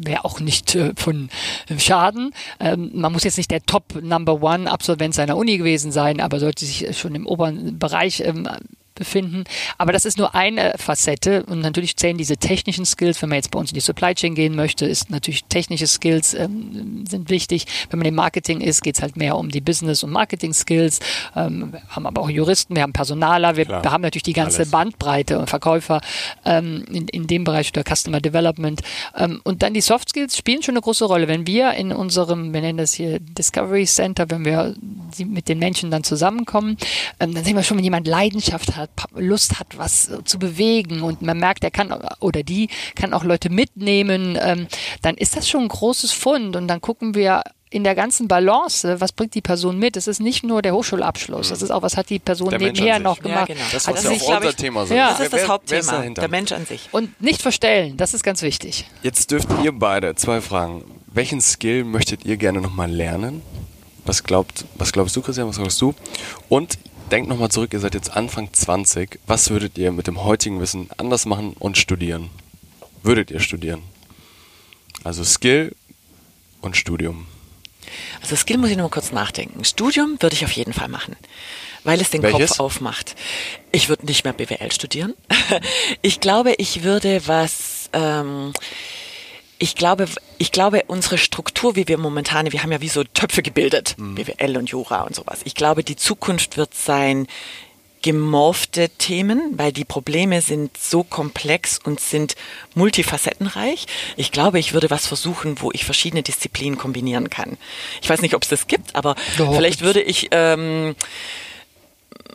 wäre 0.01 0.25
auch 0.25 0.41
nicht 0.41 0.75
äh, 0.75 0.93
von 0.97 1.29
Schaden. 1.79 2.33
Ähm, 2.59 2.91
man 2.95 3.13
muss 3.13 3.25
jetzt 3.25 3.37
nicht 3.37 3.51
der 3.51 3.63
Top 3.63 4.01
Number 4.01 4.43
One 4.43 4.71
Absolvent 4.71 5.15
seiner 5.15 5.37
Uni 5.37 5.59
gewesen 5.59 5.93
sein, 5.93 6.21
aber 6.21 6.41
sollte 6.41 6.65
sich 6.65 6.97
schon 6.99 7.15
im 7.15 7.27
oberen 7.27 7.79
Bereich 7.79 8.21
ähm, 8.25 8.49
befinden. 9.01 9.45
Aber 9.79 9.93
das 9.93 10.05
ist 10.05 10.17
nur 10.17 10.37
eine 10.37 10.75
Facette 10.77 11.43
und 11.45 11.61
natürlich 11.61 11.97
zählen 11.97 12.17
diese 12.17 12.37
technischen 12.37 12.87
Skills, 12.87 13.21
wenn 13.21 13.31
man 13.31 13.37
jetzt 13.37 13.51
bei 13.51 13.59
uns 13.59 13.71
in 13.71 13.75
die 13.75 13.81
Supply 13.81 14.15
Chain 14.15 14.37
gehen 14.37 14.55
möchte, 14.55 14.87
ist 14.87 15.11
natürlich 15.11 15.45
technische 15.45 15.89
Skills 15.89 16.35
ähm, 16.35 17.05
sind 17.09 17.31
wichtig. 17.31 17.67
Wenn 17.91 17.99
man 17.99 18.07
im 18.07 18.15
Marketing 18.15 18.61
ist, 18.61 18.83
geht 18.83 18.97
es 18.97 19.03
halt 19.03 19.17
mehr 19.17 19.37
um 19.37 19.51
die 19.51 19.61
Business- 19.61 20.05
und 20.05 20.11
Marketing-Skills. 20.11 21.01
Ähm, 21.35 21.73
wir 21.73 21.83
haben 21.89 22.07
aber 22.07 22.23
auch 22.23 22.31
Juristen, 22.31 22.77
wir 22.77 22.83
haben 22.83 22.93
Personaler, 22.93 23.57
wir, 23.57 23.67
wir 23.67 23.91
haben 23.91 24.03
natürlich 24.03 24.23
die 24.23 24.33
ganze 24.33 24.59
Alles. 24.59 24.71
Bandbreite 24.71 25.39
und 25.39 25.49
Verkäufer 25.49 26.01
ähm, 26.45 26.85
in, 26.91 27.09
in 27.09 27.27
dem 27.27 27.45
Bereich 27.45 27.73
der 27.73 27.85
Customer 27.85 28.21
Development. 28.21 28.81
Ähm, 29.17 29.41
und 29.45 29.63
dann 29.63 29.75
die 29.75 29.81
Soft 29.81 30.11
Skills 30.11 30.37
spielen 30.37 30.63
schon 30.63 30.75
eine 30.75 30.83
große 30.83 31.05
Rolle. 31.05 31.27
Wenn 31.27 31.47
wir 31.47 31.73
in 31.73 31.93
unserem, 31.93 32.53
wir 32.53 32.61
nennen 32.61 32.79
das 32.79 32.93
hier 32.93 33.19
Discovery 33.19 33.87
Center, 33.87 34.31
wenn 34.31 34.45
wir 34.45 34.75
mit 35.19 35.49
den 35.49 35.59
Menschen 35.59 35.91
dann 35.91 36.05
zusammenkommen, 36.05 36.77
ähm, 37.19 37.35
dann 37.35 37.45
sehen 37.45 37.57
wir 37.57 37.63
schon, 37.63 37.79
wenn 37.79 37.85
jemand 37.85 38.07
Leidenschaft 38.07 38.77
hat, 38.77 38.90
Lust 39.15 39.59
hat, 39.59 39.79
was 39.79 40.11
zu 40.25 40.39
bewegen 40.39 41.03
und 41.03 41.23
man 41.23 41.39
merkt, 41.39 41.65
er 41.65 41.71
kann 41.71 41.93
oder 42.21 42.43
die 42.43 42.69
kann 42.95 43.13
auch 43.13 43.25
Leute 43.25 43.51
mitnehmen, 43.51 44.39
ähm, 44.41 44.67
dann 45.03 45.17
ist 45.17 45.37
das 45.37 45.49
schon 45.49 45.63
ein 45.63 45.69
großes 45.69 46.13
Fund 46.13 46.57
und 46.57 46.69
dann 46.69 46.81
gucken 46.81 47.15
wir 47.15 47.43
in 47.73 47.85
der 47.85 47.95
ganzen 47.95 48.27
Balance, 48.27 49.01
was 49.01 49.13
bringt 49.13 49.35
die 49.35 49.41
Person 49.41 49.79
mit? 49.79 49.97
Es 49.97 50.09
ist 50.09 50.21
nicht 50.21 50.43
nur 50.43 50.61
der 50.61 50.75
Hochschulabschluss, 50.75 51.51
das 51.51 51.63
ist 51.63 51.71
auch, 51.71 51.83
was 51.83 51.97
hat 51.97 52.11
die 52.11 52.19
Person 52.19 52.51
der 52.51 52.59
nebenher 52.59 52.99
noch 52.99 53.21
gemacht. 53.21 53.49
Ja, 53.49 53.55
genau. 53.55 53.67
Das 53.73 53.87
ist 53.87 54.05
ja 54.05 54.11
auch 54.11 54.37
unser 54.37 54.57
Thema 54.57 54.87
sein. 54.87 54.97
Ja. 54.97 55.11
Das 55.11 55.21
ist 55.21 55.33
das 55.33 55.49
Hauptthema, 55.49 56.03
der 56.03 56.29
Mensch 56.29 56.51
an 56.53 56.67
sich. 56.67 56.89
Und 56.91 57.21
nicht 57.23 57.41
verstellen, 57.41 57.97
das 57.97 58.13
ist 58.13 58.25
ganz 58.25 58.43
wichtig. 58.43 58.87
Jetzt 59.03 59.31
dürft 59.31 59.49
ihr 59.63 59.73
beide 59.73 60.17
zwei 60.17 60.41
Fragen. 60.41 60.85
Welchen 61.07 61.41
Skill 61.41 61.85
möchtet 61.85 62.25
ihr 62.25 62.37
gerne 62.37 62.61
nochmal 62.61 62.91
lernen? 62.91 63.43
Was, 64.05 64.25
glaubt, 64.25 64.65
was 64.75 64.93
glaubst 64.93 65.15
du, 65.15 65.23
Christian? 65.23 65.49
Was 65.49 65.57
glaubst 65.57 65.81
du? 65.81 65.95
Und 66.49 66.79
denkt 67.11 67.29
nochmal 67.29 67.51
zurück, 67.51 67.73
ihr 67.73 67.81
seid 67.81 67.95
jetzt 67.95 68.11
Anfang 68.11 68.53
20. 68.53 69.19
Was 69.27 69.51
würdet 69.51 69.77
ihr 69.79 69.93
mit 69.93 70.07
dem 70.07 70.25
heutigen 70.25 70.61
Wissen 70.61 70.89
anders 70.97 71.27
machen 71.27 71.55
und 71.59 71.77
studieren? 71.77 72.31
Würdet 73.03 73.31
ihr 73.31 73.41
studieren? 73.41 73.83
Also 75.05 75.25
Skill 75.25 75.75
und 76.61 76.77
Studium. 76.77 77.27
Also 78.21 78.37
Skill 78.37 78.59
muss 78.59 78.71
ich 78.71 78.77
nur 78.77 78.87
mal 78.87 78.91
kurz 78.91 79.13
nachdenken. 79.13 79.65
Studium 79.65 80.17
würde 80.21 80.37
ich 80.37 80.45
auf 80.45 80.53
jeden 80.53 80.73
Fall 80.73 80.89
machen, 80.89 81.17
weil 81.85 82.01
es 82.01 82.11
den 82.11 82.23
Welches? 82.23 82.51
Kopf 82.51 82.61
aufmacht. 82.61 83.17
Ich 83.73 83.89
würde 83.89 84.07
nicht 84.07 84.25
mehr 84.25 84.33
BWL 84.33 84.73
studieren. 84.73 85.15
Ich 86.03 86.21
glaube, 86.21 86.55
ich 86.59 86.83
würde 86.83 87.23
was... 87.27 87.91
Ähm, 87.93 88.53
ich 89.61 89.77
glaube, 89.77 90.07
ich 90.39 90.53
glaube, 90.53 90.85
unsere 90.89 91.19
Struktur, 91.19 91.77
wie 91.77 91.87
wir 91.87 91.99
momentan, 91.99 92.51
wir 92.51 92.63
haben 92.63 92.73
ja 92.73 92.81
wie 92.81 92.89
so 92.89 93.05
Töpfe 93.05 93.43
gebildet, 93.43 93.95
mhm. 93.99 94.17
BWL 94.17 94.57
und 94.57 94.71
Jura 94.71 95.03
und 95.03 95.15
sowas. 95.15 95.41
Ich 95.45 95.55
glaube, 95.55 95.85
die 95.85 95.97
Zukunft 95.97 96.57
wird 96.57 96.75
sein, 96.75 97.29
gemorfte 98.03 98.89
Themen, 98.89 99.59
weil 99.59 99.73
die 99.73 99.85
Probleme 99.85 100.41
sind 100.41 100.75
so 100.79 101.05
komplex 101.05 101.79
und 101.85 102.01
sind 102.01 102.35
multifacettenreich. 102.75 103.87
Ich 104.17 104.33
glaube, 104.33 104.59
ich 104.59 104.73
würde 104.73 104.89
was 104.89 105.07
versuchen, 105.07 105.61
wo 105.61 105.71
ich 105.73 105.85
verschiedene 105.85 106.23
Disziplinen 106.23 106.79
kombinieren 106.79 107.29
kann. 107.29 107.59
Ich 108.01 108.09
weiß 108.09 108.23
nicht, 108.23 108.35
ob 108.35 108.43
es 108.43 108.49
das 108.49 108.67
gibt, 108.67 108.97
aber 108.97 109.17
Doch, 109.37 109.55
vielleicht 109.55 109.83
würde 109.83 110.01
ich 110.01 110.29
ähm, 110.31 110.95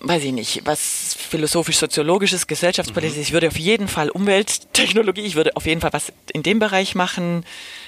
weiß 0.07 0.23
ich 0.23 0.31
nicht, 0.31 0.61
was 0.65 1.15
philosophisch-soziologisches, 1.17 2.47
gesellschaftspolitisches. 2.47 3.17
Mhm. 3.17 3.23
Ich 3.23 3.33
würde 3.33 3.47
auf 3.47 3.57
jeden 3.57 3.87
Fall 3.87 4.09
Umwelttechnologie, 4.09 5.21
ich 5.21 5.35
würde 5.35 5.55
auf 5.55 5.65
jeden 5.65 5.81
Fall 5.81 5.93
was 5.93 6.13
in 6.31 6.43
dem 6.43 6.59
Bereich 6.59 6.95
machen. 6.95 7.45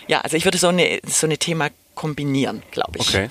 Ja, 0.08 0.22
also 0.22 0.38
ich 0.38 0.46
würde 0.46 0.58
so 0.58 0.68
eine, 0.68 1.00
so 1.06 1.28
eine 1.28 1.38
Thema 1.38 1.70
kombinieren, 1.96 2.64
glaube 2.72 3.00
ich. 3.00 3.10
Okay. 3.10 3.30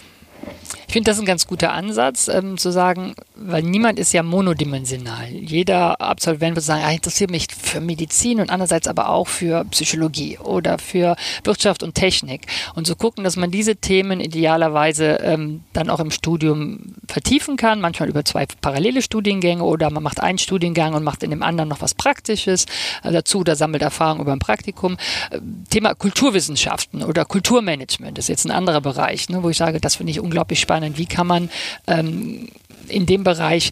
Ich 0.87 0.93
finde 0.93 1.11
das 1.11 1.19
ein 1.19 1.27
ganz 1.27 1.47
guter 1.47 1.73
Ansatz, 1.73 2.29
ähm, 2.29 2.59
zu 2.59 2.71
sagen, 2.71 3.15
weil 3.39 3.63
niemand 3.63 3.99
ist 3.99 4.13
ja 4.13 4.23
monodimensional. 4.23 5.29
Jeder 5.29 6.01
Absolvent 6.01 6.57
wird 6.57 6.65
sagen, 6.65 6.83
ah, 6.85 6.91
ich 6.91 6.97
interessiere 6.97 7.31
mich 7.31 7.49
für 7.51 7.81
Medizin 7.81 8.41
und 8.41 8.51
andererseits 8.51 8.89
aber 8.89 9.11
auch 9.11 9.29
für 9.29 9.65
Psychologie 9.67 10.39
oder 10.39 10.79
für 10.79 11.17
Wirtschaft 11.45 11.83
und 11.83 11.95
Technik. 11.95 12.47
Und 12.75 12.87
so 12.87 12.97
gucken, 12.97 13.25
dass 13.25 13.37
man 13.37 13.51
diese 13.51 13.77
Themen 13.77 14.21
idealerweise 14.21 15.19
ähm, 15.23 15.63
dann 15.75 15.91
auch 15.91 16.01
im 16.01 16.11
Studium 16.11 16.95
vertiefen 17.09 17.57
kann, 17.57 17.81
manchmal 17.81 18.09
über 18.09 18.25
zwei 18.25 18.47
parallele 18.61 19.03
Studiengänge 19.03 19.63
oder 19.63 19.91
man 19.91 20.03
macht 20.03 20.21
einen 20.21 20.39
Studiengang 20.39 20.95
und 20.95 21.05
macht 21.05 21.23
in 21.23 21.31
dem 21.31 21.43
anderen 21.43 21.69
noch 21.69 21.83
was 21.83 21.95
Praktisches 21.95 22.67
äh, 23.03 23.13
dazu 23.13 23.41
oder 23.41 23.55
sammelt 23.55 23.83
Erfahrung 23.83 24.21
über 24.21 24.33
ein 24.33 24.39
Praktikum. 24.39 24.97
Äh, 25.31 25.41
Thema 25.69 25.95
Kulturwissenschaften 25.95 27.03
oder 27.03 27.27
Kulturmanagement 27.27 28.19
ist 28.19 28.29
jetzt 28.29 28.47
ein 28.47 28.51
anderer 28.51 28.81
Bereich, 28.81 29.29
ne, 29.29 29.43
wo 29.43 29.51
ich 29.51 29.59
sage, 29.59 29.81
das 29.81 29.97
finde 29.97 30.13
ich 30.13 30.21
unglaublich 30.21 30.61
spannend. 30.61 30.97
Wie 30.97 31.07
kann 31.07 31.27
man 31.27 31.51
ähm, 31.87 32.49
in 32.89 33.07
dem 33.07 33.25
Bereich 33.25 33.71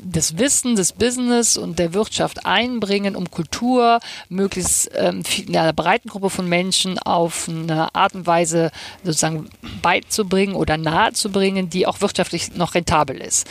das 0.00 0.38
Wissen 0.38 0.76
des 0.76 0.92
Business 0.92 1.56
und 1.56 1.78
der 1.78 1.92
Wirtschaft 1.92 2.46
einbringen, 2.46 3.16
um 3.16 3.30
Kultur 3.30 3.98
möglichst 4.28 4.90
ähm, 4.94 5.22
einer 5.48 5.72
breiten 5.72 6.08
Gruppe 6.08 6.30
von 6.30 6.48
Menschen 6.48 6.98
auf 7.00 7.48
eine 7.48 7.94
Art 7.94 8.14
und 8.14 8.26
Weise 8.26 8.70
sozusagen 9.02 9.50
beizubringen 9.82 10.54
oder 10.54 10.76
nahezubringen, 10.76 11.68
die 11.68 11.86
auch 11.86 12.00
wirtschaftlich 12.00 12.54
noch 12.54 12.74
rentabel 12.74 13.16
ist. 13.16 13.46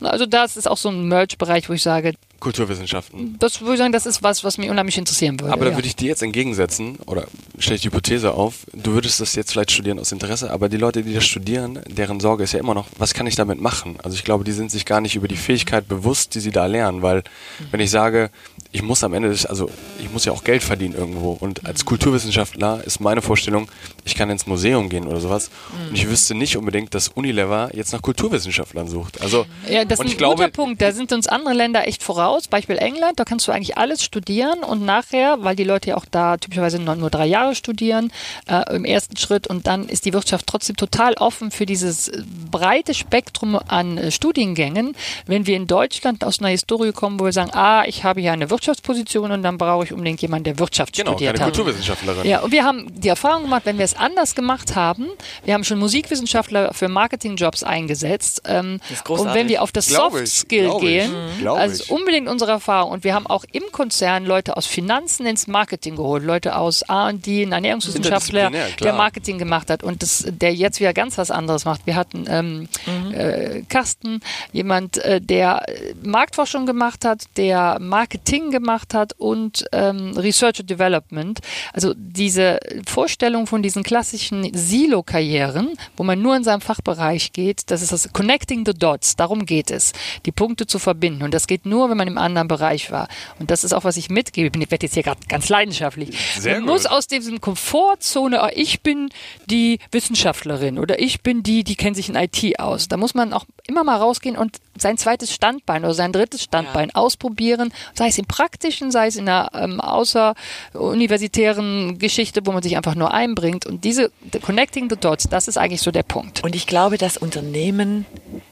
Also 0.00 0.26
das 0.26 0.56
ist 0.56 0.68
auch 0.68 0.76
so 0.76 0.88
ein 0.88 1.06
Merch-Bereich, 1.06 1.68
wo 1.68 1.72
ich 1.72 1.82
sage, 1.82 2.14
Kulturwissenschaften. 2.42 3.36
Das 3.38 3.60
würde 3.60 3.74
ich 3.74 3.78
sagen, 3.78 3.92
das 3.92 4.04
ist 4.04 4.22
was, 4.22 4.42
was 4.42 4.58
mich 4.58 4.68
unheimlich 4.68 4.98
interessieren 4.98 5.40
würde. 5.40 5.52
Aber 5.52 5.64
da 5.64 5.70
ja. 5.70 5.76
würde 5.76 5.86
ich 5.86 5.96
dir 5.96 6.08
jetzt 6.08 6.22
entgegensetzen, 6.22 6.98
oder 7.06 7.26
stelle 7.58 7.76
ich 7.76 7.82
die 7.82 7.88
Hypothese 7.88 8.34
auf, 8.34 8.66
du 8.72 8.92
würdest 8.92 9.20
das 9.20 9.34
jetzt 9.36 9.52
vielleicht 9.52 9.70
studieren 9.70 9.98
aus 9.98 10.10
Interesse, 10.10 10.50
aber 10.50 10.68
die 10.68 10.76
Leute, 10.76 11.02
die 11.02 11.14
das 11.14 11.24
studieren, 11.24 11.80
deren 11.86 12.20
Sorge 12.20 12.42
ist 12.44 12.52
ja 12.52 12.58
immer 12.58 12.74
noch, 12.74 12.88
was 12.98 13.14
kann 13.14 13.26
ich 13.26 13.36
damit 13.36 13.60
machen? 13.60 13.96
Also 14.02 14.16
ich 14.16 14.24
glaube, 14.24 14.42
die 14.42 14.52
sind 14.52 14.72
sich 14.72 14.84
gar 14.84 15.00
nicht 15.00 15.14
über 15.14 15.28
die 15.28 15.36
Fähigkeit 15.36 15.86
bewusst, 15.86 16.34
die 16.34 16.40
sie 16.40 16.50
da 16.50 16.66
lernen, 16.66 17.02
weil 17.02 17.22
wenn 17.70 17.80
ich 17.80 17.90
sage, 17.90 18.30
ich 18.72 18.82
muss 18.82 19.04
am 19.04 19.14
Ende, 19.14 19.28
des, 19.28 19.46
also 19.46 19.70
ich 20.00 20.10
muss 20.10 20.24
ja 20.24 20.32
auch 20.32 20.42
Geld 20.42 20.62
verdienen 20.62 20.94
irgendwo 20.94 21.32
und 21.32 21.64
als 21.64 21.84
Kulturwissenschaftler 21.84 22.82
ist 22.84 23.00
meine 23.00 23.22
Vorstellung, 23.22 23.68
ich 24.04 24.16
kann 24.16 24.30
ins 24.30 24.46
Museum 24.46 24.88
gehen 24.88 25.06
oder 25.06 25.20
sowas 25.20 25.50
und 25.88 25.94
ich 25.94 26.08
wüsste 26.08 26.34
nicht 26.34 26.56
unbedingt, 26.56 26.94
dass 26.94 27.08
Unilever 27.08 27.70
jetzt 27.72 27.92
nach 27.92 28.02
Kulturwissenschaftlern 28.02 28.88
sucht. 28.88 29.20
Also 29.20 29.46
ja, 29.70 29.84
das 29.84 30.00
ist 30.00 30.10
ein 30.10 30.16
glaube, 30.16 30.36
guter 30.36 30.48
Punkt. 30.48 30.82
Da 30.82 30.92
sind 30.92 31.12
uns 31.12 31.28
andere 31.28 31.54
Länder 31.54 31.86
echt 31.86 32.02
voraus. 32.02 32.31
Beispiel 32.48 32.78
England, 32.78 33.18
da 33.18 33.24
kannst 33.24 33.46
du 33.46 33.52
eigentlich 33.52 33.76
alles 33.78 34.02
studieren 34.02 34.60
und 34.60 34.84
nachher, 34.84 35.42
weil 35.42 35.56
die 35.56 35.64
Leute 35.64 35.90
ja 35.90 35.96
auch 35.96 36.04
da 36.10 36.36
typischerweise 36.36 36.78
nur, 36.78 36.96
nur 36.96 37.10
drei 37.10 37.26
Jahre 37.26 37.54
studieren, 37.54 38.12
äh, 38.48 38.74
im 38.74 38.84
ersten 38.84 39.16
Schritt 39.16 39.46
und 39.46 39.66
dann 39.66 39.88
ist 39.88 40.04
die 40.04 40.12
Wirtschaft 40.12 40.46
trotzdem 40.46 40.76
total 40.76 41.14
offen 41.14 41.50
für 41.50 41.66
dieses 41.66 42.10
breite 42.50 42.94
Spektrum 42.94 43.58
an 43.68 43.98
äh, 43.98 44.10
Studiengängen. 44.10 44.96
Wenn 45.26 45.46
wir 45.46 45.56
in 45.56 45.66
Deutschland 45.66 46.24
aus 46.24 46.40
einer 46.40 46.48
Historie 46.48 46.92
kommen, 46.92 47.20
wo 47.20 47.24
wir 47.24 47.32
sagen, 47.32 47.50
ah, 47.52 47.84
ich 47.86 48.04
habe 48.04 48.20
hier 48.20 48.32
eine 48.32 48.50
Wirtschaftsposition 48.50 49.30
und 49.30 49.42
dann 49.42 49.58
brauche 49.58 49.84
ich 49.84 49.92
unbedingt 49.92 50.22
jemanden, 50.22 50.44
der 50.44 50.58
Wirtschaft 50.58 50.94
genau, 50.94 51.12
studiert 51.12 51.36
keine 51.36 51.46
hat. 51.46 51.54
Kulturwissenschaftlerin. 51.54 52.26
Ja, 52.26 52.40
und 52.40 52.52
wir 52.52 52.64
haben 52.64 52.86
die 52.94 53.08
Erfahrung 53.08 53.42
gemacht, 53.44 53.62
wenn 53.64 53.78
wir 53.78 53.84
es 53.84 53.96
anders 53.96 54.34
gemacht 54.34 54.74
haben, 54.74 55.06
wir 55.44 55.54
haben 55.54 55.64
schon 55.64 55.78
Musikwissenschaftler 55.78 56.72
für 56.74 56.88
Marketingjobs 56.88 57.62
eingesetzt. 57.62 58.42
Ähm, 58.46 58.80
Das 58.88 59.00
ist 59.00 59.08
und 59.08 59.34
wenn 59.34 59.48
wir 59.48 59.62
auf 59.62 59.72
das 59.72 59.86
Soft 59.86 60.26
Skill 60.26 60.70
gehen, 60.80 61.12
also 61.46 61.84
ich. 61.84 61.90
Unbedingt 62.22 62.28
unsere 62.28 62.52
Erfahrung. 62.52 62.92
Und 62.92 63.04
wir 63.04 63.14
haben 63.14 63.26
auch 63.26 63.44
im 63.52 63.64
Konzern 63.72 64.24
Leute 64.24 64.56
aus 64.56 64.66
Finanzen 64.66 65.26
ins 65.26 65.46
Marketing 65.46 65.96
geholt, 65.96 66.24
Leute 66.24 66.56
aus 66.56 66.82
A&D, 66.88 67.44
ein 67.44 67.52
Ernährungswissenschaftler, 67.52 68.50
der 68.80 68.92
Marketing 68.92 69.38
gemacht 69.38 69.70
hat 69.70 69.82
und 69.82 70.02
das, 70.02 70.24
der 70.28 70.54
jetzt 70.54 70.80
wieder 70.80 70.92
ganz 70.92 71.18
was 71.18 71.30
anderes 71.30 71.64
macht. 71.64 71.86
Wir 71.86 71.96
hatten 71.96 72.24
ähm, 72.28 72.68
äh, 73.12 73.62
Carsten, 73.68 74.20
jemand, 74.52 74.98
äh, 74.98 75.20
der 75.20 75.68
äh, 75.68 75.94
Marktforschung 76.02 76.66
gemacht 76.66 77.04
hat, 77.04 77.24
der 77.36 77.78
Marketing 77.80 78.50
gemacht 78.50 78.94
hat 78.94 79.14
und 79.18 79.64
ähm, 79.72 80.12
Research 80.16 80.60
and 80.60 80.70
Development. 80.70 81.40
Also 81.72 81.94
diese 81.96 82.58
Vorstellung 82.86 83.46
von 83.46 83.62
diesen 83.62 83.82
klassischen 83.82 84.50
Silo-Karrieren, 84.52 85.70
wo 85.96 86.04
man 86.04 86.20
nur 86.20 86.36
in 86.36 86.44
seinem 86.44 86.60
Fachbereich 86.60 87.32
geht, 87.32 87.70
das 87.70 87.82
ist 87.82 87.92
das 87.92 88.12
Connecting 88.12 88.64
the 88.66 88.74
Dots, 88.74 89.16
darum 89.16 89.46
geht 89.46 89.70
es, 89.70 89.92
die 90.26 90.32
Punkte 90.32 90.66
zu 90.66 90.78
verbinden. 90.78 91.22
Und 91.22 91.34
das 91.34 91.46
geht 91.46 91.66
nur, 91.66 91.90
wenn 91.90 91.96
man 91.96 92.11
im 92.12 92.18
anderen 92.18 92.48
Bereich 92.48 92.90
war. 92.90 93.08
Und 93.38 93.50
das 93.50 93.64
ist 93.64 93.72
auch, 93.72 93.84
was 93.84 93.96
ich 93.96 94.08
mitgebe. 94.10 94.46
Ich 94.46 94.52
bin- 94.52 94.62
ich 94.62 94.70
werde 94.70 94.86
jetzt 94.86 94.94
hier 94.94 95.02
gerade 95.02 95.20
ganz 95.28 95.48
leidenschaftlich. 95.48 96.16
Sehr 96.38 96.54
man 96.54 96.62
gut. 96.64 96.72
muss 96.72 96.86
aus 96.86 97.06
diesem 97.06 97.40
Komfortzone, 97.40 98.42
ah, 98.42 98.50
ich 98.54 98.82
bin 98.82 99.08
die 99.46 99.78
Wissenschaftlerin 99.90 100.78
oder 100.78 100.98
ich 101.00 101.22
bin 101.22 101.42
die, 101.42 101.64
die 101.64 101.76
kennt 101.76 101.96
sich 101.96 102.08
in 102.08 102.14
IT 102.16 102.58
aus. 102.58 102.88
Da 102.88 102.96
muss 102.96 103.14
man 103.14 103.32
auch 103.32 103.44
immer 103.66 103.82
mal 103.84 103.96
rausgehen 103.96 104.36
und 104.36 104.58
sein 104.76 104.98
zweites 104.98 105.32
Standbein 105.32 105.84
oder 105.84 105.94
sein 105.94 106.12
drittes 106.12 106.42
Standbein 106.42 106.94
ausprobieren, 106.94 107.72
sei 107.94 108.08
es 108.08 108.18
im 108.18 108.26
praktischen, 108.26 108.90
sei 108.90 109.06
es 109.06 109.16
in 109.16 109.26
einer 109.28 109.50
ähm, 109.54 109.80
außeruniversitären 109.80 111.98
Geschichte, 111.98 112.42
wo 112.44 112.52
man 112.52 112.62
sich 112.62 112.76
einfach 112.76 112.94
nur 112.94 113.14
einbringt. 113.14 113.64
Und 113.66 113.84
diese 113.84 114.10
Connecting 114.42 114.90
the 114.90 114.96
Dots, 114.96 115.28
das 115.28 115.48
ist 115.48 115.58
eigentlich 115.58 115.82
so 115.82 115.90
der 115.90 116.02
Punkt. 116.02 116.42
Und 116.42 116.56
ich 116.56 116.66
glaube, 116.66 116.98
dass 116.98 117.16
Unternehmen 117.16 118.04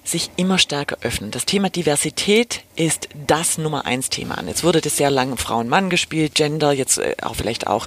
sich 0.04 0.30
immer 0.36 0.58
stärker 0.58 0.98
öffnen. 1.02 1.30
Das 1.30 1.46
Thema 1.46 1.70
Diversität 1.70 2.62
ist 2.76 3.08
das 3.26 3.58
Nummer 3.58 3.86
eins 3.86 4.10
Thema. 4.10 4.38
Und 4.38 4.48
jetzt 4.48 4.64
wurde 4.64 4.80
das 4.80 4.96
sehr 4.96 5.10
lange 5.10 5.36
Frauen-Mann 5.36 5.90
gespielt, 5.90 6.34
Gender, 6.34 6.72
jetzt 6.72 6.98
äh, 6.98 7.16
auch 7.22 7.36
vielleicht 7.36 7.66
auch, 7.66 7.86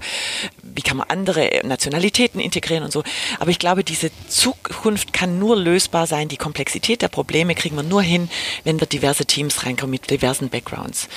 wie 0.62 0.82
kann 0.82 0.98
man 0.98 1.10
andere 1.10 1.62
Nationalitäten 1.64 2.40
integrieren 2.40 2.84
und 2.84 2.92
so. 2.92 3.04
Aber 3.40 3.52
ich 3.52 3.60
glaube, 3.60 3.84
diese 3.84 4.12
Zukunft 4.28 5.14
kann 5.14 5.40
nur 5.40 5.56
lösbar 5.56 6.08
sein. 6.08 6.28
Die 6.28 6.38
Komplexität 6.38 7.02
der 7.02 7.10
Probleme 7.14 7.54
kriegen 7.56 7.76
wir 7.76 7.84
nur 7.84 8.02
hin, 8.02 8.28
wenn 8.64 8.80
wir 8.80 8.88
diverse 8.88 9.26
Teams 9.26 9.66
reinkommen 9.66 9.92
mit 9.92 10.10
diversen 10.10 10.50
Backgrounds. 10.50 11.08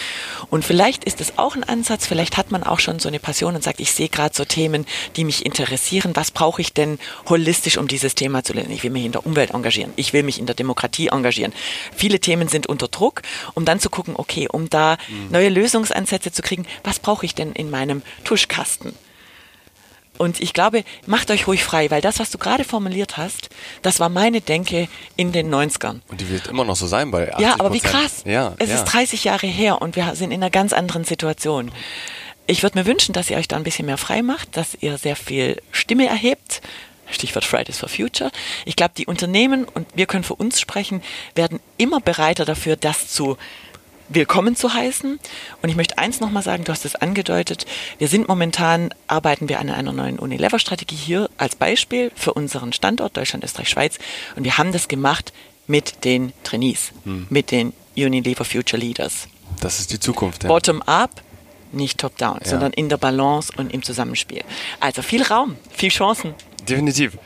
Und 0.50 0.64
vielleicht 0.64 1.04
ist 1.04 1.20
es 1.20 1.38
auch 1.38 1.56
ein 1.56 1.64
Ansatz, 1.64 2.06
vielleicht 2.06 2.36
hat 2.36 2.52
man 2.52 2.62
auch 2.62 2.78
schon 2.78 2.98
so 2.98 3.08
eine 3.08 3.18
Passion 3.18 3.56
und 3.56 3.64
sagt, 3.64 3.80
ich 3.80 3.92
sehe 3.92 4.10
gerade 4.10 4.34
so 4.34 4.44
Themen, 4.44 4.86
die 5.16 5.24
mich 5.24 5.44
interessieren. 5.46 6.12
Was 6.14 6.30
brauche 6.30 6.60
ich 6.60 6.74
denn 6.74 6.98
holistisch, 7.28 7.78
um 7.78 7.88
dieses 7.88 8.14
Thema 8.14 8.44
zu 8.44 8.52
lernen? 8.52 8.70
Ich 8.70 8.84
will 8.84 8.90
mich 8.90 9.06
in 9.06 9.12
der 9.12 9.24
Umwelt 9.24 9.52
engagieren. 9.52 9.92
Ich 9.96 10.12
will 10.12 10.22
mich 10.22 10.38
in 10.38 10.46
der 10.46 10.54
Demokratie 10.54 11.08
engagieren. 11.08 11.52
Viele 11.96 12.20
Themen 12.20 12.48
sind 12.48 12.66
unter 12.66 12.88
Druck, 12.88 13.22
um 13.54 13.64
dann 13.64 13.80
zu 13.80 13.88
gucken, 13.88 14.14
okay, 14.16 14.48
um 14.52 14.68
da 14.68 14.98
neue 15.30 15.48
Lösungsansätze 15.48 16.30
zu 16.30 16.42
kriegen, 16.42 16.66
was 16.84 16.98
brauche 16.98 17.24
ich 17.24 17.34
denn 17.34 17.52
in 17.52 17.70
meinem 17.70 18.02
Tuschkasten? 18.24 18.92
Und 20.18 20.40
ich 20.40 20.52
glaube, 20.52 20.84
macht 21.06 21.30
euch 21.30 21.46
ruhig 21.46 21.64
frei, 21.64 21.90
weil 21.90 22.00
das, 22.00 22.18
was 22.18 22.30
du 22.30 22.38
gerade 22.38 22.64
formuliert 22.64 23.16
hast, 23.16 23.50
das 23.82 24.00
war 24.00 24.08
meine 24.08 24.40
Denke 24.40 24.88
in 25.16 25.32
den 25.32 25.52
90ern. 25.52 26.00
Und 26.08 26.20
die 26.20 26.28
wird 26.28 26.46
immer 26.46 26.64
noch 26.64 26.76
so 26.76 26.86
sein 26.86 27.10
bei 27.10 27.32
80 27.32 27.46
Ja, 27.46 27.54
aber 27.58 27.72
wie 27.72 27.80
krass. 27.80 28.22
Ja, 28.24 28.54
es 28.58 28.70
ja. 28.70 28.76
ist 28.76 28.84
30 28.84 29.24
Jahre 29.24 29.46
her 29.46 29.82
und 29.82 29.96
wir 29.96 30.14
sind 30.14 30.30
in 30.30 30.42
einer 30.42 30.50
ganz 30.50 30.72
anderen 30.72 31.04
Situation. 31.04 31.70
Ich 32.46 32.62
würde 32.62 32.78
mir 32.78 32.86
wünschen, 32.86 33.12
dass 33.12 33.30
ihr 33.30 33.36
euch 33.36 33.48
da 33.48 33.56
ein 33.56 33.64
bisschen 33.64 33.86
mehr 33.86 33.98
frei 33.98 34.22
macht, 34.22 34.56
dass 34.56 34.76
ihr 34.80 34.98
sehr 34.98 35.16
viel 35.16 35.60
Stimme 35.72 36.06
erhebt. 36.06 36.62
Stichwort 37.08 37.44
Fridays 37.44 37.78
for 37.78 37.88
Future. 37.88 38.30
Ich 38.64 38.76
glaube, 38.76 38.94
die 38.96 39.06
Unternehmen, 39.06 39.64
und 39.64 39.86
wir 39.94 40.06
können 40.06 40.24
für 40.24 40.34
uns 40.34 40.60
sprechen, 40.60 41.02
werden 41.34 41.60
immer 41.76 42.00
bereiter 42.00 42.44
dafür, 42.44 42.76
das 42.76 43.08
zu 43.08 43.36
willkommen 44.08 44.56
zu 44.56 44.72
heißen. 44.72 45.18
Und 45.62 45.68
ich 45.68 45.76
möchte 45.76 45.98
eins 45.98 46.20
nochmal 46.20 46.42
sagen, 46.42 46.64
du 46.64 46.72
hast 46.72 46.84
es 46.84 46.94
angedeutet, 46.94 47.66
wir 47.98 48.08
sind 48.08 48.28
momentan, 48.28 48.90
arbeiten 49.06 49.48
wir 49.48 49.58
an 49.60 49.68
einer 49.70 49.92
neuen 49.92 50.18
Unilever-Strategie 50.18 50.96
hier 50.96 51.30
als 51.38 51.56
Beispiel 51.56 52.12
für 52.14 52.32
unseren 52.34 52.72
Standort 52.72 53.16
Deutschland, 53.16 53.44
Österreich, 53.44 53.68
Schweiz. 53.68 53.98
Und 54.36 54.44
wir 54.44 54.58
haben 54.58 54.72
das 54.72 54.88
gemacht 54.88 55.32
mit 55.66 56.04
den 56.04 56.32
Trainees, 56.44 56.92
mit 57.04 57.50
den 57.50 57.72
Unilever 57.96 58.44
Future 58.44 58.80
Leaders. 58.80 59.26
Das 59.60 59.80
ist 59.80 59.92
die 59.92 59.98
Zukunft. 60.00 60.44
Ja. 60.44 60.48
Bottom 60.48 60.82
up, 60.82 61.22
nicht 61.72 61.98
top 61.98 62.16
down, 62.18 62.38
Ja. 62.44 62.50
sondern 62.50 62.72
in 62.72 62.88
der 62.88 62.96
Balance 62.98 63.52
und 63.56 63.72
im 63.72 63.82
Zusammenspiel. 63.82 64.42
Also 64.80 65.02
viel 65.02 65.22
Raum, 65.22 65.56
viel 65.72 65.90
Chancen. 65.90 66.34
Definitiv. 66.68 67.18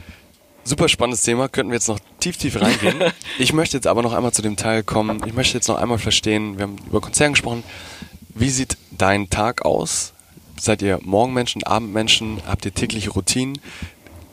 Super 0.71 0.89
spannendes 0.89 1.23
Thema, 1.23 1.49
könnten 1.49 1.73
wir 1.73 1.79
jetzt 1.79 1.89
noch 1.89 1.99
tief, 2.21 2.37
tief 2.37 2.61
reingehen. 2.61 3.03
ich 3.41 3.53
möchte 3.53 3.77
jetzt 3.77 3.89
aber 3.89 4.03
noch 4.03 4.13
einmal 4.13 4.31
zu 4.31 4.41
dem 4.41 4.55
Teil 4.55 4.85
kommen. 4.85 5.21
Ich 5.27 5.35
möchte 5.35 5.55
jetzt 5.59 5.67
noch 5.67 5.79
einmal 5.79 5.99
verstehen, 5.99 6.59
wir 6.59 6.63
haben 6.63 6.77
über 6.87 7.01
Konzern 7.01 7.33
gesprochen. 7.33 7.65
Wie 8.37 8.51
sieht 8.51 8.77
dein 8.93 9.29
Tag 9.31 9.65
aus? 9.65 10.13
Seid 10.61 10.81
ihr 10.83 11.01
Morgenmenschen, 11.03 11.65
Abendmenschen? 11.65 12.41
Habt 12.47 12.67
ihr 12.67 12.73
tägliche 12.73 13.11
Routinen? 13.11 13.59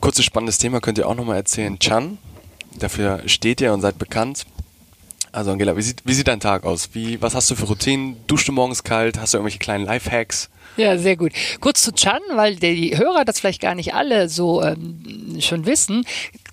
Kurzes 0.00 0.24
spannendes 0.24 0.58
Thema 0.58 0.80
könnt 0.80 0.98
ihr 0.98 1.08
auch 1.08 1.16
nochmal 1.16 1.38
erzählen. 1.38 1.76
Chan, 1.80 2.18
dafür 2.78 3.24
steht 3.26 3.60
ihr 3.60 3.72
und 3.72 3.80
seid 3.80 3.98
bekannt. 3.98 4.46
Also 5.32 5.50
Angela, 5.50 5.76
wie 5.76 5.82
sieht, 5.82 6.02
wie 6.04 6.14
sieht 6.14 6.28
dein 6.28 6.38
Tag 6.38 6.62
aus? 6.62 6.90
Wie, 6.92 7.20
was 7.20 7.34
hast 7.34 7.50
du 7.50 7.56
für 7.56 7.66
Routinen? 7.66 8.16
Duschst 8.28 8.46
du 8.46 8.52
morgens 8.52 8.84
kalt? 8.84 9.18
Hast 9.18 9.34
du 9.34 9.38
irgendwelche 9.38 9.58
kleinen 9.58 9.84
Lifehacks? 9.84 10.50
Ja, 10.88 10.96
sehr 10.96 11.16
gut. 11.16 11.32
Kurz 11.60 11.82
zu 11.82 11.92
Chan, 11.92 12.20
weil 12.34 12.54
die 12.54 12.96
Hörer 12.96 13.24
das 13.24 13.40
vielleicht 13.40 13.60
gar 13.60 13.74
nicht 13.74 13.94
alle 13.94 14.28
so 14.28 14.62
ähm, 14.62 15.36
schon 15.40 15.66
wissen. 15.66 16.04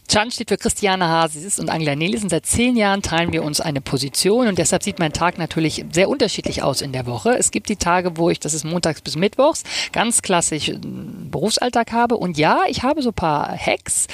Chan 0.08 0.32
steht 0.32 0.50
für 0.50 0.58
Christiane 0.58 1.08
Hasis 1.08 1.60
und 1.60 1.70
Angela 1.70 1.96
Nelissen. 1.96 2.30
Seit 2.30 2.46
zehn 2.46 2.76
Jahren 2.76 3.02
teilen 3.02 3.32
wir 3.32 3.44
uns 3.44 3.60
eine 3.60 3.82
Position 3.82 4.48
und 4.48 4.58
deshalb 4.60 4.84
sieht 4.84 5.00
mein 5.00 5.14
Tag 5.14 5.38
natürlich 5.38 5.84
sehr 5.92 6.10
unterschiedlich 6.10 6.62
aus 6.62 6.82
in 6.82 6.92
der 6.92 7.06
Woche. 7.06 7.36
Es 7.38 7.52
gibt 7.52 7.70
die 7.70 7.76
Tage, 7.76 8.18
wo 8.18 8.30
ich, 8.30 8.40
das 8.40 8.54
ist 8.54 8.66
montags 8.66 9.02
bis 9.02 9.16
mittwochs, 9.16 9.64
ganz 9.92 10.22
klassisch 10.22 10.70
äh, 10.70 10.80
Berufsalltag 10.80 11.92
habe. 11.92 12.18
Und 12.18 12.38
ja, 12.38 12.62
ich 12.68 12.84
habe 12.84 13.02
so 13.02 13.10
ein 13.10 13.16
paar 13.16 13.58
Hacks. 13.58 14.08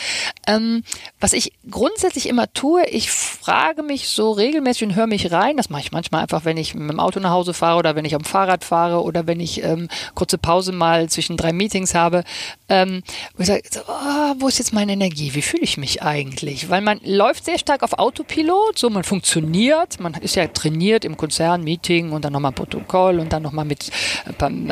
Ähm, 0.48 0.84
was 1.20 1.34
ich 1.34 1.54
grundsätzlich 1.70 2.28
immer 2.28 2.52
tue, 2.54 2.86
ich 2.88 3.12
frage 3.12 3.84
mich 3.84 4.10
so 4.10 4.32
regelmäßig 4.32 4.90
und 4.90 4.96
höre 4.96 5.08
mich 5.08 5.32
rein. 5.32 5.58
Das 5.58 5.70
mache 5.70 5.82
ich 5.82 5.92
manchmal 5.92 6.22
einfach, 6.22 6.46
wenn 6.46 6.58
ich 6.58 6.74
mit 6.74 6.90
dem 6.90 7.00
Auto 7.00 7.20
nach 7.20 7.32
Hause 7.32 7.54
fahre 7.54 7.78
oder 7.78 7.96
wenn 7.96 8.06
ich 8.06 8.16
am 8.16 8.24
Fahrrad 8.24 8.64
fahre 8.64 9.04
oder 9.04 9.28
wenn 9.28 9.40
ich 9.40 9.64
ähm, 9.64 9.90
kurze 10.16 10.38
Pause 10.38 10.72
mal 10.72 11.10
zwischen 11.10 11.38
drei 11.38 11.54
Meetings 11.54 11.94
habe. 11.94 12.24
Ähm, 12.72 13.04
wo 13.36 13.42
ich 13.42 13.48
sage, 13.48 13.64
so, 13.70 13.82
oh, 13.86 14.34
wo 14.40 14.48
ist 14.48 14.58
jetzt 14.58 14.72
meine 14.72 14.94
Energie? 14.94 15.34
Wie 15.34 15.42
fühle 15.42 15.64
ich 15.64 15.76
mich 15.76 16.02
eigentlich? 16.02 16.70
Weil 16.70 16.80
man 16.80 17.02
läuft 17.04 17.44
sehr 17.44 17.60
stark 17.60 17.84
auf 17.84 18.00
Autopilot, 18.00 18.80
so 18.80 18.90
man 18.90 19.04
funktioniert, 19.04 20.00
man 20.00 20.14
ist 20.14 20.38
ja 20.38 20.48
trainiert 20.48 21.04
im 21.04 21.18
Konzern, 21.18 21.66
Meeting 21.66 22.14
und 22.14 22.24
dann 22.24 22.32
nochmal 22.32 22.54
Protokoll 22.54 23.20
und 23.20 23.34
dann 23.34 23.44
nochmal 23.44 23.66
mit 23.66 23.92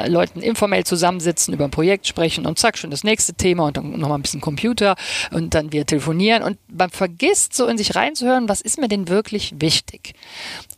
Leuten 0.08 0.42
informell 0.42 0.86
zusammensitzen, 0.86 1.54
über 1.54 1.66
ein 1.66 1.72
Projekt 1.72 2.08
sprechen 2.08 2.46
und 2.46 2.58
zack, 2.58 2.78
schon 2.78 2.90
das 2.90 3.04
nächste 3.04 3.34
Thema 3.34 3.66
und 3.66 3.76
dann 3.76 3.92
nochmal 4.00 4.18
ein 4.18 4.22
bisschen 4.22 4.40
Computer 4.40 4.96
und 5.32 5.54
dann 5.54 5.74
wir 5.74 5.86
telefonieren 5.86 6.42
und 6.42 6.58
man 6.72 6.90
vergisst 6.92 7.54
so 7.54 7.68
in 7.68 7.78
sich 7.78 7.96
reinzuhören, 7.96 8.48
was 8.48 8.62
ist 8.62 8.80
mir 8.80 8.88
denn 8.88 9.10
wirklich 9.10 9.56
wichtig? 9.60 10.14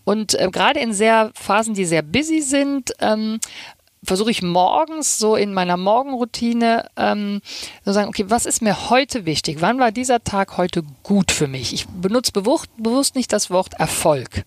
Und 0.05 0.33
äh, 0.33 0.49
gerade 0.51 0.79
in 0.79 0.91
sehr 0.91 1.29
Phasen, 1.35 1.75
die 1.75 1.85
sehr 1.85 2.01
busy 2.01 2.41
sind, 2.41 2.93
ähm, 2.99 3.39
versuche 4.03 4.31
ich 4.31 4.41
morgens 4.41 5.19
so 5.19 5.35
in 5.35 5.53
meiner 5.53 5.77
Morgenroutine 5.77 6.89
ähm, 6.97 7.41
zu 7.83 7.93
sagen, 7.93 8.09
okay, 8.09 8.25
was 8.27 8.45
ist 8.45 8.61
mir 8.61 8.89
heute 8.89 9.25
wichtig? 9.25 9.57
Wann 9.59 9.79
war 9.79 9.91
dieser 9.91 10.23
Tag 10.23 10.57
heute 10.57 10.83
gut 11.03 11.31
für 11.31 11.47
mich? 11.47 11.73
Ich 11.73 11.87
benutze 11.87 12.31
bewusst, 12.31 12.69
bewusst 12.77 13.15
nicht 13.15 13.31
das 13.31 13.51
Wort 13.51 13.73
Erfolg. 13.75 14.43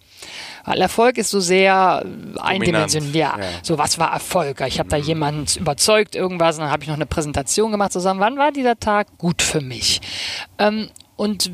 Weil 0.64 0.80
Erfolg 0.80 1.18
ist 1.18 1.30
so 1.30 1.38
sehr 1.38 2.04
eindimensional. 2.40 3.14
Ja, 3.14 3.38
ja, 3.38 3.44
so 3.62 3.78
was 3.78 3.98
war 3.98 4.12
Erfolg? 4.12 4.60
Ich 4.66 4.80
habe 4.80 4.88
da 4.88 4.98
mhm. 4.98 5.04
jemanden 5.04 5.58
überzeugt, 5.58 6.16
irgendwas, 6.16 6.56
und 6.56 6.62
dann 6.62 6.70
habe 6.70 6.82
ich 6.82 6.88
noch 6.88 6.96
eine 6.96 7.06
Präsentation 7.06 7.70
gemacht, 7.70 7.92
zusammen. 7.92 8.20
Wann 8.20 8.36
war 8.36 8.50
dieser 8.50 8.78
Tag 8.78 9.18
gut 9.18 9.40
für 9.40 9.60
mich? 9.60 10.00
Ähm, 10.58 10.90
und 11.16 11.50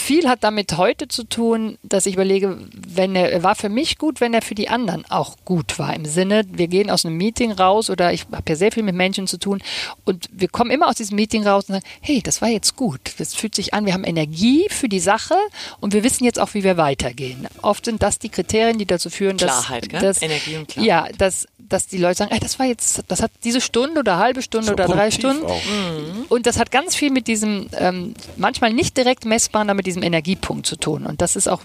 viel 0.00 0.28
hat 0.28 0.42
damit 0.42 0.76
heute 0.76 1.08
zu 1.08 1.24
tun, 1.24 1.78
dass 1.82 2.06
ich 2.06 2.14
überlege, 2.14 2.58
wenn 2.72 3.14
er, 3.14 3.42
war 3.42 3.54
für 3.54 3.68
mich 3.68 3.98
gut, 3.98 4.20
wenn 4.20 4.34
er 4.34 4.42
für 4.42 4.54
die 4.54 4.68
anderen 4.68 5.04
auch 5.10 5.36
gut 5.44 5.78
war. 5.78 5.94
Im 5.94 6.04
Sinne, 6.04 6.44
wir 6.50 6.68
gehen 6.68 6.90
aus 6.90 7.04
einem 7.04 7.16
Meeting 7.16 7.52
raus 7.52 7.90
oder 7.90 8.12
ich 8.12 8.26
habe 8.32 8.42
ja 8.48 8.56
sehr 8.56 8.72
viel 8.72 8.82
mit 8.82 8.94
Menschen 8.94 9.26
zu 9.26 9.38
tun 9.38 9.62
und 10.04 10.28
wir 10.32 10.48
kommen 10.48 10.70
immer 10.70 10.88
aus 10.88 10.96
diesem 10.96 11.16
Meeting 11.16 11.46
raus 11.46 11.68
und 11.68 11.74
sagen, 11.74 11.86
hey, 12.00 12.20
das 12.22 12.42
war 12.42 12.48
jetzt 12.48 12.76
gut. 12.76 13.00
Das 13.18 13.34
fühlt 13.34 13.54
sich 13.54 13.74
an, 13.74 13.86
wir 13.86 13.92
haben 13.92 14.04
Energie 14.04 14.66
für 14.70 14.88
die 14.88 15.00
Sache 15.00 15.36
und 15.80 15.92
wir 15.92 16.02
wissen 16.02 16.24
jetzt 16.24 16.40
auch, 16.40 16.54
wie 16.54 16.64
wir 16.64 16.76
weitergehen. 16.76 17.46
Oft 17.62 17.84
sind 17.84 18.02
das 18.02 18.18
die 18.18 18.28
Kriterien, 18.28 18.78
die 18.78 18.86
dazu 18.86 19.10
führen, 19.10 19.36
dass, 19.36 19.66
Klarheit, 19.66 19.92
dass 19.92 20.22
Energie 20.22 20.56
und 20.56 20.68
Klarheit. 20.68 20.88
Ja, 20.88 21.06
dass 21.18 21.46
dass 21.72 21.86
die 21.86 21.98
Leute 21.98 22.16
sagen, 22.16 22.32
ey, 22.32 22.40
das 22.40 22.58
war 22.58 22.66
jetzt, 22.66 23.02
das 23.08 23.22
hat 23.22 23.30
diese 23.44 23.60
Stunde 23.60 24.00
oder 24.00 24.18
halbe 24.18 24.42
Stunde 24.42 24.66
so 24.66 24.72
oder 24.72 24.86
drei 24.86 25.10
Stunden. 25.10 25.44
Mhm. 25.44 26.26
Und 26.28 26.46
das 26.46 26.58
hat 26.58 26.70
ganz 26.70 26.94
viel 26.94 27.10
mit 27.10 27.26
diesem, 27.26 27.68
ähm, 27.78 28.14
manchmal 28.36 28.72
nicht 28.72 28.96
direkt 28.96 29.24
messbaren, 29.24 29.70
aber 29.70 29.76
mit 29.76 29.86
diesem 29.86 30.02
Energiepunkt 30.02 30.66
zu 30.66 30.76
tun. 30.76 31.06
Und 31.06 31.22
das 31.22 31.36
ist 31.36 31.48
auch 31.48 31.62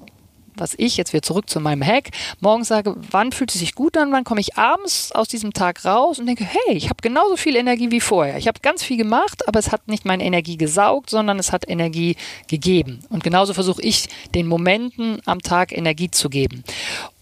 was 0.58 0.74
ich 0.78 0.98
jetzt 0.98 1.14
wieder 1.14 1.22
zurück 1.22 1.50
zu 1.50 1.60
meinem 1.60 1.84
Hack, 1.84 2.10
morgens 2.40 2.68
sage, 2.68 2.96
wann 3.12 3.32
fühlt 3.32 3.54
es 3.54 3.60
sich 3.60 3.76
gut 3.76 3.98
an, 3.98 4.12
wann 4.12 4.24
komme 4.24 4.42
ich 4.42 4.58
abends 4.58 5.12
aus 5.12 5.28
diesem 5.28 5.54
Tag 5.54 5.86
raus 5.86 6.20
und 6.20 6.26
denke, 6.26 6.46
hey, 6.46 6.76
ich 6.76 6.86
habe 6.86 7.02
genauso 7.02 7.38
viel 7.38 7.56
Energie 7.56 7.92
wie 7.92 8.02
vorher. 8.02 8.38
Ich 8.38 8.48
habe 8.48 8.60
ganz 8.62 8.84
viel 8.84 8.98
gemacht, 8.98 9.48
aber 9.48 9.60
es 9.60 9.72
hat 9.72 9.88
nicht 9.88 10.06
meine 10.06 10.24
Energie 10.24 10.58
gesaugt, 10.58 11.10
sondern 11.10 11.40
es 11.40 11.52
hat 11.52 11.68
Energie 11.68 12.16
gegeben. 12.48 13.00
Und 13.10 13.24
genauso 13.24 13.54
versuche 13.54 13.82
ich 13.82 14.08
den 14.34 14.48
Momenten 14.48 15.20
am 15.26 15.42
Tag 15.42 15.76
Energie 15.76 16.12
zu 16.12 16.30
geben. 16.30 16.64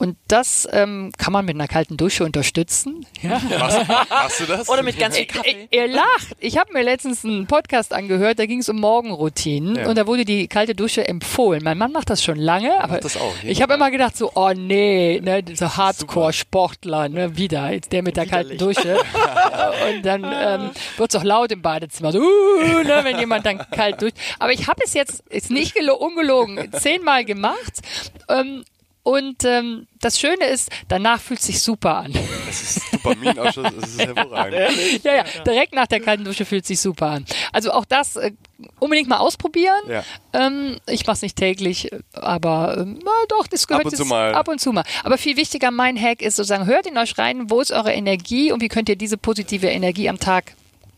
Und 0.03 0.17
das 0.27 0.67
ähm, 0.71 1.11
kann 1.17 1.31
man 1.31 1.45
mit 1.45 1.55
einer 1.55 1.69
kalten 1.69 1.95
Dusche 1.95 2.25
unterstützen. 2.25 3.05
Ja. 3.21 3.41
Machst, 3.59 3.87
machst 3.87 4.39
du 4.41 4.45
das? 4.45 4.67
Oder 4.67 4.83
mit 4.83 4.99
ganz 4.99 5.15
viel 5.15 5.25
Kaffee. 5.25 5.69
Ihr, 5.71 5.87
lacht. 5.87 6.35
Ich 6.39 6.57
habe 6.57 6.73
mir 6.73 6.83
letztens 6.83 7.23
einen 7.23 7.47
Podcast 7.47 7.93
angehört, 7.93 8.37
da 8.37 8.45
ging 8.45 8.59
es 8.59 8.67
um 8.67 8.81
Morgenroutinen 8.81 9.77
ja. 9.77 9.87
und 9.87 9.97
da 9.97 10.05
wurde 10.05 10.25
die 10.25 10.47
kalte 10.47 10.75
Dusche 10.75 11.07
empfohlen. 11.07 11.63
Mein 11.63 11.77
Mann 11.77 11.93
macht 11.93 12.09
das 12.09 12.21
schon 12.21 12.37
lange, 12.37 12.83
aber 12.83 12.99
auch. 12.99 13.33
Ich 13.43 13.61
habe 13.61 13.75
immer 13.75 13.91
gedacht 13.91 14.17
so, 14.17 14.31
oh 14.35 14.51
nee, 14.53 15.21
ne, 15.23 15.41
so 15.53 15.77
Hardcore-Sportler, 15.77 17.07
ne, 17.07 17.37
wieder, 17.37 17.71
jetzt 17.71 17.93
der 17.93 18.03
mit 18.03 18.17
der 18.17 18.25
Widerlich. 18.25 18.57
kalten 18.59 18.75
Dusche. 18.75 18.97
und 19.95 20.05
dann 20.05 20.23
ähm, 20.23 20.71
wird 20.97 21.13
es 21.13 21.15
auch 21.15 21.23
laut 21.23 21.51
im 21.53 21.61
Badezimmer, 21.61 22.11
so, 22.11 22.19
uh, 22.19 22.83
ne, 22.83 22.99
wenn 23.03 23.19
jemand 23.19 23.45
dann 23.45 23.59
kalt 23.71 24.01
durch. 24.01 24.13
Aber 24.39 24.51
ich 24.51 24.67
habe 24.67 24.81
es 24.83 24.93
jetzt, 24.93 25.23
ist 25.29 25.49
nicht 25.49 25.77
ungelogen, 25.77 26.71
zehnmal 26.73 27.23
gemacht. 27.23 27.79
Ähm, 28.27 28.65
und 29.03 29.43
ähm, 29.43 29.87
das 29.99 30.17
Schöne 30.17 30.45
ist, 30.45 30.69
danach 30.87 31.19
fühlt 31.19 31.41
es 31.41 31.47
sich 31.47 31.61
super 31.61 31.97
an. 31.97 32.13
Das 32.47 32.61
ist 32.61 32.93
Dopaminausschuss, 32.93 33.67
das 33.79 33.89
ist 33.89 33.99
hervorragend. 33.99 35.03
ja, 35.03 35.15
ja, 35.15 35.23
direkt 35.45 35.73
nach 35.73 35.87
der 35.87 35.99
kalten 35.99 36.23
Dusche 36.23 36.45
fühlt 36.45 36.63
es 36.63 36.69
sich 36.69 36.79
super 36.79 37.07
an. 37.07 37.25
Also 37.51 37.71
auch 37.71 37.83
das 37.83 38.15
äh, 38.15 38.31
unbedingt 38.79 39.09
mal 39.09 39.17
ausprobieren. 39.17 39.81
Ja. 39.89 40.03
Ähm, 40.31 40.77
ich 40.87 41.05
mache 41.05 41.15
es 41.15 41.21
nicht 41.21 41.35
täglich, 41.35 41.89
aber 42.13 42.77
ähm, 42.77 42.99
na, 43.03 43.11
doch, 43.27 43.47
das 43.47 43.67
gehört 43.67 43.85
ab 43.85 43.91
und, 43.91 43.97
zu 43.97 44.05
mal. 44.05 44.33
ab 44.33 44.47
und 44.47 44.61
zu 44.61 44.71
mal. 44.71 44.85
Aber 45.03 45.17
viel 45.17 45.35
wichtiger, 45.35 45.71
mein 45.71 45.99
Hack 46.01 46.21
ist 46.21 46.37
sozusagen, 46.37 46.65
hört 46.65 46.85
in 46.85 46.97
euch 46.97 47.17
rein, 47.17 47.49
wo 47.49 47.59
ist 47.59 47.71
eure 47.71 47.91
Energie 47.91 48.53
und 48.53 48.61
wie 48.61 48.69
könnt 48.69 48.87
ihr 48.87 48.95
diese 48.95 49.17
positive 49.17 49.67
Energie 49.67 50.07
am 50.07 50.19
Tag 50.19 50.55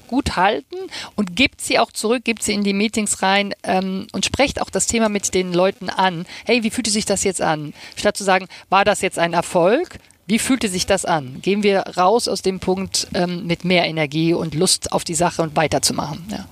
gut 0.07 0.35
halten 0.35 0.75
und 1.15 1.35
gebt 1.35 1.61
sie 1.61 1.79
auch 1.79 1.91
zurück, 1.91 2.23
gebt 2.23 2.43
sie 2.43 2.53
in 2.53 2.63
die 2.63 2.73
Meetings 2.73 3.21
rein 3.21 3.53
ähm, 3.63 4.07
und 4.11 4.25
sprecht 4.25 4.61
auch 4.61 4.69
das 4.69 4.87
Thema 4.87 5.09
mit 5.09 5.33
den 5.33 5.53
Leuten 5.53 5.89
an. 5.89 6.25
Hey, 6.45 6.63
wie 6.63 6.69
fühlte 6.69 6.91
sich 6.91 7.05
das 7.05 7.23
jetzt 7.23 7.41
an? 7.41 7.73
Statt 7.95 8.17
zu 8.17 8.23
sagen, 8.23 8.47
war 8.69 8.85
das 8.85 9.01
jetzt 9.01 9.19
ein 9.19 9.33
Erfolg? 9.33 9.97
Wie 10.27 10.39
fühlte 10.39 10.69
sich 10.69 10.87
das 10.87 11.05
an? 11.05 11.39
Gehen 11.41 11.61
wir 11.61 11.81
raus 11.97 12.27
aus 12.27 12.41
dem 12.41 12.59
Punkt 12.59 13.07
ähm, 13.13 13.45
mit 13.45 13.63
mehr 13.63 13.85
Energie 13.85 14.33
und 14.33 14.55
Lust 14.55 14.91
auf 14.91 15.03
die 15.03 15.13
Sache 15.13 15.43
und 15.43 15.55
weiterzumachen. 15.55 16.25
Ja. 16.31 16.45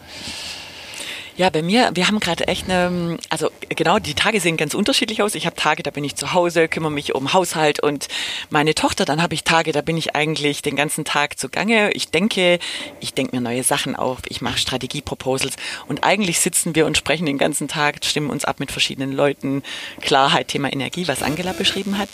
Ja, 1.35 1.49
bei 1.49 1.63
mir, 1.63 1.89
wir 1.95 2.07
haben 2.07 2.19
gerade 2.19 2.47
echt 2.47 2.69
eine, 2.69 3.17
also 3.29 3.49
genau, 3.69 3.97
die 3.97 4.13
Tage 4.13 4.39
sehen 4.39 4.55
ganz 4.55 4.75
unterschiedlich 4.75 5.23
aus. 5.23 5.33
Ich 5.33 5.47
habe 5.47 5.55
Tage, 5.55 5.81
da 5.81 5.89
bin 5.89 6.03
ich 6.03 6.15
zu 6.15 6.33
Hause, 6.33 6.67
kümmere 6.67 6.91
mich 6.91 7.15
um 7.15 7.33
Haushalt 7.33 7.79
und 7.79 8.07
meine 8.51 8.75
Tochter, 8.75 9.03
dann 9.05 9.19
habe 9.21 9.33
ich 9.33 9.43
Tage, 9.43 9.71
da 9.71 9.81
bin 9.81 9.97
ich 9.97 10.15
eigentlich 10.15 10.61
den 10.61 10.75
ganzen 10.75 11.05
Tag 11.05 11.39
zugange. 11.39 11.91
Ich 11.93 12.09
denke, 12.09 12.59
ich 12.99 13.15
denke 13.15 13.35
mir 13.35 13.41
neue 13.41 13.63
Sachen 13.63 13.95
auf, 13.95 14.19
ich 14.29 14.41
mache 14.41 14.59
Strategieproposals 14.59 15.55
und 15.87 16.03
eigentlich 16.03 16.39
sitzen 16.39 16.75
wir 16.75 16.85
und 16.85 16.97
sprechen 16.97 17.25
den 17.25 17.39
ganzen 17.39 17.67
Tag, 17.67 18.05
stimmen 18.05 18.29
uns 18.29 18.45
ab 18.45 18.59
mit 18.59 18.71
verschiedenen 18.71 19.11
Leuten. 19.11 19.63
Klarheit, 20.01 20.49
Thema 20.49 20.71
Energie, 20.71 21.07
was 21.07 21.23
Angela 21.23 21.53
beschrieben 21.53 21.97
hat. 21.97 22.09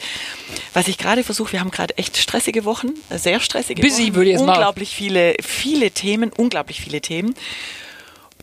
Was 0.73 0.87
ich 0.87 0.97
gerade 0.97 1.25
versuche, 1.25 1.51
wir 1.51 1.59
haben 1.59 1.71
gerade 1.71 1.97
echt 1.97 2.15
stressige 2.15 2.63
Wochen, 2.63 2.93
sehr 3.09 3.41
stressige 3.41 3.81
Busy, 3.81 4.07
Wochen. 4.07 4.15
Würde 4.15 4.31
ich 4.31 4.37
unglaublich 4.37 4.95
viele, 4.95 5.35
viele 5.43 5.91
Themen, 5.91 6.31
unglaublich 6.35 6.79
viele 6.79 7.01
Themen. 7.01 7.35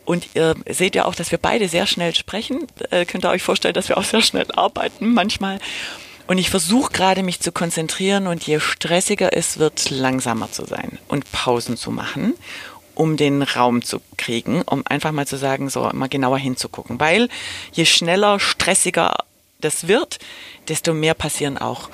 Und 0.06 0.28
ihr 0.34 0.54
seht 0.70 0.94
ja 0.94 1.04
auch, 1.04 1.14
dass 1.14 1.30
wir 1.30 1.38
beide 1.38 1.68
sehr 1.68 1.86
schnell 1.86 2.14
sprechen. 2.14 2.66
Äh, 2.90 3.04
könnt 3.04 3.24
ihr 3.24 3.30
euch 3.30 3.42
vorstellen, 3.42 3.74
dass 3.74 3.90
wir 3.90 3.98
auch 3.98 4.04
sehr 4.04 4.22
schnell 4.22 4.46
arbeiten 4.52 5.12
manchmal. 5.12 5.58
Und 6.26 6.38
ich 6.38 6.48
versuche 6.48 6.92
gerade 6.92 7.22
mich 7.22 7.40
zu 7.40 7.52
konzentrieren 7.52 8.26
und 8.26 8.44
je 8.44 8.58
stressiger 8.58 9.36
es 9.36 9.58
wird, 9.58 9.90
langsamer 9.90 10.50
zu 10.50 10.64
sein 10.64 10.98
und 11.08 11.30
Pausen 11.30 11.76
zu 11.76 11.90
machen, 11.90 12.34
um 12.94 13.16
den 13.16 13.42
Raum 13.42 13.82
zu 13.82 14.00
kriegen, 14.16 14.62
um 14.62 14.84
einfach 14.86 15.12
mal 15.12 15.26
zu 15.26 15.36
sagen, 15.36 15.68
so 15.68 15.88
mal 15.92 16.08
genauer 16.08 16.38
hinzugucken. 16.38 16.98
Weil 16.98 17.28
je 17.72 17.84
schneller, 17.84 18.40
stressiger 18.40 19.14
das 19.60 19.86
wird, 19.86 20.18
desto 20.68 20.94
mehr 20.94 21.14
passieren 21.14 21.58
auch 21.58 21.90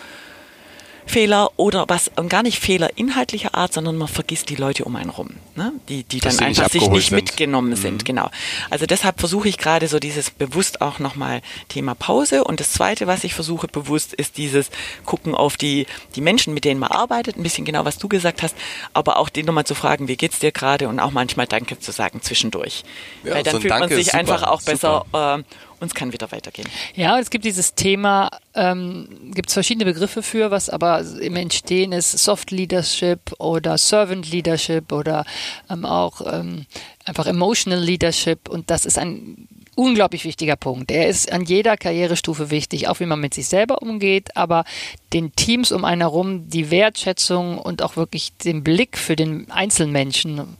Fehler 1.13 1.51
oder 1.59 1.85
was 1.89 2.11
und 2.17 2.31
gar 2.31 2.43
nicht 2.43 2.59
Fehler 2.59 2.89
inhaltlicher 2.97 3.55
Art, 3.55 3.75
sondern 3.75 3.99
man 3.99 4.09
vergisst 4.09 4.49
die 4.49 4.57
Leute 4.57 4.87
um 4.87 4.97
einen 4.97 5.11
rum, 5.11 5.33
ne? 5.57 5.71
die, 5.91 6.05
die 6.05 6.21
dann 6.21 6.39
einfach 6.39 6.71
sich 6.71 6.89
nicht 6.89 7.11
sind. 7.11 7.17
mitgenommen 7.17 7.69
mhm. 7.69 7.77
sind. 7.77 8.05
Genau. 8.07 8.31
Also 8.71 8.87
deshalb 8.87 9.21
versuche 9.21 9.47
ich 9.47 9.59
gerade 9.59 9.89
so 9.89 9.99
dieses 9.99 10.31
bewusst 10.31 10.81
auch 10.81 11.01
nochmal 11.01 11.43
Thema 11.69 11.95
Pause. 11.95 12.45
Und 12.45 12.61
das 12.61 12.73
Zweite, 12.73 13.07
was 13.07 13.25
ich 13.25 13.35
versuche 13.35 13.69
bewusst, 13.69 14.15
ist 14.15 14.39
dieses 14.39 14.71
Gucken 15.05 15.35
auf 15.35 15.59
die, 15.59 15.87
die 16.15 16.23
Menschen, 16.23 16.55
mit 16.55 16.65
denen 16.65 16.81
man 16.81 16.91
arbeitet, 16.91 17.37
ein 17.37 17.43
bisschen 17.43 17.67
genau, 17.67 17.85
was 17.85 17.99
du 17.99 18.09
gesagt 18.09 18.43
hast, 18.43 18.57
aber 18.95 19.19
auch 19.19 19.29
den 19.29 19.45
nochmal 19.45 19.65
zu 19.65 19.75
fragen, 19.75 20.09
wie 20.09 20.17
geht's 20.17 20.39
dir 20.39 20.51
gerade 20.51 20.89
und 20.89 20.99
auch 20.99 21.11
manchmal 21.11 21.47
Danke 21.47 21.79
zu 21.79 21.93
sagen 21.93 22.23
zwischendurch. 22.23 22.85
Ja, 23.23 23.35
Weil 23.35 23.43
dann 23.43 23.53
so 23.53 23.61
fühlt 23.61 23.79
man 23.79 23.91
sich 23.91 24.15
einfach 24.15 24.45
auch 24.45 24.63
besser 24.63 25.05
äh, 25.13 25.43
und 25.83 25.89
es 25.89 25.95
kann 25.95 26.13
wieder 26.13 26.31
weitergehen. 26.31 26.69
Ja, 26.95 27.19
es 27.19 27.29
gibt 27.29 27.45
dieses 27.45 27.75
Thema, 27.75 28.31
ähm, 28.55 29.33
gibt 29.35 29.49
es 29.49 29.55
verschiedene 29.55 29.85
Begriffe 29.85 30.23
für, 30.23 30.53
was 30.53 30.71
aber 30.71 31.05
im 31.21 31.35
Entstehen 31.35 31.91
ist, 31.91 32.13
Soft 32.13 32.53
Leadership 32.53 33.33
oder 33.39 33.77
Servant 33.77 34.31
Leadership 34.31 34.93
oder 34.93 35.25
ähm, 35.69 35.85
auch 35.85 36.21
ähm, 36.33 36.67
einfach 37.05 37.27
Emotional 37.27 37.81
Leadership 37.81 38.49
und 38.49 38.71
das 38.71 38.87
ist 38.87 38.97
ein 38.97 39.49
unglaublich 39.75 40.25
wichtiger 40.25 40.57
Punkt. 40.57 40.91
Er 40.91 41.09
ist 41.09 41.33
an 41.33 41.45
jeder 41.45 41.77
Karrierestufe 41.77 42.51
wichtig, 42.51 42.89
auch 42.89 43.01
wie 43.01 43.07
man 43.07 43.21
mit 43.21 43.35
sich 43.35 43.49
selber 43.49 43.83
umgeht, 43.83 44.37
aber 44.37 44.65
den 45.13 45.35
Teams 45.35 45.73
um 45.73 45.85
einen 45.85 46.03
herum 46.03 46.49
die 46.49 46.71
Wertschätzung 46.71 47.59
und 47.59 47.83
auch 47.83 47.97
wirklich 47.97 48.37
den 48.37 48.63
Blick 48.63 48.99
für 48.99 49.17
den 49.17 49.51
Einzelmenschen, 49.51 50.57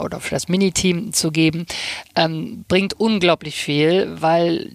oder 0.00 0.20
für 0.20 0.34
das 0.34 0.48
Miniteam 0.48 1.12
zu 1.12 1.32
geben, 1.32 1.66
ähm, 2.14 2.64
bringt 2.68 2.98
unglaublich 3.00 3.56
viel, 3.56 4.20
weil 4.20 4.70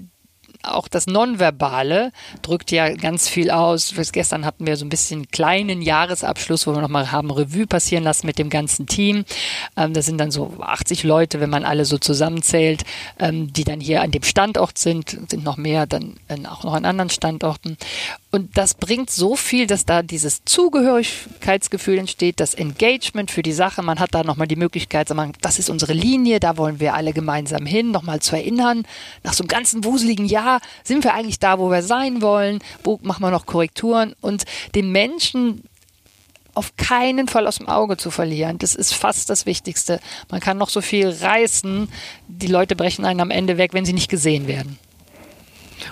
auch 0.64 0.88
das 0.88 1.08
Nonverbale 1.08 2.12
drückt 2.42 2.72
ja 2.72 2.90
ganz 2.94 3.28
viel 3.28 3.52
aus. 3.52 3.94
Gestern 4.12 4.46
hatten 4.46 4.66
wir 4.66 4.78
so 4.78 4.86
ein 4.86 4.90
bisschen 4.90 5.30
kleinen 5.30 5.82
Jahresabschluss, 5.82 6.68
wo 6.68 6.74
wir 6.74 6.82
nochmal 6.82 7.12
haben 7.12 7.32
Revue 7.32 7.68
passieren 7.68 8.04
lassen 8.04 8.28
mit 8.28 8.40
dem 8.40 8.50
ganzen 8.50 8.88
Team. 8.88 9.26
Ähm, 9.76 9.94
das 9.94 10.06
sind 10.06 10.18
dann 10.18 10.32
so 10.32 10.54
80 10.60 11.04
Leute, 11.04 11.40
wenn 11.40 11.50
man 11.50 11.66
alle 11.66 11.86
so 11.86 11.98
zusammenzählt, 11.98 12.84
ähm, 13.20 13.52
die 13.54 13.64
dann 13.64 13.80
hier 13.80 14.02
an 14.02 14.12
dem 14.12 14.24
Standort 14.24 14.78
sind, 14.78 15.18
sind 15.30 15.44
noch 15.44 15.58
mehr, 15.58 15.86
dann 15.86 16.18
äh, 16.28 16.38
auch 16.48 16.64
noch 16.64 16.74
an 16.74 16.86
anderen 16.86 17.10
Standorten. 17.10 17.78
Und 18.30 18.58
das 18.58 18.74
bringt 18.74 19.10
so 19.10 19.38
viel, 19.38 19.68
dass 19.68 19.86
da 19.86 20.04
dieses 20.04 20.44
Zugehörigkeitsgefühl 20.44 21.98
entsteht, 21.98 22.42
das 22.42 22.54
Engagement 22.56 23.32
für 23.32 23.42
die 23.42 23.54
Sache. 23.54 23.82
Man 23.82 24.00
hat 24.00 24.14
da 24.14 24.24
nochmal 24.24 24.48
die 24.48 24.58
Möglichkeit, 24.58 25.08
sagen, 25.08 25.32
das 25.40 25.60
ist 25.60 25.70
unsere 25.70 25.94
Linie, 25.94 26.42
da 26.42 26.58
wollen 26.58 26.82
wir 26.82 26.94
alle 26.94 27.14
gemeinsam 27.14 27.66
hin, 27.66 27.92
nochmal 27.92 28.20
zu 28.20 28.36
erinnern. 28.36 28.84
Nach 29.24 29.32
so 29.32 29.44
einem 29.44 29.48
ganzen 29.48 29.86
wuseligen 29.86 30.26
Jahr 30.26 30.60
sind 30.84 31.06
wir 31.06 31.14
eigentlich 31.14 31.40
da, 31.40 31.58
wo 31.58 31.72
wir 31.72 31.82
sein 31.84 32.22
wollen, 32.22 32.60
wo 32.84 33.00
machen 33.02 33.24
wir 33.24 33.32
noch 33.32 33.46
Korrekturen 33.46 34.14
und 34.20 34.44
den 34.76 34.92
Menschen 34.92 35.64
auf 36.54 36.76
keinen 36.76 37.28
Fall 37.28 37.48
aus 37.48 37.60
dem 37.60 37.70
Auge 37.70 37.96
zu 37.96 38.12
verlieren. 38.12 38.58
Das 38.58 38.76
ist 38.76 38.94
fast 38.94 39.30
das 39.30 39.46
Wichtigste. 39.46 40.02
Man 40.30 40.42
kann 40.42 40.58
noch 40.58 40.70
so 40.70 40.82
viel 40.82 41.08
reißen, 41.08 41.88
die 42.28 42.48
Leute 42.48 42.76
brechen 42.76 43.06
einen 43.06 43.22
am 43.22 43.32
Ende 43.32 43.58
weg, 43.58 43.74
wenn 43.74 43.86
sie 43.86 43.94
nicht 43.94 44.10
gesehen 44.10 44.48
werden. 44.48 44.80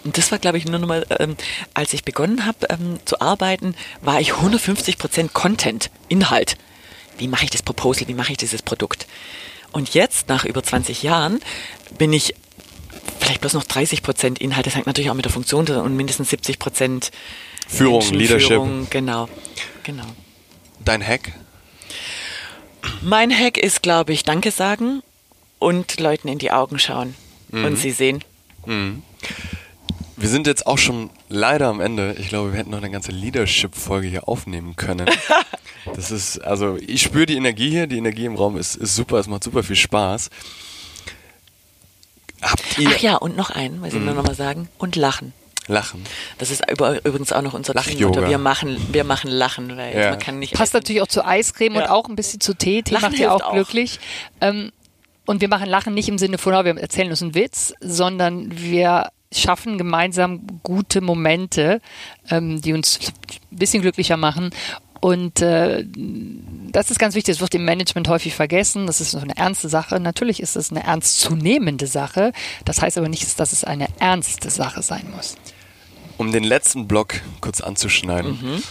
Und 0.04 0.18
das 0.18 0.32
war, 0.32 0.40
glaube 0.40 0.58
ich, 0.58 0.66
nur 0.66 0.80
noch 0.80 0.88
mal, 0.88 1.06
ähm, 1.20 1.36
als 1.74 1.94
ich 1.94 2.04
begonnen 2.04 2.46
habe 2.46 2.68
ähm, 2.70 3.00
zu 3.06 3.22
arbeiten, 3.22 3.76
war 4.02 4.20
ich 4.20 4.34
150 4.34 4.98
Prozent 4.98 5.34
Content, 5.34 5.90
Inhalt. 6.08 6.58
Wie 7.18 7.28
mache 7.28 7.46
ich 7.46 7.52
das 7.52 7.64
Proposal? 7.64 8.08
Wie 8.08 8.14
mache 8.14 8.32
ich 8.32 8.38
dieses 8.38 8.62
Produkt? 8.62 9.08
Und 9.72 9.94
jetzt, 9.94 10.30
nach 10.30 10.46
über 10.46 10.64
20 10.64 11.04
Jahren, 11.04 11.40
bin 11.98 12.14
ich 12.14 12.36
vielleicht 13.20 13.42
bloß 13.42 13.54
noch 13.54 13.64
30 13.64 14.04
Prozent 14.04 14.40
Inhalt. 14.40 14.66
Das 14.66 14.76
hängt 14.76 14.88
natürlich 14.88 15.10
auch 15.10 15.16
mit 15.16 15.26
der 15.26 15.32
Funktion 15.32 15.68
und 15.68 15.96
mindestens 15.96 16.30
70 16.30 16.60
Prozent 16.60 17.12
Führung, 17.68 18.08
Leadership. 18.12 18.62
Genau, 18.90 19.28
genau. 19.84 20.06
Dein 20.84 21.06
Hack? 21.06 21.32
Mein 23.02 23.36
Hack 23.36 23.58
ist, 23.58 23.82
glaube 23.82 24.14
ich, 24.14 24.24
Danke 24.24 24.52
sagen 24.52 25.02
und 25.60 26.00
Leuten 26.00 26.28
in 26.28 26.38
die 26.38 26.52
Augen 26.52 26.80
schauen 26.80 27.16
mhm. 27.50 27.66
und 27.66 27.76
sie 27.78 27.92
sehen. 27.92 28.24
Mhm. 28.66 29.04
Wir 30.18 30.30
sind 30.30 30.48
jetzt 30.48 30.66
auch 30.66 30.78
schon 30.78 31.10
leider 31.30 31.68
am 31.68 31.82
Ende. 31.82 32.16
Ich 32.18 32.30
glaube, 32.30 32.54
wir 32.54 32.60
hätten 32.60 32.72
noch 32.72 32.78
eine 32.78 32.90
ganze 32.90 33.12
Leadership-Folge 33.12 34.08
hier 34.08 34.28
aufnehmen 34.28 34.76
können. 34.76 35.10
Das 35.94 36.10
ist, 36.10 36.40
also 36.40 36.78
ich 36.78 37.04
spüre 37.04 37.28
die 37.28 37.36
Energie 37.36 37.70
hier, 37.70 37.86
die 37.86 37.98
Energie 37.98 38.26
im 38.26 38.36
Raum 38.36 38.58
ist, 38.58 38.76
ist 38.76 38.96
super, 38.96 39.20
es 39.20 39.28
macht 39.28 39.44
super 39.44 39.62
viel 39.62 39.76
Spaß. 39.76 40.32
Habt 42.42 42.80
ihr 42.80 42.90
Ach 42.92 42.98
ja, 42.98 43.16
und 43.18 43.38
noch 43.38 43.52
einen, 43.52 43.80
muss 43.80 43.94
ich 43.94 44.00
mm. 44.00 44.06
nur 44.06 44.16
noch 44.16 44.24
mal 44.24 44.36
sagen, 44.36 44.68
und 44.80 44.96
Lachen. 44.96 45.34
Lachen. 45.68 46.04
Das 46.38 46.52
ist 46.52 46.64
übrigens 46.70 47.32
auch 47.34 47.42
noch 47.42 47.54
unser 47.54 47.74
Lachyoga. 47.74 48.28
Wir 48.28 48.38
machen, 48.38 48.78
wir 48.92 49.04
machen 49.04 49.30
Lachen, 49.32 49.78
weil 49.78 49.96
ja. 49.96 50.10
man 50.12 50.20
kann 50.20 50.40
nicht. 50.40 50.54
Passt 50.54 50.74
essen. 50.74 50.84
natürlich 50.84 51.02
auch 51.02 51.08
zu 51.08 51.26
Eiscreme 51.26 51.76
ja. 51.76 51.82
und 51.84 51.90
auch 51.90 52.08
ein 52.08 52.16
bisschen 52.16 52.40
zu 52.40 52.54
Tee. 52.54 52.84
Tee 52.84 52.94
Lachen 52.94 53.12
macht 53.12 53.20
ja 53.20 53.32
auch, 53.32 53.42
auch. 53.42 53.54
glücklich. 53.54 54.00
Ähm, 54.42 54.72
und 55.26 55.42
wir 55.42 55.48
machen 55.48 55.68
Lachen 55.68 55.96
nicht 55.96 56.08
im 56.08 56.20
Sinne 56.20 56.38
von, 56.38 56.54
oh, 56.54 56.64
wir 56.64 56.78
erzählen 56.78 57.10
uns 57.10 57.22
einen 57.22 57.34
Witz, 57.34 57.74
sondern 57.80 58.58
wir 58.58 59.10
schaffen 59.42 59.78
gemeinsam 59.78 60.42
gute 60.64 61.02
Momente, 61.02 61.82
ähm, 62.30 62.62
die 62.62 62.74
uns 62.74 63.00
ein 63.52 63.58
bisschen 63.58 63.82
glücklicher 63.82 64.18
machen. 64.18 64.52
Und 65.02 65.42
äh, 65.42 65.86
das 66.72 66.90
ist 66.90 66.98
ganz 66.98 67.14
wichtig, 67.14 67.36
das 67.36 67.42
wird 67.42 67.54
im 67.54 67.64
Management 67.64 68.08
häufig 68.08 68.34
vergessen. 68.34 68.88
Das 68.88 69.02
ist 69.02 69.12
so 69.12 69.20
eine 69.20 69.38
ernste 69.38 69.70
Sache. 69.70 70.00
Natürlich 70.00 70.40
ist 70.42 70.56
es 70.56 70.72
eine 70.72 70.84
ernstzunehmende 70.84 71.86
Sache. 71.86 72.32
Das 72.64 72.82
heißt 72.82 72.98
aber 72.98 73.08
nicht, 73.08 73.40
dass 73.40 73.52
es 73.52 73.64
eine 73.64 73.88
ernste 74.00 74.50
Sache 74.50 74.82
sein 74.82 75.06
muss. 75.16 75.36
Um 76.18 76.32
den 76.32 76.44
letzten 76.44 76.88
Block 76.88 77.22
kurz 77.42 77.62
anzuschneiden. 77.62 78.32
Mhm. 78.32 78.64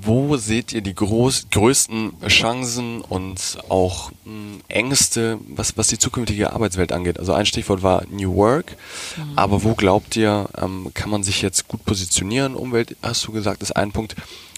Wo 0.00 0.36
seht 0.36 0.72
ihr 0.72 0.80
die 0.80 0.94
groß, 0.94 1.48
größten 1.50 2.12
Chancen 2.28 3.00
und 3.00 3.58
auch 3.68 4.10
hm, 4.24 4.60
Ängste, 4.68 5.38
was, 5.48 5.76
was 5.76 5.88
die 5.88 5.98
zukünftige 5.98 6.52
Arbeitswelt 6.52 6.92
angeht? 6.92 7.18
Also 7.18 7.32
ein 7.32 7.46
Stichwort 7.46 7.82
war 7.82 8.04
New 8.10 8.34
Work, 8.36 8.76
mhm. 9.16 9.32
aber 9.36 9.64
wo 9.64 9.74
glaubt 9.74 10.16
ihr, 10.16 10.48
ähm, 10.60 10.90
kann 10.94 11.10
man 11.10 11.22
sich 11.22 11.42
jetzt 11.42 11.68
gut 11.68 11.84
positionieren? 11.84 12.54
Umwelt, 12.54 12.96
hast 13.02 13.26
du 13.26 13.32
gesagt, 13.32 13.62
ist 13.62 13.76
ein 13.76 13.92
Punkt. 13.92 14.14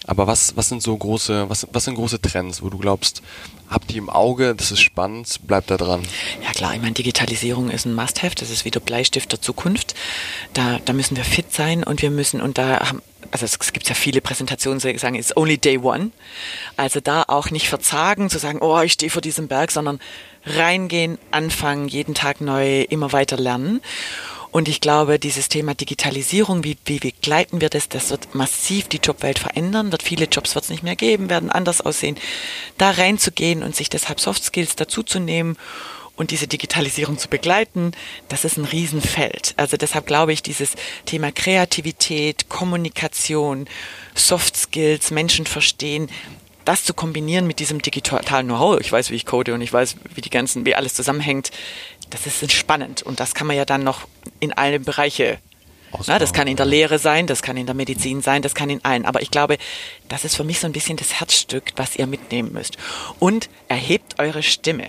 Aber 0.07 0.27
was, 0.27 0.57
was 0.57 0.69
sind 0.69 0.83
so 0.83 0.97
große, 0.97 1.49
was, 1.49 1.67
was 1.73 1.85
sind 1.85 1.95
große 1.95 2.21
Trends, 2.21 2.63
wo 2.63 2.71
du 2.71 2.79
glaubst, 2.79 3.23
habt 3.69 3.91
die 3.91 3.99
im 3.99 4.09
Auge, 4.09 4.55
das 4.55 4.73
ist 4.73 4.81
spannend, 4.81 5.47
bleibt 5.47 5.71
da 5.71 5.77
dran? 5.77 6.03
Ja 6.43 6.53
klar, 6.53 6.75
ich 6.75 6.81
meine, 6.81 6.95
Digitalisierung 6.95 7.71
ist 7.71 7.85
ein 7.85 7.95
Must-Have, 7.95 8.35
das 8.35 8.51
ist 8.51 8.65
wieder 8.65 8.81
Bleistift 8.81 9.31
der 9.31 9.43
Zukunft. 9.43 9.95
Da, 10.55 10.79
da 10.85 10.95
müssen 10.95 11.17
wir 11.17 11.25
fit 11.25 11.53
sein 11.53 11.85
und 11.85 12.01
wir 12.03 12.11
müssen, 12.11 12.41
und 12.41 12.57
da 12.57 12.89
haben, 12.89 13.03
also 13.31 13.45
es 13.45 13.73
gibt 13.73 13.89
ja 13.89 13.95
viele 13.95 14.21
Präsentationen, 14.21 14.81
die 14.81 14.99
sagen, 14.99 15.15
it's 15.15 15.37
only 15.37 15.59
day 15.59 15.79
one. 15.79 16.11
Also 16.77 17.01
da 17.01 17.25
auch 17.27 17.51
nicht 17.51 17.69
verzagen, 17.69 18.31
zu 18.31 18.39
sagen, 18.39 18.59
oh, 18.61 18.81
ich 18.81 18.93
stehe 18.93 19.11
vor 19.11 19.23
diesem 19.23 19.49
Berg, 19.49 19.71
sondern 19.71 20.01
reingehen, 20.45 21.19
anfangen, 21.31 21.89
jeden 21.89 22.15
Tag 22.15 22.41
neu, 22.41 22.83
immer 22.83 23.13
weiter 23.13 23.37
lernen. 23.37 23.81
Und 24.53 24.67
ich 24.69 24.81
glaube, 24.81 25.21
dieses 25.21 25.49
Thema 25.49 25.75
Digitalisierung, 25.75 26.65
wie, 26.65 26.77
wie 26.85 26.99
begleiten 26.99 27.61
wir 27.61 27.69
das, 27.69 27.89
das 27.89 28.11
wird 28.11 28.35
massiv 28.35 28.89
die 28.89 28.99
Jobwelt 28.99 29.39
verändern, 29.39 29.93
wird 29.93 30.03
viele 30.03 30.25
Jobs 30.25 30.57
wird 30.57 30.65
es 30.65 30.71
nicht 30.71 30.83
mehr 30.83 30.97
geben, 30.97 31.31
werden 31.31 31.51
anders 31.51 31.81
aussehen. 31.81 32.17
Da 32.77 32.91
reinzugehen 32.91 33.63
und 33.63 33.77
sich 33.77 33.91
deshalb 33.91 34.19
Soft 34.19 34.43
Skills 34.43 34.75
dazuzunehmen 34.75 35.57
und 36.21 36.33
diese 36.33 36.47
Digitalisierung 36.47 37.17
zu 37.17 37.29
begleiten, 37.29 37.93
das 38.29 38.45
ist 38.45 38.59
ein 38.59 38.67
Riesenfeld. 38.67 39.55
Also 39.57 39.79
deshalb 39.79 40.07
glaube 40.07 40.35
ich, 40.35 40.43
dieses 40.43 40.75
Thema 41.07 41.33
Kreativität, 41.33 42.51
Kommunikation, 42.51 43.67
Soft 44.15 44.55
Skills, 44.55 45.11
Menschen 45.11 45.47
verstehen, 45.47 46.11
das 46.67 46.85
zu 46.85 46.93
kombinieren 46.93 47.47
mit 47.47 47.59
diesem 47.59 47.81
digitalen 47.81 48.49
Know-how, 48.49 48.79
ich 48.81 48.93
weiß, 48.93 49.11
wie 49.11 49.15
ich 49.15 49.25
code 49.25 49.55
und 49.55 49.63
ich 49.63 49.73
weiß, 49.73 49.97
wie 50.15 50.21
die 50.21 50.29
ganzen, 50.29 50.67
wie 50.67 50.75
alles 50.75 50.93
zusammenhängt, 50.93 51.53
das 52.11 52.27
ist 52.27 52.53
spannend 52.53 53.01
und 53.01 53.19
das 53.19 53.33
kann 53.33 53.47
man 53.47 53.57
ja 53.57 53.65
dann 53.65 53.83
noch 53.83 54.07
in 54.41 54.53
alle 54.53 54.79
Bereiche 54.79 55.39
na, 56.07 56.21
das 56.21 56.33
kann 56.33 56.47
in 56.47 56.57
der 56.57 56.67
Lehre 56.67 57.01
sein, 57.01 57.27
das 57.27 57.43
kann 57.43 57.57
in 57.57 57.67
der 57.67 57.75
Medizin 57.75 58.21
sein, 58.23 58.43
das 58.43 58.55
kann 58.55 58.71
in 58.71 58.85
allen. 58.85 59.05
Aber 59.07 59.23
ich 59.23 59.33
glaube, 59.33 59.59
das 60.09 60.25
ist 60.25 60.37
für 60.37 60.45
mich 60.45 60.61
so 60.61 60.69
ein 60.69 60.73
bisschen 60.73 60.97
das 60.97 61.19
Herzstück, 61.19 61.73
was 61.75 61.97
ihr 61.97 62.07
mitnehmen 62.07 62.53
müsst. 62.53 62.77
Und 63.19 63.51
erhebt 63.67 64.21
eure 64.21 64.45
Stimme 64.45 64.87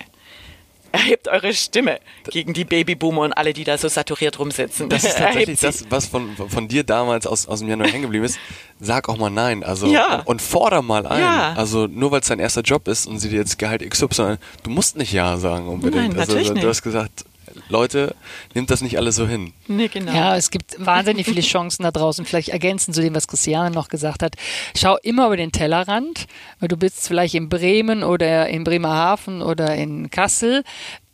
erhebt 0.92 1.28
eure 1.28 1.54
Stimme 1.54 2.00
gegen 2.30 2.54
die 2.54 2.66
Babyboomer 2.66 3.22
und 3.22 3.34
alle, 3.34 3.54
die 3.54 3.64
da 3.64 3.78
so 3.78 3.88
saturiert 3.88 4.40
rumsitzen. 4.40 4.90
Das 4.90 5.04
ist 5.04 5.18
tatsächlich 5.18 5.60
das, 5.60 5.86
was 5.90 6.06
von, 6.06 6.36
von 6.36 6.68
dir 6.68 6.84
damals 6.84 7.26
aus, 7.26 7.48
aus 7.48 7.60
dem 7.60 7.70
Januar 7.70 7.90
hängen 7.90 8.04
geblieben 8.04 8.26
ist. 8.26 8.38
Sag 8.80 9.10
auch 9.10 9.18
mal 9.18 9.30
nein. 9.30 9.64
Also, 9.64 9.88
ja. 9.88 10.20
und, 10.20 10.28
und 10.28 10.42
forder 10.42 10.82
mal 10.82 11.06
ein. 11.06 11.22
Ja. 11.22 11.54
Also, 11.54 11.88
nur 11.88 12.12
weil 12.12 12.22
es 12.22 12.28
dein 12.28 12.40
erster 12.40 12.62
Job 12.62 12.88
ist 12.88 13.08
und 13.08 13.20
sie 13.20 13.30
dir 13.30 13.38
jetzt 13.38 13.60
Gehalt 13.60 13.88
XY, 13.88 14.38
du 14.64 14.70
musst 14.70 14.98
nicht 14.98 15.14
Ja 15.14 15.38
sagen 15.38 15.68
unbedingt. 15.68 16.10
Nein, 16.10 16.20
also, 16.20 16.34
natürlich 16.34 16.62
du 16.62 16.68
hast 16.68 16.82
gesagt, 16.82 17.26
Leute, 17.70 18.16
nimmt 18.54 18.70
das 18.70 18.82
nicht 18.82 18.98
alles 18.98 19.16
so 19.16 19.28
hin. 19.28 19.54
Nee, 19.68 19.88
genau. 19.88 20.14
Ja, 20.14 20.36
es 20.36 20.52
gibt 20.52 20.84
wahnsinnig 20.84 21.26
viele 21.26 21.42
Chancen 21.42 21.84
da 21.84 21.92
draußen. 21.92 22.26
Vielleicht 22.26 22.50
ergänzend 22.50 22.96
zu 22.96 23.02
dem, 23.02 23.16
was 23.16 23.28
Christiane 23.28 23.72
noch 23.72 23.88
gesagt 23.88 24.24
hat. 24.24 24.36
Schau 24.76 24.98
immer 25.04 25.28
über 25.28 25.38
den 25.38 25.52
Tellerrand, 25.52 26.28
weil 26.60 26.68
du 26.68 26.78
bist 26.78 27.08
vielleicht 27.08 27.36
in 27.36 27.50
Bremen 27.50 28.04
oder 28.04 28.48
in 28.48 28.64
Bremerhaven 28.64 29.42
oder 29.42 29.76
in 29.76 30.10
Kassel. 30.10 30.64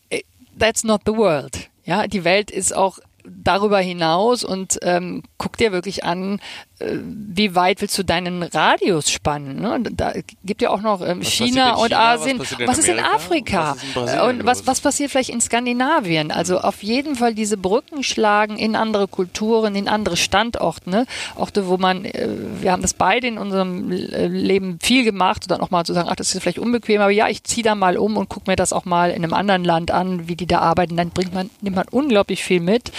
Äh, 0.10 0.22
that's 0.58 0.84
not 0.84 1.02
the 1.06 1.14
world. 1.14 1.70
Ja, 1.86 2.08
die 2.08 2.24
Welt 2.24 2.52
ist 2.52 2.76
auch 2.76 3.00
darüber 3.30 3.80
hinaus 3.80 4.44
und 4.44 4.80
ähm, 4.82 5.24
guck 5.38 5.58
dir 5.58 5.72
wirklich 5.72 6.04
an, 6.04 6.40
wie 6.80 7.56
weit 7.56 7.82
willst 7.82 7.98
du 7.98 8.04
deinen 8.04 8.44
Radius 8.44 9.10
spannen? 9.10 9.60
Ne? 9.60 9.80
Da 9.94 10.14
gibt 10.44 10.62
ja 10.62 10.70
auch 10.70 10.82
noch 10.82 11.02
ähm, 11.02 11.24
China 11.24 11.74
und 11.74 11.90
China, 11.90 12.14
Asien. 12.14 12.40
Was, 12.40 12.56
was 12.60 12.78
ist 12.78 12.88
in 12.88 13.00
Afrika? 13.00 13.76
Was 13.96 14.14
ist 14.14 14.22
und 14.22 14.46
was, 14.46 14.68
was 14.68 14.82
passiert 14.82 15.10
vielleicht 15.10 15.32
in 15.32 15.42
Skandinavien? 15.42 16.32
Also 16.32 16.56
mhm. 16.56 16.62
auf 16.62 16.84
jeden 16.84 17.16
Fall 17.16 17.34
diese 17.34 17.58
Brücken 17.58 18.04
schlagen 18.04 18.58
in 18.58 18.76
andere 18.76 19.08
Kulturen, 19.08 19.76
in 19.76 19.88
andere 19.88 20.18
Standorte. 20.18 20.88
Ne? 20.90 21.08
Orte, 21.36 21.68
wo 21.68 21.78
man, 21.78 22.06
äh, 22.06 22.28
wir 22.62 22.72
haben 22.72 22.84
das 22.84 22.94
beide 22.94 23.26
in 23.26 23.40
unserem 23.40 23.90
Leben 23.90 24.78
viel 24.80 25.04
gemacht 25.04 25.46
und 25.46 25.52
dann 25.52 25.62
auch 25.62 25.72
mal 25.72 25.84
zu 25.84 25.94
sagen, 25.94 26.10
ach, 26.12 26.16
das 26.16 26.36
ist 26.36 26.42
vielleicht 26.44 26.60
unbequem, 26.60 27.02
aber 27.02 27.12
ja, 27.12 27.28
ich 27.28 27.44
ziehe 27.44 27.64
da 27.64 27.74
mal 27.74 27.98
um 27.98 28.18
und 28.18 28.30
gucke 28.30 28.52
mir 28.52 28.56
das 28.56 28.72
auch 28.72 28.86
mal 28.86 29.10
in 29.10 29.24
einem 29.24 29.34
anderen 29.34 29.64
Land 29.64 29.90
an, 29.90 30.28
wie 30.28 30.36
die 30.36 30.46
da 30.46 30.60
arbeiten. 30.60 30.96
Dann 30.96 31.10
bringt 31.10 31.34
man, 31.34 31.50
nimmt 31.62 31.76
man 31.76 31.88
unglaublich 31.90 32.44
viel 32.44 32.60
mit. 32.60 32.92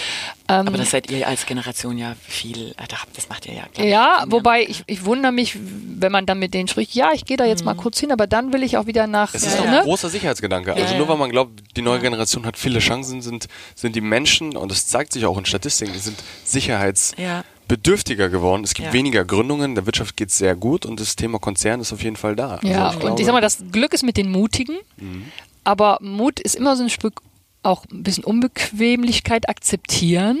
Ähm, 0.49 0.67
aber 0.67 0.79
das 0.79 0.89
seid 0.89 1.11
ihr 1.11 1.27
als 1.27 1.45
Generation 1.45 1.95
ja 1.99 2.15
viel, 2.27 2.71
äh, 2.71 2.87
das 3.13 3.29
macht 3.29 3.45
ihr 3.45 3.53
ja 3.53 3.85
ja, 3.85 4.25
wobei 4.27 4.63
ich, 4.63 4.83
ich 4.87 5.05
wundere 5.05 5.31
mich, 5.31 5.55
wenn 5.61 6.11
man 6.11 6.25
dann 6.25 6.39
mit 6.39 6.55
denen 6.55 6.67
spricht, 6.67 6.95
ja, 6.95 7.11
ich 7.13 7.25
gehe 7.25 7.37
da 7.37 7.45
jetzt 7.45 7.59
mhm. 7.59 7.65
mal 7.65 7.75
kurz 7.75 7.99
hin, 7.99 8.11
aber 8.11 8.25
dann 8.25 8.51
will 8.51 8.63
ich 8.63 8.75
auch 8.75 8.87
wieder 8.87 9.05
nach. 9.05 9.35
Es 9.35 9.43
ist 9.43 9.59
ja, 9.59 9.69
ne? 9.69 9.79
ein 9.79 9.83
großer 9.83 10.09
Sicherheitsgedanke. 10.09 10.73
Also 10.73 10.97
nur 10.97 11.07
weil 11.07 11.17
man 11.17 11.29
glaubt, 11.29 11.61
die 11.77 11.83
neue 11.83 11.99
Generation 11.99 12.47
hat 12.47 12.57
viele 12.57 12.79
Chancen, 12.79 13.21
sind, 13.21 13.47
sind 13.75 13.95
die 13.95 14.01
Menschen, 14.01 14.57
und 14.57 14.71
das 14.71 14.87
zeigt 14.87 15.13
sich 15.13 15.27
auch 15.27 15.37
in 15.37 15.45
Statistiken, 15.45 15.93
die 15.93 15.99
sind 15.99 16.17
sicherheitsbedürftiger 16.43 18.29
geworden. 18.29 18.63
Es 18.63 18.73
gibt 18.73 18.87
ja. 18.87 18.93
weniger 18.93 19.25
Gründungen, 19.25 19.75
der 19.75 19.85
Wirtschaft 19.85 20.17
geht 20.17 20.29
es 20.29 20.39
sehr 20.39 20.55
gut 20.55 20.83
und 20.83 20.99
das 20.99 21.15
Thema 21.15 21.37
Konzern 21.37 21.79
ist 21.79 21.93
auf 21.93 22.01
jeden 22.01 22.15
Fall 22.15 22.35
da. 22.35 22.59
Ja, 22.63 22.87
also 22.87 22.99
ich 22.99 23.05
und 23.05 23.19
ich 23.19 23.25
sag 23.27 23.33
mal, 23.33 23.41
das 23.41 23.59
Glück 23.71 23.93
ist 23.93 24.01
mit 24.01 24.17
den 24.17 24.31
Mutigen. 24.31 24.77
Mhm. 24.97 25.25
aber 25.63 25.99
Mut 26.01 26.39
ist 26.39 26.55
immer 26.55 26.75
so 26.75 26.81
ein 26.81 26.89
Stück 26.89 27.21
auch 27.63 27.85
ein 27.91 28.03
bisschen 28.03 28.23
Unbequemlichkeit 28.23 29.49
akzeptieren. 29.49 30.39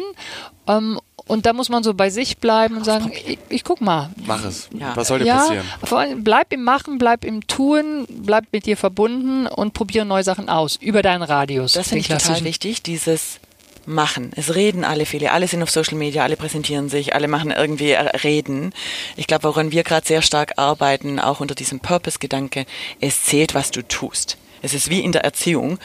Ähm, 0.67 0.99
und 1.27 1.45
da 1.45 1.53
muss 1.53 1.69
man 1.69 1.83
so 1.83 1.93
bei 1.93 2.09
sich 2.09 2.39
bleiben 2.39 2.77
und 2.77 2.85
sagen, 2.85 3.11
ich, 3.13 3.37
ich 3.49 3.63
guck 3.63 3.81
mal. 3.81 4.09
Mach 4.25 4.43
es. 4.43 4.67
Ja. 4.77 4.95
Was 4.95 5.09
soll 5.09 5.19
dir 5.19 5.25
Ja, 5.25 5.37
passieren? 5.37 5.65
vor 5.83 5.99
allem 5.99 6.23
bleib 6.23 6.51
im 6.51 6.63
Machen, 6.63 6.97
bleib 6.97 7.23
im 7.23 7.45
Tun, 7.45 8.07
bleib 8.09 8.45
mit 8.51 8.65
dir 8.65 8.77
verbunden 8.77 9.45
und 9.45 9.73
probiere 9.73 10.05
neue 10.05 10.23
Sachen 10.23 10.49
aus 10.49 10.75
über 10.77 11.03
deinen 11.03 11.21
Radius. 11.21 11.73
Das 11.73 11.89
finde 11.89 11.99
ich 12.01 12.07
total 12.07 12.43
wichtig, 12.43 12.81
dieses 12.81 13.39
Machen. 13.85 14.31
Es 14.35 14.55
reden 14.55 14.83
alle 14.83 15.05
viele, 15.05 15.31
alle 15.31 15.47
sind 15.47 15.61
auf 15.61 15.69
Social 15.69 15.97
Media, 15.97 16.23
alle 16.23 16.35
präsentieren 16.35 16.89
sich, 16.89 17.13
alle 17.13 17.27
machen 17.27 17.51
irgendwie 17.51 17.91
äh, 17.91 17.99
Reden. 18.17 18.73
Ich 19.15 19.27
glaube, 19.27 19.43
woran 19.43 19.71
wir 19.71 19.83
gerade 19.83 20.07
sehr 20.07 20.21
stark 20.23 20.53
arbeiten, 20.57 21.19
auch 21.19 21.39
unter 21.41 21.53
diesem 21.55 21.79
Purpose-Gedanke, 21.79 22.65
es 23.01 23.23
zählt, 23.23 23.53
was 23.53 23.69
du 23.69 23.87
tust. 23.87 24.37
Es 24.63 24.73
ist 24.73 24.89
wie 24.89 24.99
in 25.01 25.11
der 25.11 25.23
Erziehung. 25.23 25.77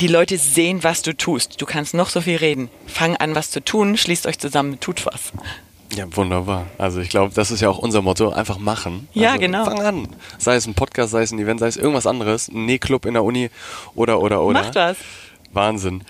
Die 0.00 0.06
Leute 0.08 0.38
sehen, 0.38 0.82
was 0.82 1.02
du 1.02 1.14
tust. 1.14 1.60
Du 1.60 1.66
kannst 1.66 1.92
noch 1.94 2.08
so 2.08 2.20
viel 2.22 2.36
reden. 2.36 2.70
Fang 2.86 3.16
an, 3.16 3.34
was 3.34 3.50
zu 3.50 3.62
tun, 3.62 3.96
schließt 3.96 4.26
euch 4.26 4.38
zusammen, 4.38 4.80
tut 4.80 5.04
was. 5.04 5.32
Ja, 5.94 6.04
wunderbar. 6.16 6.66
Also 6.78 7.00
ich 7.00 7.10
glaube, 7.10 7.34
das 7.34 7.50
ist 7.50 7.60
ja 7.60 7.68
auch 7.68 7.78
unser 7.78 8.00
Motto, 8.00 8.30
einfach 8.30 8.58
machen. 8.58 9.08
Ja, 9.12 9.30
also, 9.30 9.40
genau. 9.40 9.64
Fang 9.64 9.80
an. 9.80 10.08
Sei 10.38 10.54
es 10.54 10.66
ein 10.66 10.74
Podcast, 10.74 11.10
sei 11.10 11.22
es 11.22 11.32
ein 11.32 11.38
Event, 11.38 11.60
sei 11.60 11.66
es 11.66 11.76
irgendwas 11.76 12.06
anderes, 12.06 12.48
ein 12.48 12.64
Nähclub 12.64 13.04
in 13.06 13.14
der 13.14 13.24
Uni 13.24 13.50
oder, 13.94 14.20
oder, 14.20 14.42
oder. 14.42 14.62
Macht 14.62 14.74
was. 14.74 14.96
Wahnsinn. 15.52 16.04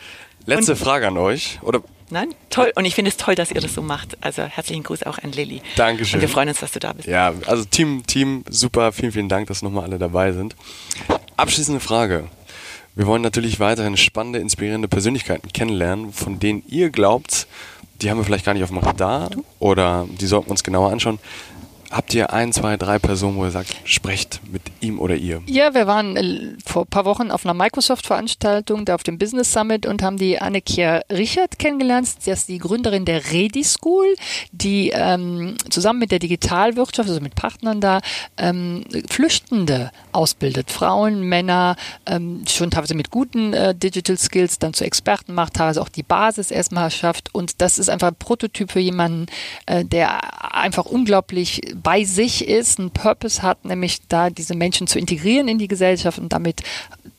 Letzte 0.47 0.72
Und- 0.72 0.78
Frage 0.78 1.09
an 1.09 1.16
euch. 1.18 1.59
Oder 1.62 1.82
Nein? 2.12 2.34
Toll. 2.51 2.72
Und 2.74 2.84
ich 2.86 2.97
finde 2.97 3.09
es 3.11 3.16
toll, 3.16 3.36
dass 3.36 3.53
ihr 3.53 3.61
das 3.61 3.72
so 3.72 3.82
macht. 3.82 4.18
Also 4.20 4.43
herzlichen 4.43 4.82
Gruß 4.82 5.05
auch 5.05 5.18
an 5.18 5.30
Lilly. 5.30 5.62
Dankeschön. 5.76 6.16
Und 6.18 6.22
wir 6.22 6.28
freuen 6.28 6.49
uns, 6.49 6.59
dass 6.59 6.72
du 6.72 6.80
da 6.80 6.93
bist. 6.93 7.07
Ja, 7.07 7.32
also 7.47 7.64
Team, 7.64 8.05
Team, 8.05 8.45
super, 8.49 8.91
vielen, 8.91 9.12
vielen 9.12 9.28
Dank, 9.28 9.47
dass 9.47 9.62
nochmal 9.62 9.84
alle 9.84 9.99
dabei 9.99 10.32
sind. 10.32 10.57
Abschließende 11.36 11.78
Frage. 11.80 12.24
Wir 13.01 13.07
wollen 13.07 13.22
natürlich 13.22 13.59
weiterhin 13.61 13.96
spannende, 13.96 14.40
inspirierende 14.40 14.86
Persönlichkeiten 14.86 15.51
kennenlernen, 15.55 16.12
von 16.12 16.38
denen 16.38 16.62
ihr 16.68 16.90
glaubt, 16.90 17.46
die 18.03 18.11
haben 18.11 18.18
wir 18.18 18.24
vielleicht 18.24 18.44
gar 18.44 18.53
nicht 18.53 18.62
auf 18.62 18.68
dem 18.68 18.76
Radar 18.76 19.30
oder 19.59 20.07
die 20.20 20.26
sollten 20.26 20.48
wir 20.48 20.51
uns 20.51 20.62
genauer 20.62 20.92
anschauen. 20.92 21.18
Habt 21.91 22.14
ihr 22.14 22.32
ein, 22.32 22.53
zwei, 22.53 22.76
drei 22.76 23.01
Personen, 23.01 23.36
wo 23.36 23.45
ihr 23.45 23.51
sagt, 23.51 23.74
sprecht 23.82 24.41
mit 24.53 24.62
ihm 24.80 25.01
oder 25.01 25.16
ihr? 25.16 25.43
Ja, 25.47 25.74
wir 25.74 25.88
waren 25.88 26.16
äh, 26.16 26.53
vor 26.64 26.82
ein 26.82 26.86
paar 26.88 27.05
Wochen 27.05 27.32
auf 27.32 27.45
einer 27.45 27.55
Microsoft-Veranstaltung, 27.55 28.84
da 28.84 28.95
auf 28.95 29.03
dem 29.03 29.18
Business 29.18 29.53
Summit 29.53 29.86
und 29.86 30.01
haben 30.01 30.16
die 30.16 30.41
Annekia 30.41 31.01
Richard 31.11 31.59
kennengelernt. 31.59 32.09
Sie 32.20 32.30
ist 32.30 32.49
die 32.49 32.59
Gründerin 32.59 33.07
der 33.07 33.32
Redi 33.32 33.64
School, 33.64 34.07
die 34.53 34.93
ähm, 34.95 35.57
zusammen 35.68 35.99
mit 35.99 36.12
der 36.12 36.20
Digitalwirtschaft, 36.20 37.09
also 37.09 37.20
mit 37.20 37.34
Partnern 37.34 37.80
da, 37.80 38.01
ähm, 38.36 38.84
Flüchtende 39.09 39.91
ausbildet. 40.12 40.70
Frauen, 40.70 41.22
Männer, 41.22 41.74
ähm, 42.07 42.45
schon 42.49 42.70
teilweise 42.70 42.95
mit 42.95 43.11
guten 43.11 43.53
äh, 43.53 43.74
Digital 43.74 44.16
Skills 44.16 44.61
dann 44.61 44.74
zu 44.74 44.84
Experten 44.84 45.34
macht, 45.34 45.55
teilweise 45.55 45.82
auch 45.82 45.88
die 45.88 46.05
Basis 46.05 46.53
erstmal 46.53 46.93
schafft. 46.93 47.34
Und 47.34 47.61
das 47.61 47.80
ist 47.80 47.91
einfach 47.91 48.09
ein 48.09 48.16
Prototyp 48.16 48.70
für 48.70 48.78
jemanden, 48.78 49.26
äh, 49.66 49.84
der 49.84 50.55
einfach 50.55 50.86
unglaublich 50.86 51.61
bei 51.83 52.05
sich 52.05 52.47
ist, 52.47 52.78
einen 52.78 52.91
Purpose 52.91 53.43
hat, 53.43 53.64
nämlich 53.64 54.01
da 54.09 54.31
diese 54.31 54.55
Menschen 54.55 54.87
zu 54.87 54.99
integrieren 54.99 55.49
in 55.49 55.59
die 55.59 55.68
Gesellschaft 55.68 56.18
und 56.18 56.33
damit 56.33 56.62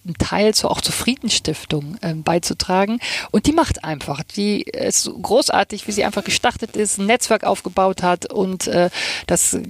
einen 0.06 0.18
Teil 0.18 0.54
zur 0.54 0.72
auch 0.72 0.82
zur 0.82 0.94
Friedensstiftung 0.94 1.98
äh, 2.02 2.14
beizutragen. 2.14 3.00
Und 3.32 3.46
die 3.46 3.54
macht 3.54 3.84
einfach. 3.84 4.24
Die 4.24 4.62
ist 4.62 5.10
großartig, 5.22 5.88
wie 5.88 5.92
sie 5.92 6.04
einfach 6.04 6.24
gestartet 6.24 6.76
ist, 6.76 6.98
ein 6.98 7.06
Netzwerk 7.06 7.44
aufgebaut 7.44 8.02
hat 8.04 8.32
und 8.32 8.68
äh, 8.68 8.90
das 9.28 9.54
äh, 9.54 9.64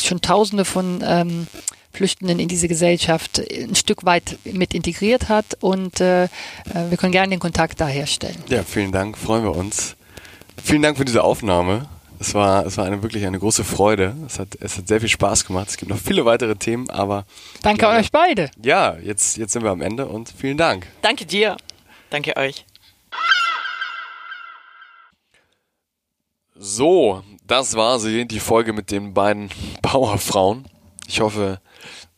schon 0.00 0.20
Tausende 0.20 0.64
von 0.64 1.02
ähm, 1.04 1.46
Flüchtenden 1.92 2.38
in 2.38 2.48
diese 2.48 2.68
Gesellschaft 2.68 3.40
ein 3.50 3.74
Stück 3.74 4.04
weit 4.04 4.38
mit 4.44 4.74
integriert 4.74 5.28
hat. 5.28 5.56
Und 5.60 6.00
äh, 6.00 6.24
äh, 6.24 6.28
wir 6.90 6.96
können 6.96 7.12
gerne 7.12 7.30
den 7.30 7.40
Kontakt 7.40 7.80
da 7.80 7.88
herstellen. 7.88 8.36
Ja, 8.48 8.62
vielen 8.62 8.92
Dank, 8.92 9.16
freuen 9.16 9.44
wir 9.44 9.56
uns. 9.56 9.96
Vielen 10.62 10.82
Dank 10.82 10.98
für 10.98 11.04
diese 11.04 11.24
Aufnahme. 11.24 11.88
Es 12.18 12.34
war, 12.34 12.64
es 12.64 12.78
war 12.78 12.86
eine, 12.86 13.02
wirklich 13.02 13.26
eine 13.26 13.38
große 13.38 13.62
Freude. 13.64 14.16
Es 14.26 14.38
hat, 14.38 14.48
es 14.60 14.78
hat 14.78 14.88
sehr 14.88 15.00
viel 15.00 15.08
Spaß 15.08 15.44
gemacht. 15.46 15.68
Es 15.68 15.76
gibt 15.76 15.90
noch 15.90 15.98
viele 15.98 16.24
weitere 16.24 16.56
Themen, 16.56 16.88
aber 16.90 17.26
Danke 17.62 17.82
Ja. 17.82 17.96
euch 17.98 18.10
beide. 18.10 18.50
ja, 18.62 18.96
jetzt, 18.96 19.36
jetzt 19.36 19.52
sind 19.52 19.62
wir 19.62 19.70
am 19.70 19.82
Ende 19.82 20.06
und 20.06 20.28
vielen 20.36 20.56
Dank. 20.56 20.86
Danke 21.02 21.26
dir. 21.26 21.56
Danke 22.10 22.36
euch. 22.36 22.64
So, 26.54 27.22
das 27.46 27.74
war 27.76 27.98
sie, 27.98 28.26
die 28.26 28.40
Folge 28.40 28.72
mit 28.72 28.90
den 28.90 29.12
beiden 29.14 29.50
Bauerfrauen. 29.82 30.66
Ich 31.06 31.20
hoffe, 31.20 31.60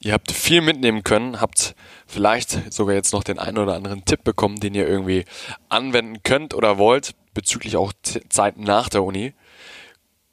ihr 0.00 0.12
habt 0.12 0.30
viel 0.32 0.60
mitnehmen 0.60 1.02
können, 1.02 1.40
habt 1.40 1.74
vielleicht 2.06 2.72
sogar 2.72 2.94
jetzt 2.94 3.12
noch 3.12 3.24
den 3.24 3.38
einen 3.38 3.58
oder 3.58 3.74
anderen 3.74 4.04
Tipp 4.04 4.24
bekommen, 4.24 4.60
den 4.60 4.74
ihr 4.74 4.86
irgendwie 4.86 5.24
anwenden 5.68 6.22
könnt 6.22 6.54
oder 6.54 6.78
wollt, 6.78 7.14
bezüglich 7.34 7.76
auch 7.76 7.92
T- 8.02 8.20
Zeit 8.28 8.56
nach 8.58 8.88
der 8.88 9.02
Uni. 9.02 9.34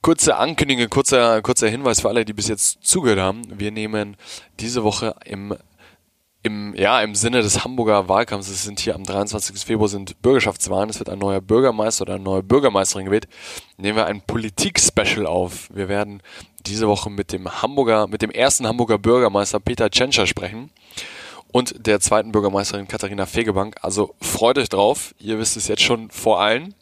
Kurze 0.06 0.38
Ankündigung, 0.38 0.88
kurzer, 0.88 1.42
kurzer 1.42 1.68
Hinweis 1.68 2.02
für 2.02 2.10
alle, 2.10 2.26
die 2.26 2.34
bis 2.34 2.48
jetzt 2.48 2.78
zugehört 2.84 3.18
haben. 3.18 3.42
Wir 3.50 3.72
nehmen 3.72 4.18
diese 4.60 4.84
Woche 4.84 5.16
im 5.26 5.56
im, 6.44 6.76
ja, 6.76 7.02
im 7.02 7.16
Sinne 7.16 7.42
des 7.42 7.64
Hamburger 7.64 8.08
Wahlkampfs, 8.08 8.48
es 8.50 8.64
sind 8.64 8.80
hier 8.80 8.94
am 8.94 9.04
23. 9.04 9.66
Februar 9.66 9.90
sind 9.90 10.22
Bürgerschaftswahlen, 10.22 10.92
es 10.92 11.00
wird 11.00 11.10
ein 11.10 11.18
neuer 11.18 11.42
Bürgermeister 11.42 12.04
oder 12.04 12.14
eine 12.14 12.24
neue 12.24 12.44
Bürgermeisterin 12.44 13.06
gewählt, 13.06 13.28
nehmen 13.78 13.98
wir 13.98 14.06
ein 14.06 14.22
Politik-Special 14.22 15.26
auf. 15.26 15.70
Wir 15.74 15.90
werden 15.90 16.22
diese 16.68 16.88
Woche 16.88 17.10
mit 17.10 17.32
dem 17.32 17.64
Hamburger, 17.64 18.06
mit 18.06 18.22
dem 18.22 18.30
ersten 18.30 18.68
Hamburger 18.68 19.00
Bürgermeister 19.00 19.60
Peter 19.60 19.90
Tschentscher 19.90 20.28
sprechen 20.28 20.70
und 21.52 21.88
der 21.88 22.00
zweiten 22.00 22.32
Bürgermeisterin 22.32 22.88
Katharina 22.88 23.26
Fegebank. 23.26 23.78
Also 23.82 24.14
freut 24.22 24.60
euch 24.60 24.70
drauf, 24.70 25.16
ihr 25.18 25.40
wisst 25.40 25.58
es 25.58 25.68
jetzt 25.68 25.82
schon 25.82 26.12
vor 26.12 26.42
allen. 26.42 26.76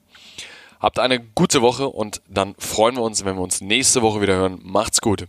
Habt 0.83 0.99
eine 0.99 1.17
gute 1.21 1.61
Woche 1.61 1.87
und 1.87 2.21
dann 2.27 2.55
freuen 2.59 2.97
wir 2.97 3.03
uns, 3.03 3.23
wenn 3.23 3.37
wir 3.37 3.41
uns 3.41 3.61
nächste 3.61 4.01
Woche 4.01 4.19
wieder 4.19 4.35
hören. 4.35 4.59
Macht's 4.63 4.99
gut. 4.99 5.27